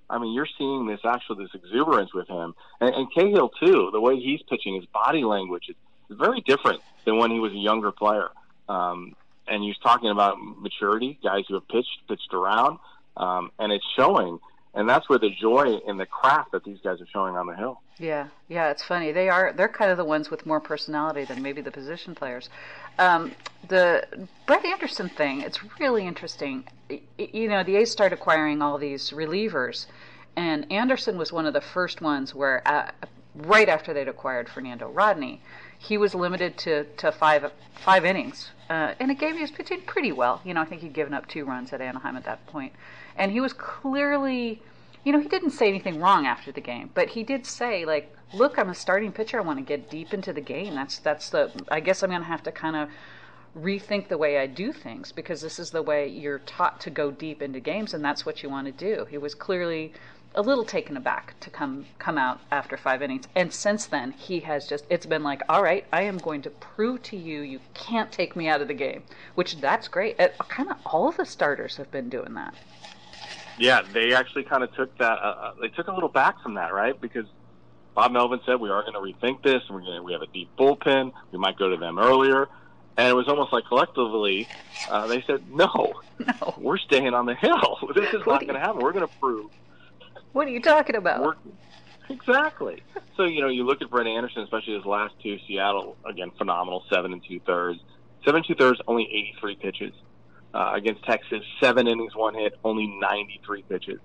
I 0.09 0.19
mean, 0.19 0.33
you're 0.33 0.47
seeing 0.57 0.87
this 0.87 1.01
actual 1.05 1.35
this 1.35 1.49
exuberance 1.53 2.13
with 2.13 2.27
him, 2.29 2.53
and, 2.79 2.93
and 2.95 3.13
Cahill 3.13 3.49
too. 3.49 3.89
The 3.91 3.99
way 3.99 4.17
he's 4.19 4.41
pitching, 4.43 4.75
his 4.75 4.85
body 4.85 5.23
language 5.23 5.65
is, 5.69 5.75
is 6.09 6.17
very 6.17 6.41
different 6.41 6.81
than 7.05 7.17
when 7.17 7.31
he 7.31 7.39
was 7.39 7.51
a 7.51 7.57
younger 7.57 7.91
player. 7.91 8.29
Um, 8.69 9.15
and 9.47 9.61
he's 9.63 9.77
talking 9.79 10.09
about 10.09 10.37
maturity, 10.39 11.17
guys 11.21 11.43
who 11.47 11.55
have 11.55 11.67
pitched, 11.67 12.07
pitched 12.07 12.33
around, 12.33 12.77
um, 13.17 13.51
and 13.59 13.71
it's 13.73 13.85
showing. 13.97 14.39
And 14.73 14.87
that's 14.87 15.09
where 15.09 15.19
the 15.19 15.29
joy 15.29 15.79
in 15.85 15.97
the 15.97 16.05
craft 16.05 16.53
that 16.53 16.63
these 16.63 16.79
guys 16.81 17.01
are 17.01 17.07
showing 17.07 17.35
on 17.35 17.45
the 17.45 17.55
hill. 17.55 17.81
Yeah, 17.99 18.27
yeah, 18.47 18.71
it's 18.71 18.83
funny. 18.83 19.11
They 19.11 19.27
are 19.27 19.53
they're 19.53 19.67
kind 19.67 19.91
of 19.91 19.97
the 19.97 20.05
ones 20.05 20.31
with 20.31 20.45
more 20.45 20.59
personality 20.59 21.25
than 21.25 21.41
maybe 21.41 21.61
the 21.61 21.71
position 21.71 22.15
players. 22.15 22.49
Um, 22.97 23.33
the 23.67 24.05
Brett 24.47 24.65
Anderson 24.65 25.09
thing, 25.09 25.41
it's 25.41 25.59
really 25.79 26.07
interesting. 26.07 26.63
You 27.17 27.47
know, 27.49 27.63
the 27.63 27.75
A's 27.75 27.91
start 27.91 28.13
acquiring 28.13 28.61
all 28.61 28.77
these 28.77 29.11
relievers, 29.11 29.87
and 30.35 30.71
Anderson 30.71 31.17
was 31.17 31.31
one 31.33 31.45
of 31.45 31.53
the 31.53 31.61
first 31.61 32.01
ones 32.01 32.33
where, 32.33 32.61
uh, 32.65 32.91
right 33.35 33.69
after 33.69 33.93
they'd 33.93 34.07
acquired 34.07 34.49
Fernando 34.49 34.89
Rodney, 34.89 35.41
he 35.77 35.97
was 35.97 36.15
limited 36.15 36.57
to, 36.59 36.85
to 36.97 37.11
five 37.11 37.51
five 37.75 38.05
innings, 38.05 38.51
uh, 38.69 38.93
and 38.99 39.11
it 39.11 39.19
gave 39.19 39.35
he 39.35 39.41
was 39.41 39.51
pitching 39.51 39.81
pretty 39.81 40.11
well. 40.11 40.41
You 40.45 40.53
know, 40.53 40.61
I 40.61 40.65
think 40.65 40.81
he'd 40.81 40.93
given 40.93 41.13
up 41.13 41.27
two 41.27 41.45
runs 41.45 41.73
at 41.73 41.81
Anaheim 41.81 42.15
at 42.15 42.23
that 42.25 42.45
point, 42.47 42.73
and 43.21 43.31
he 43.31 43.39
was 43.39 43.53
clearly 43.53 44.61
you 45.03 45.11
know, 45.11 45.19
he 45.19 45.27
didn't 45.27 45.51
say 45.51 45.67
anything 45.67 45.99
wrong 45.99 46.27
after 46.27 46.51
the 46.51 46.61
game, 46.61 46.91
but 46.93 47.09
he 47.09 47.23
did 47.23 47.45
say 47.45 47.85
like, 47.85 48.15
"Look, 48.33 48.59
I'm 48.59 48.69
a 48.69 48.75
starting 48.75 49.11
pitcher. 49.11 49.37
I 49.37 49.41
want 49.41 49.57
to 49.59 49.65
get 49.65 49.89
deep 49.89 50.13
into 50.13 50.33
the 50.33 50.41
game. 50.41 50.75
That's 50.75 50.99
that's 50.99 51.29
the. 51.29 51.51
I 51.69 51.79
guess 51.79 52.03
I'm 52.03 52.09
going 52.09 52.21
to 52.21 52.27
have 52.27 52.43
to 52.43 52.51
kind 52.51 52.75
of 52.75 52.89
rethink 53.57 54.07
the 54.07 54.17
way 54.17 54.37
I 54.37 54.45
do 54.45 54.71
things 54.71 55.11
because 55.11 55.41
this 55.41 55.59
is 55.59 55.71
the 55.71 55.81
way 55.81 56.07
you're 56.07 56.39
taught 56.39 56.79
to 56.81 56.89
go 56.89 57.09
deep 57.09 57.41
into 57.41 57.59
games, 57.59 57.93
and 57.93 58.05
that's 58.05 58.25
what 58.25 58.43
you 58.43 58.49
want 58.49 58.67
to 58.67 58.71
do." 58.71 59.05
He 59.05 59.17
was 59.17 59.33
clearly 59.33 59.91
a 60.35 60.41
little 60.41 60.63
taken 60.63 60.95
aback 60.95 61.33
to 61.41 61.49
come 61.49 61.85
come 61.97 62.19
out 62.19 62.39
after 62.51 62.77
five 62.77 63.01
innings, 63.01 63.27
and 63.35 63.51
since 63.51 63.87
then 63.87 64.11
he 64.11 64.41
has 64.41 64.67
just 64.67 64.85
it's 64.89 65.07
been 65.07 65.23
like, 65.23 65.41
"All 65.49 65.63
right, 65.63 65.85
I 65.91 66.03
am 66.03 66.17
going 66.17 66.43
to 66.43 66.51
prove 66.51 67.01
to 67.03 67.17
you 67.17 67.41
you 67.41 67.59
can't 67.73 68.11
take 68.11 68.35
me 68.35 68.47
out 68.47 68.61
of 68.61 68.67
the 68.67 68.75
game," 68.75 69.01
which 69.33 69.59
that's 69.59 69.87
great. 69.87 70.19
Kind 70.47 70.69
of 70.69 70.77
all 70.85 71.07
of 71.07 71.17
the 71.17 71.25
starters 71.25 71.77
have 71.77 71.89
been 71.89 72.09
doing 72.09 72.35
that. 72.35 72.53
Yeah, 73.61 73.83
they 73.93 74.13
actually 74.13 74.43
kind 74.43 74.63
of 74.63 74.73
took 74.75 74.97
that. 74.97 75.19
Uh, 75.19 75.21
uh, 75.21 75.53
they 75.61 75.67
took 75.69 75.87
a 75.87 75.93
little 75.93 76.09
back 76.09 76.41
from 76.41 76.55
that, 76.55 76.73
right? 76.73 76.99
Because 76.99 77.25
Bob 77.93 78.11
Melvin 78.11 78.39
said 78.45 78.59
we 78.59 78.69
are 78.71 78.81
going 78.81 78.93
to 78.93 78.99
rethink 78.99 79.43
this. 79.43 79.61
and 79.67 79.75
We're 79.75 79.81
going 79.81 79.97
to 79.97 80.03
we 80.03 80.13
have 80.13 80.23
a 80.23 80.27
deep 80.27 80.49
bullpen. 80.57 81.11
We 81.31 81.37
might 81.37 81.57
go 81.57 81.69
to 81.69 81.77
them 81.77 81.99
earlier, 81.99 82.47
and 82.97 83.07
it 83.07 83.13
was 83.15 83.27
almost 83.27 83.53
like 83.53 83.65
collectively 83.65 84.47
uh, 84.89 85.05
they 85.07 85.21
said 85.27 85.49
no, 85.51 85.93
No, 86.19 86.55
we're 86.57 86.79
staying 86.79 87.13
on 87.13 87.25
the 87.27 87.35
hill. 87.35 87.77
This 87.95 88.13
is 88.13 88.25
What 88.25 88.33
not 88.33 88.41
going 88.41 88.53
to 88.55 88.59
happen. 88.59 88.81
We're 88.81 88.93
going 88.93 89.07
to 89.07 89.13
prove 89.19 89.51
what 90.33 90.47
are 90.47 90.51
you 90.51 90.61
talking 90.61 90.95
about? 90.95 91.21
we're 91.21 91.35
exactly. 92.09 92.81
So 93.15 93.23
you 93.25 93.41
know, 93.41 93.49
you 93.49 93.63
look 93.63 93.81
at 93.81 93.89
Brett 93.89 94.07
Anderson, 94.07 94.41
especially 94.43 94.75
his 94.75 94.85
last 94.85 95.13
two. 95.21 95.37
Seattle 95.47 95.97
again, 96.09 96.31
phenomenal, 96.37 96.83
seven 96.91 97.13
and 97.13 97.21
two 97.27 97.39
thirds. 97.41 97.79
Seven 98.25 98.37
and 98.37 98.45
two 98.47 98.55
thirds, 98.55 98.79
only 98.87 99.03
eighty 99.03 99.35
three 99.39 99.55
pitches. 99.55 99.93
Uh, 100.53 100.71
against 100.73 101.03
Texas, 101.05 101.43
seven 101.61 101.87
innings, 101.87 102.13
one 102.13 102.33
hit, 102.33 102.57
only 102.63 102.87
ninety 102.99 103.39
three 103.45 103.61
pitches. 103.63 103.99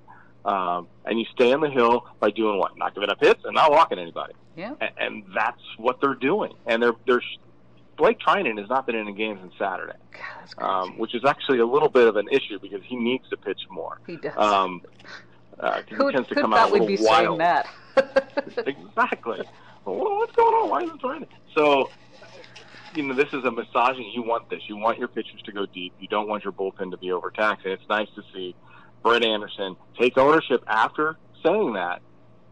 Um, 0.44 0.86
and 1.04 1.18
you 1.18 1.26
stay 1.34 1.52
on 1.52 1.60
the 1.60 1.70
hill 1.70 2.06
by 2.20 2.30
doing 2.30 2.58
what? 2.58 2.78
Not 2.78 2.94
giving 2.94 3.10
up 3.10 3.18
hits 3.20 3.40
and 3.44 3.54
not 3.54 3.72
walking 3.72 3.98
anybody. 3.98 4.34
Yeah. 4.56 4.74
And, 4.80 4.90
and 4.98 5.24
that's 5.34 5.60
what 5.76 6.00
they're 6.00 6.14
doing. 6.14 6.52
And 6.66 6.80
they're 6.80 6.94
they're 7.04 7.22
Blake 7.96 8.18
Treinen 8.20 8.58
has 8.58 8.68
not 8.68 8.86
been 8.86 8.94
in 8.94 9.08
a 9.08 9.12
game 9.12 9.38
since 9.40 9.54
Saturday, 9.58 9.96
God, 10.12 10.64
um, 10.64 10.98
which 10.98 11.14
is 11.14 11.24
actually 11.24 11.58
a 11.58 11.66
little 11.66 11.88
bit 11.88 12.06
of 12.06 12.16
an 12.16 12.28
issue 12.30 12.58
because 12.60 12.82
he 12.84 12.96
needs 12.96 13.28
to 13.30 13.36
pitch 13.36 13.60
more. 13.70 14.00
he 14.06 14.16
does. 14.16 14.36
Um, 14.36 14.82
uh, 15.58 15.80
who 15.90 16.08
he 16.08 16.12
tends 16.12 16.28
to 16.28 16.34
who 16.34 16.42
come 16.42 16.52
out 16.52 16.70
a 16.70 16.72
we'd 16.72 16.86
be 16.86 16.96
saying 16.96 17.38
that? 17.38 17.66
exactly. 18.66 19.42
Well, 19.84 20.18
what's 20.18 20.32
going 20.36 20.54
on? 20.54 20.70
Why 20.70 20.82
is 20.82 20.90
it 20.90 21.00
trying? 21.00 21.26
So, 21.54 21.90
you 22.96 23.02
know, 23.04 23.14
this 23.14 23.32
is 23.32 23.44
a 23.44 23.50
massaging. 23.50 24.10
You 24.14 24.22
want 24.22 24.48
this. 24.50 24.62
You 24.68 24.76
want 24.76 24.98
your 24.98 25.08
pitchers 25.08 25.42
to 25.42 25.52
go 25.52 25.66
deep. 25.66 25.94
You 26.00 26.08
don't 26.08 26.28
want 26.28 26.44
your 26.44 26.52
bullpen 26.52 26.90
to 26.90 26.96
be 26.96 27.12
overtaxed. 27.12 27.64
And 27.64 27.74
it's 27.74 27.88
nice 27.88 28.08
to 28.14 28.22
see 28.34 28.54
Brett 29.02 29.22
Anderson 29.22 29.76
take 29.98 30.18
ownership 30.18 30.64
after 30.66 31.16
saying 31.44 31.74
that 31.74 32.02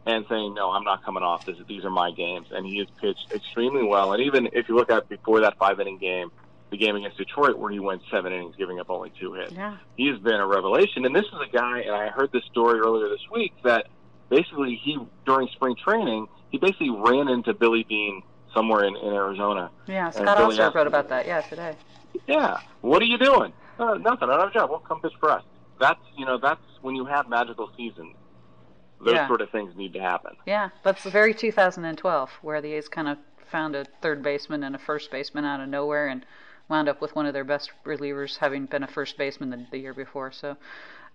and 0.07 0.25
saying, 0.29 0.55
"No, 0.55 0.71
I'm 0.71 0.85
not 0.85 1.05
coming 1.05 1.23
off. 1.23 1.47
This, 1.47 1.57
these 1.67 1.85
are 1.85 1.91
my 1.91 2.11
games." 2.11 2.49
And 2.51 2.67
he 2.67 2.79
has 2.79 2.89
pitched 3.01 3.33
extremely 3.33 3.83
well. 3.83 4.13
And 4.13 4.23
even 4.23 4.49
if 4.53 4.69
you 4.69 4.77
look 4.77 4.91
at 4.91 5.09
before 5.09 5.41
that 5.41 5.57
five 5.59 5.81
inning 5.81 5.99
game, 5.99 6.31
the 6.71 6.77
game 6.77 6.97
against 6.97 7.17
Detroit, 7.17 7.59
where 7.59 7.71
he 7.71 7.79
went 7.79 8.03
seven 8.11 8.33
innings, 8.33 8.55
giving 8.57 8.81
up 8.81 8.91
only 8.91 9.13
two 9.19 9.33
hits 9.35 9.53
yeah. 9.53 9.77
he 9.97 10.09
has 10.09 10.19
been 10.19 10.41
a 10.41 10.47
revelation. 10.47 11.05
And 11.05 11.15
this 11.15 11.25
is 11.25 11.39
a 11.41 11.51
guy, 11.51 11.81
and 11.81 11.95
I 11.95 12.09
heard 12.09 12.33
this 12.33 12.45
story 12.45 12.81
earlier 12.81 13.09
this 13.09 13.29
week 13.33 13.53
that 13.63 13.87
basically 14.29 14.81
he 14.83 14.99
during 15.27 15.49
spring 15.49 15.77
training 15.77 16.27
he 16.51 16.59
basically 16.59 16.91
ran 16.91 17.29
into 17.29 17.53
Billy 17.53 17.85
Beane 17.89 18.23
somewhere 18.55 18.85
in, 18.85 18.97
in 18.97 19.13
Arizona. 19.13 19.71
Yeah, 19.87 20.11
Scott 20.11 20.39
Billy 20.39 20.59
also 20.61 20.73
wrote 20.73 20.87
about 20.87 21.09
that. 21.11 21.27
Yeah, 21.27 21.41
today. 21.43 21.75
Yeah, 22.27 22.59
what 22.81 23.03
are 23.03 23.07
you 23.07 23.19
doing? 23.19 23.53
Uh, 23.79 23.95
nothing. 23.95 24.29
I 24.29 24.33
don't 24.33 24.41
have 24.41 24.49
a 24.51 24.53
job. 24.53 24.71
Well, 24.71 24.79
come 24.79 25.01
pitch 25.01 25.13
for 25.21 25.31
us. 25.31 25.43
That's 25.81 26.01
you 26.17 26.25
know 26.25 26.39
that's 26.39 26.61
when 26.81 26.95
you 26.95 27.05
have 27.05 27.29
magical 27.29 27.71
seasons. 27.77 28.15
Those 29.05 29.15
Yeah. 29.15 29.27
sort 29.27 29.41
of 29.41 29.51
things 29.51 29.77
need 29.77 29.93
to 29.95 30.01
happen. 30.01 30.37
Yeah, 30.47 30.71
that's 30.85 31.03
the 31.03 31.11
very 31.11 31.35
2012, 31.35 32.31
where 32.43 32.61
the 32.63 32.73
A's 32.75 32.89
kind 32.89 33.09
of 33.09 33.19
found 33.51 33.75
a 33.75 33.85
third 34.01 34.23
baseman 34.23 34.63
and 34.63 34.75
a 34.75 34.79
first 34.79 35.11
baseman 35.11 35.45
out 35.45 35.61
of 35.61 35.69
nowhere 35.69 36.07
and 36.07 36.25
wound 36.69 36.89
up 36.89 37.01
with 37.01 37.15
one 37.15 37.27
of 37.27 37.33
their 37.33 37.45
best 37.45 37.71
relievers 37.85 38.39
having 38.39 38.67
been 38.67 38.83
a 38.83 38.87
first 38.87 39.17
baseman 39.19 39.51
the, 39.51 39.67
the 39.71 39.79
year 39.79 39.95
before. 39.95 40.33
So, 40.33 40.57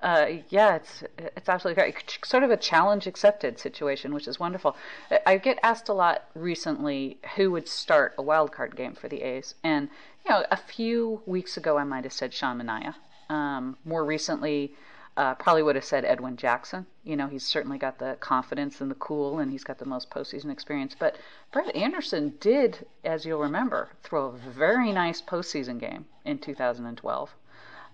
uh, 0.01 0.27
yeah, 0.49 0.75
it's 0.75 1.03
it's 1.17 1.49
absolutely 1.49 1.81
great. 1.81 2.19
Sort 2.23 2.43
of 2.43 2.51
a 2.51 2.57
challenge 2.57 3.05
accepted 3.07 3.59
situation, 3.59 4.13
which 4.13 4.27
is 4.27 4.39
wonderful. 4.39 4.77
I- 5.25 5.37
get 5.37 5.59
asked 5.61 5.89
a 5.89 5.93
lot 5.93 6.25
recently 6.35 7.17
who 7.35 7.51
would 7.51 7.67
start 7.67 8.13
a 8.17 8.21
wild 8.21 8.51
card 8.51 8.75
game 8.75 8.95
for 8.95 9.09
the 9.09 9.21
A's, 9.21 9.55
and 9.63 9.89
you 10.25 10.31
know, 10.31 10.45
a 10.51 10.57
few 10.57 11.21
weeks 11.25 11.57
ago 11.57 11.77
I 11.77 11.83
might 11.83 12.03
have 12.05 12.13
said 12.13 12.33
Sean 12.33 12.61
Manaea. 12.61 12.95
Um, 13.29 13.77
more 13.85 14.05
recently, 14.05 14.73
uh, 15.17 15.35
probably 15.35 15.63
would 15.63 15.75
have 15.75 15.83
said 15.85 16.05
Edwin 16.05 16.37
Jackson. 16.37 16.85
You 17.03 17.15
know, 17.17 17.27
he's 17.27 17.45
certainly 17.45 17.77
got 17.77 17.99
the 17.99 18.17
confidence 18.19 18.79
and 18.81 18.89
the 18.89 18.95
cool, 18.95 19.39
and 19.39 19.51
he's 19.51 19.63
got 19.63 19.77
the 19.77 19.85
most 19.85 20.09
postseason 20.09 20.51
experience. 20.51 20.95
But 20.97 21.17
Brett 21.51 21.75
Anderson 21.75 22.35
did, 22.39 22.85
as 23.03 23.25
you'll 23.25 23.41
remember, 23.41 23.89
throw 24.03 24.25
a 24.27 24.31
very 24.31 24.91
nice 24.91 25.21
postseason 25.21 25.79
game 25.79 26.05
in 26.25 26.37
2012. 26.39 27.35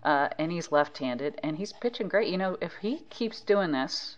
uh, 0.03 0.29
and 0.37 0.51
he's 0.51 0.71
left-handed, 0.71 1.39
and 1.41 1.57
he's 1.57 1.73
pitching 1.73 2.07
great. 2.07 2.27
You 2.29 2.37
know, 2.37 2.57
if 2.61 2.75
he 2.75 2.99
keeps 3.09 3.41
doing 3.41 3.71
this, 3.71 4.17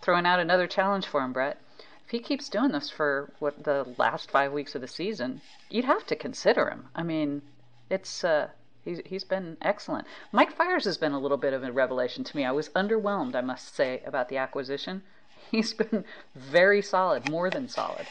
throwing 0.00 0.24
out 0.26 0.40
another 0.40 0.66
challenge 0.66 1.06
for 1.06 1.20
him, 1.22 1.32
Brett. 1.34 1.60
If 2.06 2.10
he 2.10 2.20
keeps 2.20 2.48
doing 2.48 2.72
this 2.72 2.88
for 2.88 3.32
what 3.38 3.64
the 3.64 3.84
last 3.98 4.30
five 4.30 4.52
weeks 4.52 4.74
of 4.74 4.80
the 4.80 4.88
season, 4.88 5.42
you'd 5.68 5.84
have 5.84 6.06
to 6.06 6.16
consider 6.16 6.70
him. 6.70 6.88
I 6.94 7.02
mean, 7.02 7.42
it's 7.90 8.24
uh, 8.24 8.48
he's 8.86 9.00
he's 9.04 9.24
been 9.24 9.58
excellent. 9.60 10.06
Mike 10.32 10.52
Fiers 10.52 10.84
has 10.84 10.96
been 10.96 11.12
a 11.12 11.20
little 11.20 11.36
bit 11.36 11.52
of 11.52 11.62
a 11.62 11.70
revelation 11.70 12.24
to 12.24 12.36
me. 12.36 12.44
I 12.44 12.52
was 12.52 12.70
underwhelmed, 12.70 13.34
I 13.34 13.42
must 13.42 13.74
say, 13.74 14.00
about 14.06 14.30
the 14.30 14.38
acquisition. 14.38 15.02
He's 15.50 15.74
been 15.74 16.04
very 16.34 16.82
solid, 16.82 17.30
more 17.30 17.50
than 17.50 17.68
solid. 17.68 18.06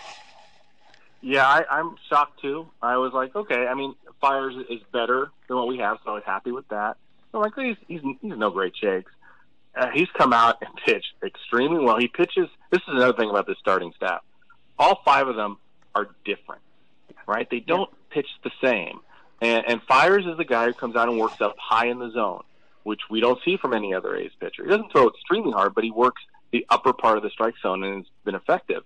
Yeah, 1.22 1.46
I, 1.46 1.66
I'm 1.70 1.96
shocked 2.08 2.40
too. 2.40 2.68
I 2.82 2.98
was 2.98 3.12
like, 3.14 3.36
okay, 3.36 3.68
I 3.68 3.74
mean, 3.74 3.96
Fires 4.22 4.56
is 4.70 4.80
better 4.94 5.32
than 5.48 5.58
what 5.58 5.68
we 5.68 5.80
have, 5.80 5.98
so 6.06 6.12
I 6.12 6.14
was 6.14 6.24
happy 6.26 6.52
with 6.52 6.68
that. 6.70 6.98
I'm 7.34 7.42
like, 7.42 7.54
he's 7.56 7.76
he's, 7.88 8.02
he's 8.22 8.38
no 8.38 8.52
great 8.52 8.74
shakes. 8.78 9.12
Uh, 9.76 9.90
he's 9.94 10.08
come 10.18 10.32
out 10.32 10.58
and 10.62 10.70
pitched 10.86 11.14
extremely 11.24 11.84
well. 11.84 11.98
He 11.98 12.08
pitches. 12.08 12.48
This 12.70 12.82
is 12.88 12.94
another 12.94 13.18
thing 13.18 13.30
about 13.30 13.48
the 13.48 13.56
starting 13.60 13.92
staff. 13.98 14.22
All 14.78 15.02
five 15.04 15.28
of 15.28 15.36
them 15.36 15.58
are 15.94 16.10
different, 16.24 16.62
right? 17.28 17.50
They 17.50 17.60
don't 17.60 17.90
yeah. 17.92 18.16
pitch 18.16 18.28
the 18.44 18.52
same. 18.64 19.00
And, 19.42 19.66
and 19.68 19.82
Fiers 19.84 20.26
is 20.26 20.38
the 20.38 20.46
guy 20.46 20.66
who 20.66 20.74
comes 20.74 20.96
out 20.96 21.10
and 21.10 21.20
works 21.20 21.42
up 21.42 21.56
high 21.60 21.88
in 21.88 22.00
the 22.00 22.12
zone, 22.12 22.44
which 22.84 23.02
we 23.10 23.20
don't 23.20 23.40
see 23.44 23.58
from 23.58 23.74
any 23.74 23.94
other 23.94 24.16
A's 24.16 24.32
pitcher. 24.40 24.64
He 24.64 24.70
doesn't 24.70 24.92
throw 24.92 25.10
extremely 25.10 25.52
hard, 25.52 25.76
but 25.76 25.84
he 25.84 25.92
works 25.92 26.22
the 26.52 26.66
upper 26.70 26.94
part 26.94 27.18
of 27.18 27.24
the 27.24 27.30
strike 27.30 27.56
zone 27.62 27.84
and 27.84 27.98
has 27.98 28.06
been 28.24 28.36
effective. 28.36 28.84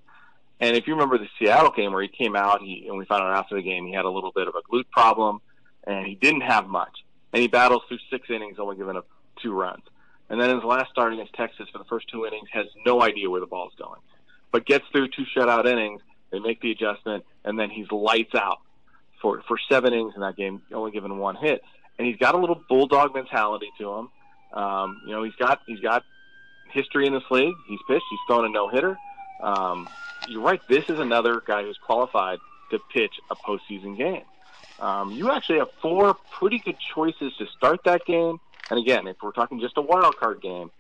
And 0.60 0.76
if 0.76 0.88
you 0.88 0.94
remember 0.94 1.18
the 1.18 1.30
Seattle 1.38 1.72
game 1.72 1.94
where 1.94 2.02
he 2.02 2.10
came 2.10 2.36
out, 2.36 2.62
he 2.62 2.86
and 2.88 2.98
we 2.98 3.06
found 3.06 3.24
out 3.24 3.38
after 3.38 3.56
the 3.56 3.62
game 3.62 3.86
he 3.86 3.94
had 3.94 4.06
a 4.06 4.10
little 4.10 4.32
bit 4.32 4.48
of 4.48 4.56
a 4.56 4.62
glute 4.70 4.90
problem, 4.92 5.42
and 5.86 6.06
he 6.06 6.16
didn't 6.16 6.42
have 6.42 6.68
much. 6.68 7.04
And 7.32 7.42
he 7.42 7.48
battles 7.48 7.84
through 7.88 8.00
six 8.10 8.30
innings, 8.30 8.58
only 8.60 8.76
giving 8.76 8.98
up 8.98 9.08
two 9.42 9.54
runs. 9.54 9.84
And 10.30 10.40
then 10.40 10.54
his 10.56 10.64
last 10.64 10.92
start 10.92 11.14
against 11.14 11.34
Texas 11.34 11.68
for 11.72 11.78
the 11.78 11.86
first 11.86 12.08
two 12.10 12.26
innings 12.26 12.50
has 12.52 12.66
no 12.86 13.02
idea 13.02 13.30
where 13.30 13.40
the 13.40 13.48
ball's 13.48 13.74
going, 13.78 14.02
but 14.52 14.66
gets 14.66 14.86
through 14.92 15.10
two 15.10 15.26
shutout 15.36 15.66
innings. 15.66 16.02
They 16.32 16.40
make 16.40 16.62
the 16.62 16.72
adjustment, 16.72 17.26
and 17.44 17.58
then 17.58 17.70
he's 17.70 17.90
lights 17.92 18.36
out 18.36 18.60
for 19.22 19.42
for 19.48 19.58
seven 19.70 19.94
innings 19.94 20.14
in 20.16 20.22
that 20.22 20.36
game, 20.36 20.62
only 20.74 20.92
given 20.92 21.18
one 21.18 21.36
hit. 21.36 21.62
And 21.98 22.08
he's 22.08 22.18
got 22.18 22.36
a 22.36 22.38
little 22.38 22.62
bulldog 22.70 23.14
mentality 23.14 23.70
to 23.78 23.94
him. 23.94 24.10
Um, 24.54 25.02
you 25.06 25.12
know, 25.12 25.24
he's 25.24 25.36
got 25.36 25.62
he's 25.68 25.80
got 25.80 26.04
history 26.72 27.06
in 27.08 27.14
this 27.14 27.24
league. 27.30 27.56
He's 27.68 27.80
pitched. 27.88 28.06
He's 28.10 28.20
thrown 28.28 28.46
a 28.46 28.50
no 28.50 28.70
hitter. 28.70 28.98
Um, 29.42 29.90
you're 30.28 30.42
right. 30.42 30.62
This 30.68 30.90
is 30.90 31.00
another 31.00 31.42
guy 31.46 31.64
who's 31.64 31.78
qualified 31.78 32.40
to 32.72 32.80
pitch 32.94 33.14
a 33.30 33.36
postseason 33.36 33.98
game. 33.98 34.24
Um, 34.80 35.12
you 35.12 35.32
actually 35.32 35.60
have 35.60 35.70
four 35.82 36.16
pretty 36.32 36.60
good 36.60 36.78
choices 36.94 37.34
to 37.38 37.48
start 37.58 37.84
that 37.86 38.06
game. 38.06 38.40
And 38.70 38.80
again, 38.80 39.08
if 39.08 39.18
we're 39.22 39.32
talking 39.32 39.60
just 39.60 39.78
a 39.78 39.82
wild 39.82 40.16
card 40.18 40.42
game, 40.42 40.72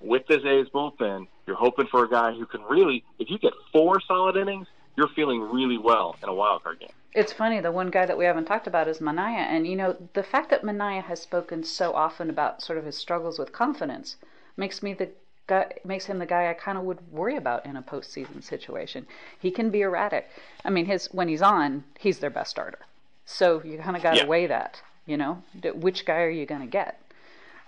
with 0.00 0.26
this 0.26 0.44
A's 0.44 0.66
bullpen, 0.68 1.26
you're 1.46 1.56
hoping 1.56 1.86
for 1.86 2.04
a 2.04 2.08
guy 2.08 2.32
who 2.32 2.46
can 2.46 2.62
really, 2.62 3.04
if 3.18 3.30
you 3.30 3.38
get 3.38 3.52
four 3.72 4.00
solid 4.00 4.36
innings, 4.36 4.66
you're 4.96 5.08
feeling 5.08 5.40
really 5.40 5.78
well 5.78 6.16
in 6.22 6.28
a 6.28 6.34
wild 6.34 6.62
card 6.62 6.80
game. 6.80 6.90
It's 7.12 7.32
funny, 7.32 7.60
the 7.60 7.72
one 7.72 7.90
guy 7.90 8.06
that 8.06 8.16
we 8.16 8.24
haven't 8.24 8.44
talked 8.44 8.66
about 8.66 8.86
is 8.86 9.00
Manaea. 9.00 9.38
And, 9.38 9.66
you 9.66 9.74
know, 9.74 9.96
the 10.14 10.22
fact 10.22 10.50
that 10.50 10.62
Manaea 10.62 11.02
has 11.04 11.20
spoken 11.20 11.64
so 11.64 11.92
often 11.92 12.30
about 12.30 12.62
sort 12.62 12.78
of 12.78 12.84
his 12.84 12.96
struggles 12.96 13.38
with 13.38 13.52
confidence 13.52 14.16
makes 14.56 14.82
me 14.82 14.92
the 14.94 15.08
guy, 15.48 15.72
makes 15.84 16.06
him 16.06 16.18
the 16.18 16.26
guy 16.26 16.48
I 16.48 16.54
kind 16.54 16.78
of 16.78 16.84
would 16.84 17.00
worry 17.12 17.36
about 17.36 17.66
in 17.66 17.76
a 17.76 17.82
postseason 17.82 18.42
situation. 18.42 19.06
He 19.38 19.50
can 19.50 19.70
be 19.70 19.80
erratic. 19.80 20.30
I 20.64 20.70
mean, 20.70 20.86
his 20.86 21.06
when 21.12 21.28
he's 21.28 21.42
on, 21.42 21.84
he's 21.98 22.20
their 22.20 22.30
best 22.30 22.50
starter. 22.50 22.78
So 23.26 23.62
you 23.64 23.78
kind 23.78 23.96
of 23.96 24.02
got 24.02 24.12
to 24.12 24.18
yeah. 24.18 24.26
weigh 24.26 24.46
that. 24.46 24.80
You 25.06 25.16
know, 25.16 25.42
which 25.74 26.06
guy 26.06 26.20
are 26.22 26.30
you 26.30 26.46
going 26.46 26.60
to 26.60 26.66
get? 26.66 27.00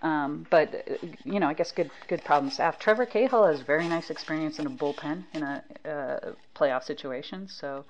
Um, 0.02 0.46
but 0.50 0.86
you 1.24 1.40
know, 1.40 1.48
I 1.48 1.54
guess 1.54 1.72
good 1.72 1.90
good 2.06 2.22
problem 2.24 2.50
staff. 2.50 2.78
Trevor 2.78 3.06
Cahill 3.06 3.46
has 3.46 3.60
very 3.60 3.88
nice 3.88 4.10
experience 4.10 4.58
in 4.58 4.66
a 4.66 4.70
bullpen 4.70 5.24
in 5.32 5.42
a 5.42 5.64
uh, 5.84 6.32
playoff 6.54 6.84
situation. 6.84 7.48
So 7.48 7.84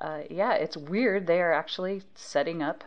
uh, 0.00 0.20
yeah, 0.30 0.54
it's 0.54 0.76
weird. 0.76 1.26
They 1.26 1.40
are 1.40 1.52
actually 1.52 2.02
setting 2.14 2.62
up 2.62 2.84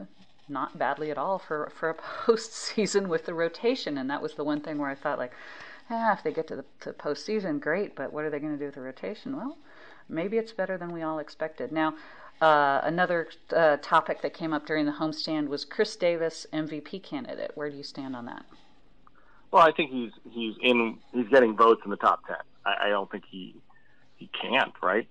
not 0.47 0.77
badly 0.77 1.09
at 1.11 1.17
all 1.17 1.39
for 1.39 1.71
for 1.73 1.89
a 1.89 1.93
postseason 2.25 3.07
with 3.07 3.25
the 3.25 3.33
rotation, 3.33 3.97
and 3.97 4.09
that 4.09 4.21
was 4.21 4.35
the 4.35 4.43
one 4.43 4.61
thing 4.61 4.77
where 4.77 4.89
I 4.89 4.95
thought 4.95 5.17
like, 5.17 5.33
ah, 5.89 6.13
if 6.13 6.23
they 6.23 6.31
get 6.31 6.47
to 6.47 6.55
the 6.57 6.65
to 6.81 6.93
postseason, 6.93 7.59
great. 7.59 7.95
But 7.95 8.13
what 8.13 8.25
are 8.25 8.29
they 8.29 8.39
going 8.39 8.53
to 8.53 8.59
do 8.59 8.65
with 8.65 8.75
the 8.75 8.81
rotation? 8.81 9.35
Well, 9.35 9.57
maybe 10.09 10.37
it's 10.37 10.51
better 10.51 10.77
than 10.77 10.91
we 10.91 11.01
all 11.01 11.19
expected. 11.19 11.71
Now, 11.71 11.95
uh, 12.41 12.81
another 12.83 13.27
uh, 13.55 13.77
topic 13.81 14.21
that 14.21 14.33
came 14.33 14.51
up 14.51 14.65
during 14.65 14.85
the 14.85 14.93
homestand 14.93 15.47
was 15.47 15.63
Khris 15.63 15.95
Davis, 15.95 16.47
MVP 16.51 17.03
candidate. 17.03 17.51
Where 17.55 17.69
do 17.69 17.77
you 17.77 17.83
stand 17.83 18.15
on 18.15 18.25
that? 18.25 18.45
Well, 19.51 19.63
I 19.63 19.71
think 19.71 19.91
he's 19.91 20.11
he's 20.31 20.55
in 20.61 20.97
he's 21.13 21.27
getting 21.27 21.55
votes 21.55 21.81
in 21.85 21.91
the 21.91 21.97
top 21.97 22.25
ten. 22.25 22.37
I, 22.65 22.87
I 22.87 22.89
don't 22.89 23.11
think 23.11 23.25
he 23.29 23.55
he 24.15 24.29
can't. 24.41 24.73
Right, 24.81 25.07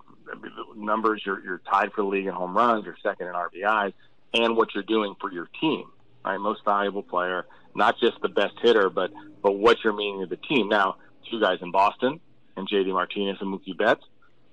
numbers 0.76 1.22
you're 1.24 1.42
you're 1.44 1.60
tied 1.70 1.92
for 1.92 2.02
the 2.02 2.08
league 2.08 2.26
in 2.26 2.34
home 2.34 2.56
runs, 2.56 2.84
you're 2.84 2.96
second 3.02 3.28
in 3.28 3.34
RBIs, 3.34 3.92
and 4.34 4.56
what 4.56 4.74
you're 4.74 4.84
doing 4.84 5.14
for 5.20 5.32
your 5.32 5.48
team. 5.60 5.84
Right, 6.24 6.38
most 6.38 6.64
valuable 6.64 7.02
player, 7.02 7.46
not 7.74 7.98
just 7.98 8.20
the 8.20 8.28
best 8.28 8.54
hitter, 8.62 8.90
but 8.90 9.10
but 9.42 9.52
what 9.52 9.78
you're 9.82 9.94
meaning 9.94 10.20
to 10.20 10.26
the 10.26 10.36
team. 10.36 10.68
Now, 10.68 10.96
two 11.30 11.40
guys 11.40 11.58
in 11.62 11.70
Boston 11.70 12.20
and 12.56 12.68
JD 12.68 12.92
Martinez 12.92 13.38
and 13.40 13.52
Mookie 13.52 13.76
Betts 13.76 14.04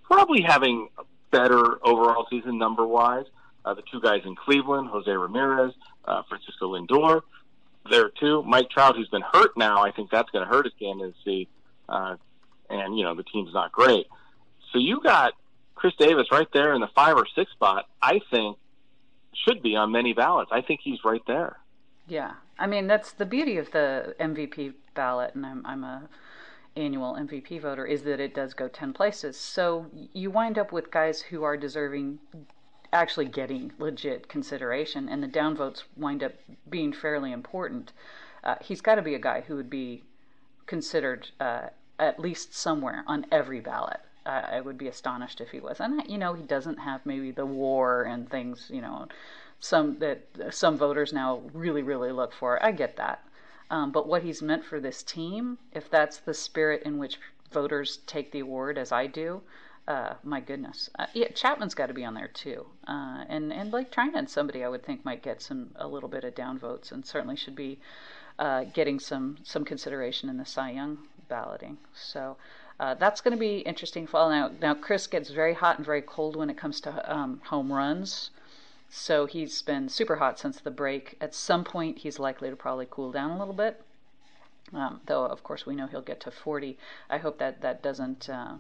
probably 0.04 0.42
having 0.42 0.88
a 0.98 1.04
better 1.32 1.86
overall 1.86 2.26
season 2.30 2.58
number 2.58 2.88
wise. 2.88 3.26
Uh, 3.66 3.74
the 3.74 3.84
two 3.92 4.00
guys 4.00 4.22
in 4.26 4.36
Cleveland, 4.36 4.88
Jose 4.90 5.12
Ramirez, 5.12 5.74
uh, 6.06 6.24
Francisco 6.30 6.74
Lindor, 6.74 7.22
there 7.90 8.10
too. 8.10 8.42
Mike 8.44 8.70
Trout, 8.70 8.96
who's 8.96 9.10
been 9.10 9.24
hurt 9.34 9.58
now, 9.58 9.84
I 9.84 9.92
think 9.92 10.10
that's 10.10 10.30
going 10.30 10.46
to 10.46 10.50
hurt 10.50 10.66
his 10.66 10.74
candidacy. 10.80 11.50
Uh, 11.90 12.16
and 12.70 12.98
you 12.98 13.04
know 13.04 13.16
the 13.16 13.24
team's 13.24 13.54
not 13.54 13.72
great. 13.72 14.08
So 14.72 14.80
you 14.80 15.02
got 15.02 15.34
Khris 15.78 15.94
Davis 15.98 16.28
right 16.32 16.48
there 16.54 16.74
in 16.74 16.82
the 16.82 16.90
five 16.96 17.16
or 17.16 17.26
six 17.36 17.52
spot. 17.52 17.86
I 18.02 18.20
think 18.32 18.58
should 19.34 19.62
be 19.62 19.76
on 19.76 19.92
many 19.92 20.14
ballots. 20.14 20.50
I 20.52 20.62
think 20.62 20.82
he's 20.84 21.00
right 21.06 21.22
there. 21.28 21.58
Yeah, 22.08 22.34
I 22.58 22.68
mean 22.68 22.88
that's 22.88 23.12
the 23.12 23.26
beauty 23.26 23.58
of 23.58 23.72
the 23.72 24.16
MVP 24.20 24.74
ballot, 24.96 25.36
and 25.36 25.46
I'm 25.46 25.66
I'm 25.66 25.84
a 25.84 26.10
annual 26.76 27.16
MVP 27.16 27.62
voter 27.62 27.86
is 27.86 28.04
that 28.04 28.20
it 28.20 28.36
does 28.36 28.54
go 28.54 28.68
10 28.68 28.94
places. 28.94 29.36
So 29.36 29.88
you 30.14 30.30
wind 30.30 30.60
up 30.60 30.72
with 30.72 30.92
guys 30.92 31.22
who 31.22 31.44
are 31.44 31.58
deserving 31.58 32.20
actually 32.94 33.26
getting 33.26 33.72
legit 33.80 34.28
consideration, 34.30 35.10
and 35.10 35.22
the 35.22 35.28
downvotes 35.28 35.84
wind 35.96 36.24
up 36.24 36.34
being 36.70 36.94
fairly 36.94 37.32
important. 37.32 37.92
Uh, 38.44 38.56
he's 38.62 38.82
got 38.82 38.96
to 38.96 39.02
be 39.02 39.16
a 39.16 39.20
guy 39.20 39.42
who 39.42 39.56
would 39.56 39.70
be 39.70 40.04
considered 40.68 41.30
uh, 41.40 41.68
at 42.00 42.20
least 42.20 42.54
somewhere 42.54 43.04
on 43.08 43.26
every 43.32 43.60
ballot. 43.60 44.00
Uh, 44.28 44.58
I 44.58 44.62
would 44.62 44.78
be 44.78 44.90
astonished 44.90 45.40
if 45.40 45.52
he 45.52 45.60
was. 45.62 45.80
And 45.80 46.04
You 46.08 46.18
know, 46.18 46.34
he 46.34 46.44
doesn't 46.44 46.80
have 46.80 47.06
maybe 47.06 47.32
the 47.32 47.46
war 47.46 48.04
and 48.04 48.30
things. 48.30 48.70
You 48.70 48.82
know, 48.82 49.08
some 49.60 50.00
that 50.00 50.20
some 50.52 50.78
voters 50.78 51.14
now 51.14 51.42
really, 51.54 51.82
really 51.82 52.12
look 52.12 52.34
for. 52.34 52.52
I 52.64 52.72
get 52.72 52.98
that. 52.98 53.24
Um, 53.70 53.92
but 53.92 54.08
what 54.08 54.24
he's 54.24 54.42
meant 54.42 54.66
for 54.66 54.80
this 54.80 55.04
team, 55.04 55.58
if 55.72 55.90
that's 55.90 56.18
the 56.18 56.34
spirit 56.34 56.84
in 56.84 56.98
which 56.98 57.20
voters 57.52 57.98
take 58.06 58.32
the 58.32 58.40
award, 58.40 58.78
as 58.78 58.92
I 58.92 59.08
do, 59.08 59.42
uh, 59.88 60.14
my 60.24 60.42
goodness, 60.42 60.90
uh, 61.00 61.08
yeah, 61.14 61.30
Chapman's 61.30 61.76
got 61.76 61.88
to 61.88 61.94
be 61.94 62.06
on 62.06 62.14
there 62.14 62.28
too, 62.28 62.66
uh, 62.88 63.24
and 63.30 63.54
and 63.54 63.72
Blake 63.72 63.92
Treinen, 63.92 64.28
somebody 64.28 64.64
I 64.64 64.70
would 64.70 64.84
think 64.84 65.06
might 65.06 65.24
get 65.24 65.42
some 65.42 65.72
a 65.76 65.88
little 65.88 66.10
bit 66.10 66.26
of 66.26 66.36
downvotes, 66.36 66.92
and 66.92 67.06
certainly 67.06 67.38
should 67.38 67.56
be 67.56 67.80
uh, 68.40 68.66
getting 68.74 69.00
some 69.00 69.38
some 69.44 69.64
consideration 69.64 70.30
in 70.30 70.38
the 70.38 70.46
Cy 70.46 70.72
Young 70.72 70.98
balloting. 71.30 71.78
So. 71.94 72.36
Uh, 72.80 72.94
that's 72.94 73.22
going 73.22 73.36
to 73.36 73.40
be 73.40 73.60
interesting 73.60 74.06
fall. 74.06 74.30
Now, 74.30 74.52
now 74.62 74.76
Khris 74.76 75.08
gets 75.08 75.30
very 75.30 75.54
hot 75.54 75.78
and 75.78 75.86
very 75.86 76.02
cold 76.02 76.36
when 76.36 76.50
it 76.50 76.58
comes 76.58 76.80
to 76.82 77.14
um, 77.14 77.42
home 77.46 77.74
runs. 77.74 78.30
So 78.90 79.26
he's 79.26 79.62
been 79.62 79.90
super 79.90 80.18
hot 80.18 80.40
since 80.40 80.60
the 80.60 80.72
break. 80.72 81.18
At 81.20 81.34
some 81.34 81.64
point, 81.64 82.00
he's 82.00 82.20
likely 82.20 82.50
to 82.50 82.56
probably 82.56 82.88
cool 82.90 83.12
down 83.12 83.32
a 83.32 83.40
little 83.40 83.54
bit. 83.54 83.82
Um, 84.74 85.02
though, 85.06 85.26
of 85.26 85.44
course, 85.44 85.66
we 85.66 85.76
know 85.76 85.88
he'll 85.88 86.02
get 86.02 86.20
to 86.22 86.32
40. 86.32 86.78
I 87.10 87.18
hope 87.18 87.40
that 87.40 87.62
that 87.62 87.82
doesn't 87.82 88.30
uh, 88.30 88.56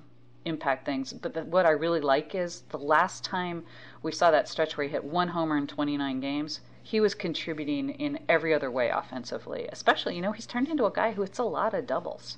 impact 0.46 0.86
things. 0.86 1.14
But 1.14 1.34
the, 1.34 1.44
what 1.44 1.66
I 1.66 1.72
really 1.72 2.02
like 2.02 2.34
is 2.34 2.62
the 2.70 2.78
last 2.78 3.24
time 3.24 3.66
we 4.02 4.12
saw 4.12 4.32
that 4.32 4.48
stretch 4.48 4.78
where 4.78 4.88
he 4.88 4.92
hit 4.92 5.04
one 5.04 5.30
homer 5.30 5.58
in 5.58 5.68
29 5.68 6.20
games, 6.20 6.62
he 6.82 7.00
was 7.00 7.14
contributing 7.14 7.90
in 7.92 8.20
every 8.28 8.54
other 8.54 8.72
way 8.72 8.90
offensively. 8.90 9.68
Especially, 9.72 10.16
you 10.16 10.22
know, 10.22 10.32
he's 10.32 10.48
turned 10.48 10.70
into 10.70 10.86
a 10.86 10.92
guy 10.92 11.12
who 11.12 11.22
hits 11.22 11.40
a 11.40 11.44
lot 11.44 11.74
of 11.74 11.86
doubles. 11.86 12.38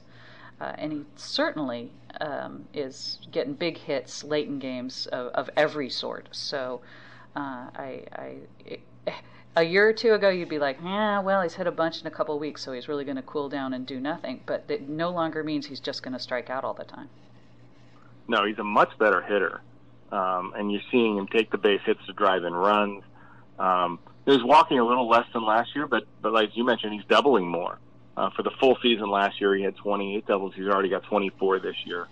Uh, 0.61 0.73
and 0.77 0.91
he 0.91 1.05
certainly 1.15 1.91
um, 2.19 2.65
is 2.73 3.19
getting 3.31 3.53
big 3.53 3.77
hits 3.77 4.23
late 4.23 4.47
in 4.47 4.59
games 4.59 5.07
of, 5.07 5.27
of 5.33 5.49
every 5.55 5.89
sort. 5.89 6.27
So 6.31 6.81
uh, 7.35 7.69
I, 7.75 8.03
I 8.11 8.35
it, 8.65 8.81
a 9.55 9.63
year 9.63 9.87
or 9.87 9.93
two 9.93 10.13
ago, 10.13 10.29
you'd 10.29 10.49
be 10.49 10.59
like, 10.59 10.77
yeah, 10.83 11.19
well, 11.19 11.41
he's 11.41 11.55
hit 11.55 11.67
a 11.67 11.71
bunch 11.71 12.01
in 12.01 12.07
a 12.07 12.11
couple 12.11 12.37
weeks, 12.39 12.63
so 12.63 12.71
he's 12.71 12.87
really 12.87 13.03
going 13.03 13.17
to 13.17 13.23
cool 13.23 13.49
down 13.49 13.73
and 13.73 13.85
do 13.85 13.99
nothing. 13.99 14.41
But 14.45 14.65
it 14.67 14.87
no 14.87 15.09
longer 15.09 15.43
means 15.43 15.65
he's 15.65 15.79
just 15.79 16.03
going 16.03 16.13
to 16.13 16.19
strike 16.19 16.49
out 16.49 16.63
all 16.63 16.73
the 16.73 16.83
time. 16.83 17.09
No, 18.27 18.45
he's 18.45 18.59
a 18.59 18.63
much 18.63 18.97
better 18.99 19.21
hitter, 19.21 19.61
um, 20.11 20.53
and 20.55 20.71
you're 20.71 20.81
seeing 20.91 21.17
him 21.17 21.27
take 21.27 21.51
the 21.51 21.57
base 21.57 21.81
hits 21.85 22.05
to 22.05 22.13
drive 22.13 22.43
in 22.43 22.53
runs. 22.53 23.03
Um, 23.57 23.99
he's 24.25 24.43
walking 24.43 24.77
a 24.79 24.85
little 24.85 25.09
less 25.09 25.25
than 25.33 25.43
last 25.43 25.75
year, 25.75 25.87
but 25.87 26.03
but 26.21 26.31
like 26.31 26.55
you 26.55 26.63
mentioned, 26.63 26.93
he's 26.93 27.05
doubling 27.05 27.47
more. 27.47 27.79
Uh, 28.19 28.29
for 28.35 28.43
the 28.43 28.51
full 28.59 28.77
season 28.81 29.09
last 29.09 29.39
year, 29.39 29.55
he 29.55 29.63
had 29.63 29.77
28 29.77 30.27
doubles. 30.27 30.53
He's 30.53 30.67
already 30.67 30.89
got 30.89 31.03
24 31.03 31.59
this 31.59 31.75
year. 31.85 32.09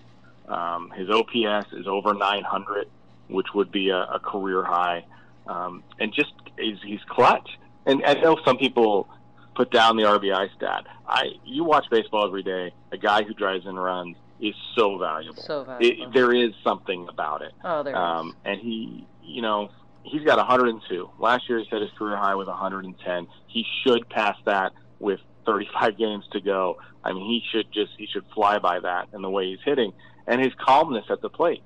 Um, 0.47 0.89
his 0.91 1.09
OPS 1.09 1.73
is 1.73 1.85
over 1.85 2.13
900, 2.13 2.87
which 3.27 3.47
would 3.53 3.73
be 3.73 3.89
a, 3.89 4.03
a 4.03 4.19
career 4.19 4.63
high. 4.63 5.05
Um, 5.47 5.83
and 5.99 6.13
just 6.13 6.31
he's, 6.57 6.77
he's 6.81 7.01
clutch. 7.09 7.49
And 7.85 8.05
I 8.05 8.13
know 8.13 8.37
some 8.45 8.57
people 8.57 9.09
put 9.53 9.69
down 9.69 9.97
the 9.97 10.03
RBI 10.03 10.55
stat. 10.55 10.85
I 11.05 11.23
you 11.43 11.65
watch 11.65 11.85
baseball 11.91 12.25
every 12.25 12.43
day. 12.43 12.71
A 12.93 12.97
guy 12.97 13.23
who 13.23 13.33
drives 13.33 13.65
in 13.65 13.75
runs 13.75 14.15
is 14.39 14.55
so 14.77 14.97
valuable. 14.97 15.41
So 15.41 15.65
valuable. 15.65 16.05
It, 16.05 16.13
there 16.13 16.33
is 16.33 16.53
something 16.63 17.05
about 17.09 17.41
it. 17.41 17.51
Oh, 17.65 17.83
there 17.83 17.97
um, 17.97 18.33
And 18.45 18.61
he, 18.61 19.05
you 19.21 19.41
know, 19.41 19.71
he's 20.03 20.23
got 20.23 20.37
102. 20.37 21.09
Last 21.19 21.49
year 21.49 21.59
he 21.59 21.65
set 21.69 21.81
his 21.81 21.91
career 21.97 22.15
high 22.15 22.35
with 22.35 22.47
110. 22.47 23.27
He 23.47 23.65
should 23.83 24.07
pass 24.07 24.37
that 24.45 24.71
with 24.99 25.19
35 25.47 25.97
games 25.97 26.25
to 26.33 26.41
go. 26.41 26.77
I 27.03 27.13
mean, 27.13 27.25
he 27.25 27.41
should 27.51 27.71
just 27.71 27.93
he 27.97 28.05
should 28.05 28.25
fly 28.35 28.59
by 28.59 28.79
that 28.81 29.07
in 29.13 29.23
the 29.23 29.29
way 29.29 29.49
he's 29.49 29.63
hitting 29.65 29.93
and 30.27 30.41
his 30.41 30.53
calmness 30.59 31.05
at 31.09 31.21
the 31.21 31.29
plate. 31.29 31.63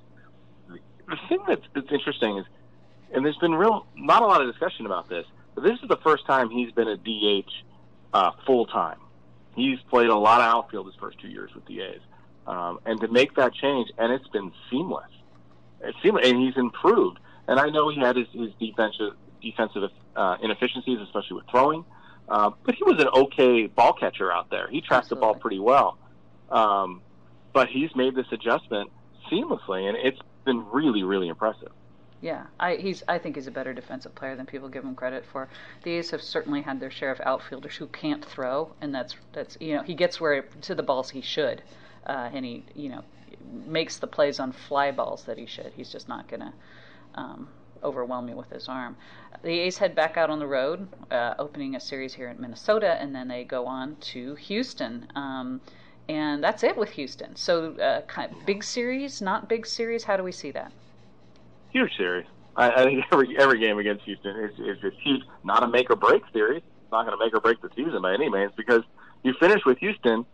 The 0.69 1.17
thing 1.27 1.39
that's, 1.47 1.65
that's 1.73 1.91
interesting 1.91 2.37
is, 2.37 2.45
and 3.13 3.25
there's 3.25 3.37
been 3.37 3.55
real 3.55 3.85
not 3.97 4.21
a 4.21 4.25
lot 4.25 4.41
of 4.41 4.49
discussion 4.49 4.85
about 4.85 5.09
this, 5.09 5.25
but 5.55 5.63
this 5.63 5.77
is 5.81 5.89
the 5.89 5.97
first 5.97 6.25
time 6.25 6.49
he's 6.49 6.71
been 6.71 6.87
a 6.87 6.95
DH 6.95 7.49
uh, 8.13 8.31
full 8.45 8.67
time. 8.67 8.99
He's 9.55 9.79
played 9.89 10.07
a 10.07 10.15
lot 10.15 10.39
of 10.39 10.45
outfield 10.45 10.85
his 10.85 10.95
first 10.95 11.19
two 11.19 11.27
years 11.27 11.53
with 11.53 11.65
the 11.65 11.81
A's, 11.81 11.99
um, 12.47 12.79
and 12.85 13.01
to 13.01 13.09
make 13.09 13.35
that 13.35 13.53
change, 13.53 13.89
and 13.97 14.13
it's 14.13 14.27
been 14.29 14.53
seamless. 14.69 15.09
It's 15.81 15.97
seamless, 16.01 16.29
and 16.29 16.39
he's 16.39 16.55
improved. 16.55 17.19
And 17.47 17.59
I 17.59 17.67
know 17.69 17.89
he 17.89 17.99
had 17.99 18.15
his, 18.15 18.27
his 18.31 18.51
defensive 18.59 19.13
defensive 19.41 19.89
uh, 20.15 20.37
inefficiencies, 20.41 20.99
especially 21.01 21.37
with 21.37 21.45
throwing. 21.49 21.83
Uh, 22.31 22.49
but 22.63 22.75
he 22.75 22.83
was 22.85 22.97
an 23.01 23.09
okay 23.09 23.67
ball 23.67 23.91
catcher 23.91 24.31
out 24.31 24.49
there. 24.49 24.69
He 24.69 24.79
tracked 24.79 25.07
Absolutely. 25.07 25.15
the 25.15 25.33
ball 25.33 25.35
pretty 25.35 25.59
well. 25.59 25.97
Um, 26.49 27.01
but 27.51 27.67
he's 27.67 27.93
made 27.93 28.15
this 28.15 28.27
adjustment 28.31 28.89
seamlessly, 29.29 29.89
and 29.89 29.97
it's 29.97 30.19
been 30.45 30.65
really, 30.71 31.03
really 31.03 31.27
impressive. 31.27 31.73
Yeah, 32.21 32.45
I 32.57 32.75
he's 32.75 33.03
I 33.07 33.17
think 33.17 33.35
he's 33.35 33.47
a 33.47 33.51
better 33.51 33.73
defensive 33.73 34.15
player 34.15 34.35
than 34.35 34.45
people 34.45 34.69
give 34.69 34.85
him 34.85 34.95
credit 34.95 35.25
for. 35.25 35.49
The 35.83 35.91
A's 35.91 36.11
have 36.11 36.21
certainly 36.21 36.61
had 36.61 36.79
their 36.79 36.91
share 36.91 37.11
of 37.11 37.19
outfielders 37.21 37.75
who 37.75 37.87
can't 37.87 38.23
throw, 38.23 38.71
and 38.79 38.95
that's 38.95 39.15
that's 39.33 39.57
you 39.59 39.75
know 39.75 39.83
he 39.83 39.93
gets 39.93 40.21
where 40.21 40.43
to 40.43 40.75
the 40.75 40.83
balls 40.83 41.09
he 41.09 41.19
should, 41.19 41.61
uh, 42.05 42.29
and 42.31 42.45
he 42.45 42.63
you 42.75 42.89
know 42.89 43.03
makes 43.65 43.97
the 43.97 44.07
plays 44.07 44.39
on 44.39 44.53
fly 44.53 44.91
balls 44.91 45.23
that 45.23 45.37
he 45.37 45.47
should. 45.47 45.73
He's 45.75 45.91
just 45.91 46.07
not 46.07 46.29
gonna 46.29 46.53
um, 47.15 47.49
overwhelm 47.83 48.25
me 48.25 48.33
with 48.33 48.49
his 48.49 48.67
arm. 48.67 48.95
The 49.43 49.59
A's 49.59 49.77
head 49.77 49.95
back 49.95 50.17
out 50.17 50.29
on 50.29 50.39
the 50.39 50.47
road, 50.47 50.87
uh, 51.11 51.33
opening 51.39 51.75
a 51.75 51.79
series 51.79 52.13
here 52.13 52.29
in 52.29 52.39
Minnesota, 52.39 52.97
and 53.01 53.13
then 53.15 53.27
they 53.27 53.43
go 53.43 53.65
on 53.65 53.95
to 53.97 54.35
Houston. 54.35 55.07
Um, 55.15 55.61
and 56.09 56.43
that's 56.43 56.63
it 56.63 56.77
with 56.77 56.89
Houston. 56.91 57.35
So, 57.35 57.73
uh, 57.75 58.01
kind 58.01 58.31
of 58.31 58.45
big 58.45 58.63
series, 58.63 59.21
not 59.21 59.47
big 59.47 59.65
series. 59.65 60.03
How 60.03 60.17
do 60.17 60.23
we 60.23 60.31
see 60.31 60.51
that? 60.51 60.71
Huge 61.71 61.95
series. 61.95 62.25
I, 62.55 62.69
I 62.71 62.83
think 62.83 63.05
every 63.11 63.37
every 63.39 63.59
game 63.59 63.79
against 63.79 64.03
Houston 64.03 64.35
is 64.37 64.51
is, 64.59 64.83
is 64.83 64.93
huge. 65.03 65.21
Not 65.43 65.63
a 65.63 65.67
make 65.67 65.89
or 65.89 65.95
break 65.95 66.23
series. 66.33 66.63
It's 66.83 66.91
not 66.91 67.05
going 67.05 67.17
to 67.17 67.23
make 67.23 67.33
or 67.33 67.39
break 67.39 67.61
the 67.61 67.69
season 67.75 68.01
by 68.01 68.13
any 68.13 68.29
means 68.29 68.51
because 68.57 68.81
you 69.23 69.33
finish 69.39 69.63
with 69.65 69.77
Houston, 69.77 70.25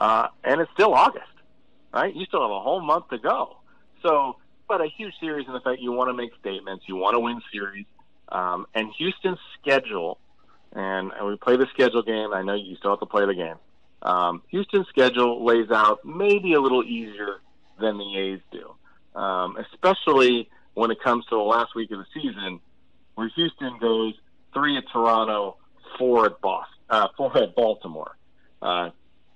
uh, 0.00 0.28
and 0.42 0.60
it's 0.60 0.70
still 0.72 0.92
August, 0.92 1.24
right? 1.92 2.14
You 2.14 2.26
still 2.26 2.42
have 2.42 2.50
a 2.50 2.60
whole 2.60 2.82
month 2.82 3.08
to 3.08 3.18
go. 3.18 3.56
So, 4.02 4.36
but 4.76 4.84
a 4.84 4.88
huge 4.88 5.14
series 5.20 5.46
in 5.46 5.52
the 5.52 5.60
fact 5.60 5.80
you 5.80 5.92
want 5.92 6.08
to 6.08 6.14
make 6.14 6.30
statements, 6.40 6.84
you 6.88 6.96
want 6.96 7.14
to 7.14 7.20
win 7.20 7.40
series, 7.52 7.86
um, 8.30 8.66
and 8.74 8.90
Houston's 8.98 9.38
schedule. 9.60 10.18
And, 10.72 11.12
and 11.12 11.28
we 11.28 11.36
play 11.36 11.56
the 11.56 11.66
schedule 11.72 12.02
game. 12.02 12.32
I 12.32 12.42
know 12.42 12.54
you 12.54 12.74
still 12.76 12.90
have 12.90 12.98
to 13.00 13.06
play 13.06 13.24
the 13.26 13.34
game 13.34 13.54
um, 14.04 14.42
Houston's 14.48 14.86
schedule 14.88 15.44
lays 15.44 15.70
out 15.70 16.04
maybe 16.04 16.52
a 16.52 16.60
little 16.60 16.84
easier 16.84 17.40
than 17.80 17.98
the 17.98 18.18
A's 18.18 18.40
do, 18.52 18.74
um, 19.18 19.56
especially 19.56 20.48
when 20.74 20.90
it 20.90 21.00
comes 21.02 21.24
to 21.26 21.36
the 21.36 21.42
last 21.42 21.74
week 21.74 21.90
of 21.90 21.98
the 21.98 22.06
season, 22.12 22.60
where 23.14 23.28
Houston 23.34 23.78
goes 23.78 24.14
three 24.52 24.76
at 24.76 24.84
Toronto, 24.92 25.56
four 25.98 26.26
at 26.26 26.40
Boston, 26.40 26.74
uh, 26.90 27.08
four 27.16 27.36
at 27.36 27.54
Baltimore. 27.54 28.16
Uh, 28.60 28.90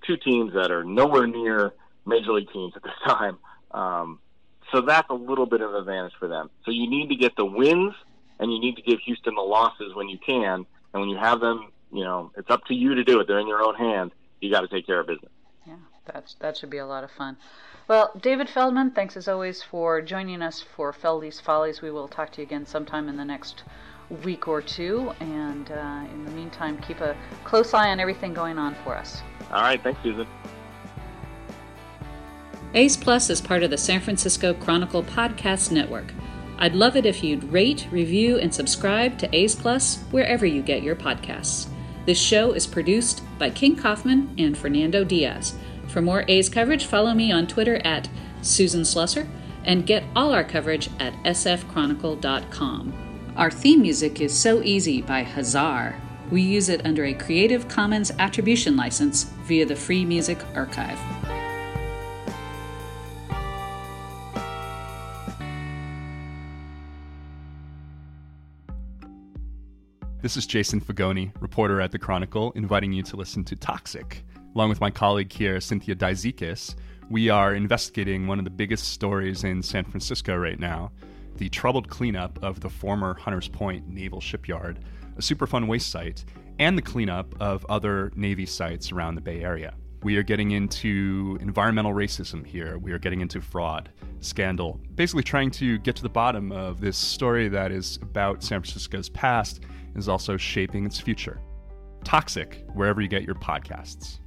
two 0.06 0.16
teams 0.16 0.52
that 0.54 0.70
are 0.70 0.84
nowhere 0.84 1.26
near 1.26 1.72
major 2.06 2.32
league 2.32 2.50
teams 2.52 2.72
at 2.76 2.82
this 2.82 2.92
time. 3.06 3.38
Um, 3.70 4.20
so 4.72 4.80
that's 4.80 5.08
a 5.10 5.14
little 5.14 5.46
bit 5.46 5.60
of 5.60 5.70
an 5.74 5.76
advantage 5.76 6.14
for 6.18 6.28
them. 6.28 6.50
So 6.64 6.70
you 6.70 6.88
need 6.88 7.08
to 7.08 7.16
get 7.16 7.36
the 7.36 7.44
wins, 7.44 7.94
and 8.38 8.52
you 8.52 8.60
need 8.60 8.76
to 8.76 8.82
give 8.82 9.00
Houston 9.00 9.34
the 9.34 9.42
losses 9.42 9.94
when 9.94 10.08
you 10.08 10.18
can. 10.18 10.66
And 10.92 11.00
when 11.00 11.08
you 11.08 11.16
have 11.16 11.40
them, 11.40 11.72
you 11.92 12.04
know, 12.04 12.30
it's 12.36 12.50
up 12.50 12.64
to 12.66 12.74
you 12.74 12.94
to 12.94 13.04
do 13.04 13.20
it. 13.20 13.26
They're 13.26 13.38
in 13.38 13.48
your 13.48 13.62
own 13.62 13.74
hands 13.74 14.12
you 14.40 14.50
got 14.50 14.60
to 14.62 14.68
take 14.68 14.86
care 14.86 15.00
of 15.00 15.06
business. 15.06 15.30
Yeah, 15.66 15.76
that's 16.06 16.34
that 16.40 16.56
should 16.56 16.70
be 16.70 16.78
a 16.78 16.86
lot 16.86 17.04
of 17.04 17.10
fun. 17.10 17.36
Well, 17.88 18.12
David 18.20 18.48
Feldman, 18.48 18.90
thanks 18.90 19.16
as 19.16 19.28
always 19.28 19.62
for 19.62 20.02
joining 20.02 20.42
us 20.42 20.62
for 20.76 20.92
Feldy's 20.92 21.40
Follies. 21.40 21.80
We 21.80 21.90
will 21.90 22.08
talk 22.08 22.32
to 22.32 22.42
you 22.42 22.46
again 22.46 22.66
sometime 22.66 23.08
in 23.08 23.16
the 23.16 23.24
next 23.24 23.64
week 24.24 24.46
or 24.48 24.60
two, 24.62 25.12
and 25.20 25.70
uh, 25.70 26.04
in 26.12 26.24
the 26.24 26.30
meantime, 26.30 26.78
keep 26.78 27.00
a 27.00 27.16
close 27.44 27.74
eye 27.74 27.90
on 27.90 28.00
everything 28.00 28.34
going 28.34 28.58
on 28.58 28.74
for 28.84 28.94
us. 28.94 29.22
All 29.50 29.62
right, 29.62 29.82
thanks, 29.82 30.00
Susan. 30.02 30.26
A's 32.78 32.96
Plus 32.96 33.28
is 33.28 33.40
part 33.40 33.64
of 33.64 33.70
the 33.70 33.76
San 33.76 34.00
Francisco 34.00 34.54
Chronicle 34.54 35.02
Podcast 35.02 35.72
Network. 35.72 36.12
I'd 36.60 36.76
love 36.76 36.94
it 36.94 37.06
if 37.06 37.24
you'd 37.24 37.52
rate, 37.52 37.88
review, 37.90 38.38
and 38.38 38.54
subscribe 38.54 39.18
to 39.18 39.34
A's 39.34 39.56
Plus 39.56 39.98
wherever 40.12 40.46
you 40.46 40.62
get 40.62 40.84
your 40.84 40.94
podcasts. 40.94 41.66
This 42.06 42.20
show 42.20 42.52
is 42.52 42.68
produced 42.68 43.20
by 43.36 43.50
King 43.50 43.74
Kaufman 43.74 44.32
and 44.38 44.56
Fernando 44.56 45.02
Diaz. 45.02 45.56
For 45.88 46.00
more 46.00 46.24
A's 46.28 46.48
coverage, 46.48 46.84
follow 46.84 47.14
me 47.14 47.32
on 47.32 47.48
Twitter 47.48 47.84
at 47.84 48.08
Susan 48.42 48.82
Slusser 48.82 49.28
and 49.64 49.84
get 49.84 50.04
all 50.14 50.32
our 50.32 50.44
coverage 50.44 50.88
at 51.00 51.14
sfchronicle.com. 51.24 53.32
Our 53.36 53.50
theme 53.50 53.82
music 53.82 54.20
is 54.20 54.38
So 54.38 54.62
Easy 54.62 55.02
by 55.02 55.24
Jahzzar. 55.24 55.96
We 56.30 56.42
use 56.42 56.68
it 56.68 56.86
under 56.86 57.06
a 57.06 57.12
Creative 57.12 57.66
Commons 57.66 58.12
Attribution 58.20 58.76
license 58.76 59.24
via 59.24 59.66
the 59.66 59.74
Free 59.74 60.04
Music 60.04 60.38
Archive. 60.54 61.00
This 70.28 70.36
is 70.36 70.46
Jason 70.46 70.78
Fagone, 70.78 71.32
reporter 71.40 71.80
at 71.80 71.90
The 71.90 71.98
Chronicle, 71.98 72.52
inviting 72.52 72.92
you 72.92 73.02
to 73.04 73.16
listen 73.16 73.44
to 73.44 73.56
Toxic. 73.56 74.22
Along 74.54 74.68
with 74.68 74.78
my 74.78 74.90
colleague 74.90 75.32
here, 75.32 75.58
Cynthia 75.58 75.94
Dizikes, 75.94 76.74
we 77.08 77.30
are 77.30 77.54
investigating 77.54 78.26
one 78.26 78.38
of 78.38 78.44
the 78.44 78.50
biggest 78.50 78.88
stories 78.88 79.44
in 79.44 79.62
San 79.62 79.84
Francisco 79.84 80.36
right 80.36 80.60
now 80.60 80.92
the 81.36 81.48
troubled 81.48 81.88
cleanup 81.88 82.38
of 82.44 82.60
the 82.60 82.68
former 82.68 83.14
Hunters 83.14 83.48
Point 83.48 83.88
Naval 83.88 84.20
Shipyard, 84.20 84.80
a 85.16 85.22
Superfund 85.22 85.66
waste 85.66 85.90
site, 85.90 86.26
and 86.58 86.76
the 86.76 86.82
cleanup 86.82 87.34
of 87.40 87.64
other 87.70 88.12
Navy 88.14 88.44
sites 88.44 88.92
around 88.92 89.14
the 89.14 89.22
Bay 89.22 89.40
Area. 89.42 89.72
We 90.02 90.18
are 90.18 90.22
getting 90.22 90.50
into 90.50 91.38
environmental 91.40 91.94
racism 91.94 92.44
here. 92.44 92.76
We 92.76 92.92
are 92.92 92.98
getting 92.98 93.22
into 93.22 93.40
fraud, 93.40 93.88
scandal, 94.20 94.78
basically 94.94 95.22
trying 95.22 95.52
to 95.52 95.78
get 95.78 95.96
to 95.96 96.02
the 96.02 96.10
bottom 96.10 96.52
of 96.52 96.82
this 96.82 96.98
story 96.98 97.48
that 97.48 97.72
is 97.72 97.98
about 98.02 98.42
San 98.42 98.60
Francisco's 98.60 99.08
past 99.08 99.62
is 99.98 100.08
also 100.08 100.36
shaping 100.36 100.86
its 100.86 100.98
future. 100.98 101.40
Toxic, 102.04 102.64
wherever 102.74 103.00
you 103.00 103.08
get 103.08 103.24
your 103.24 103.34
podcasts. 103.34 104.20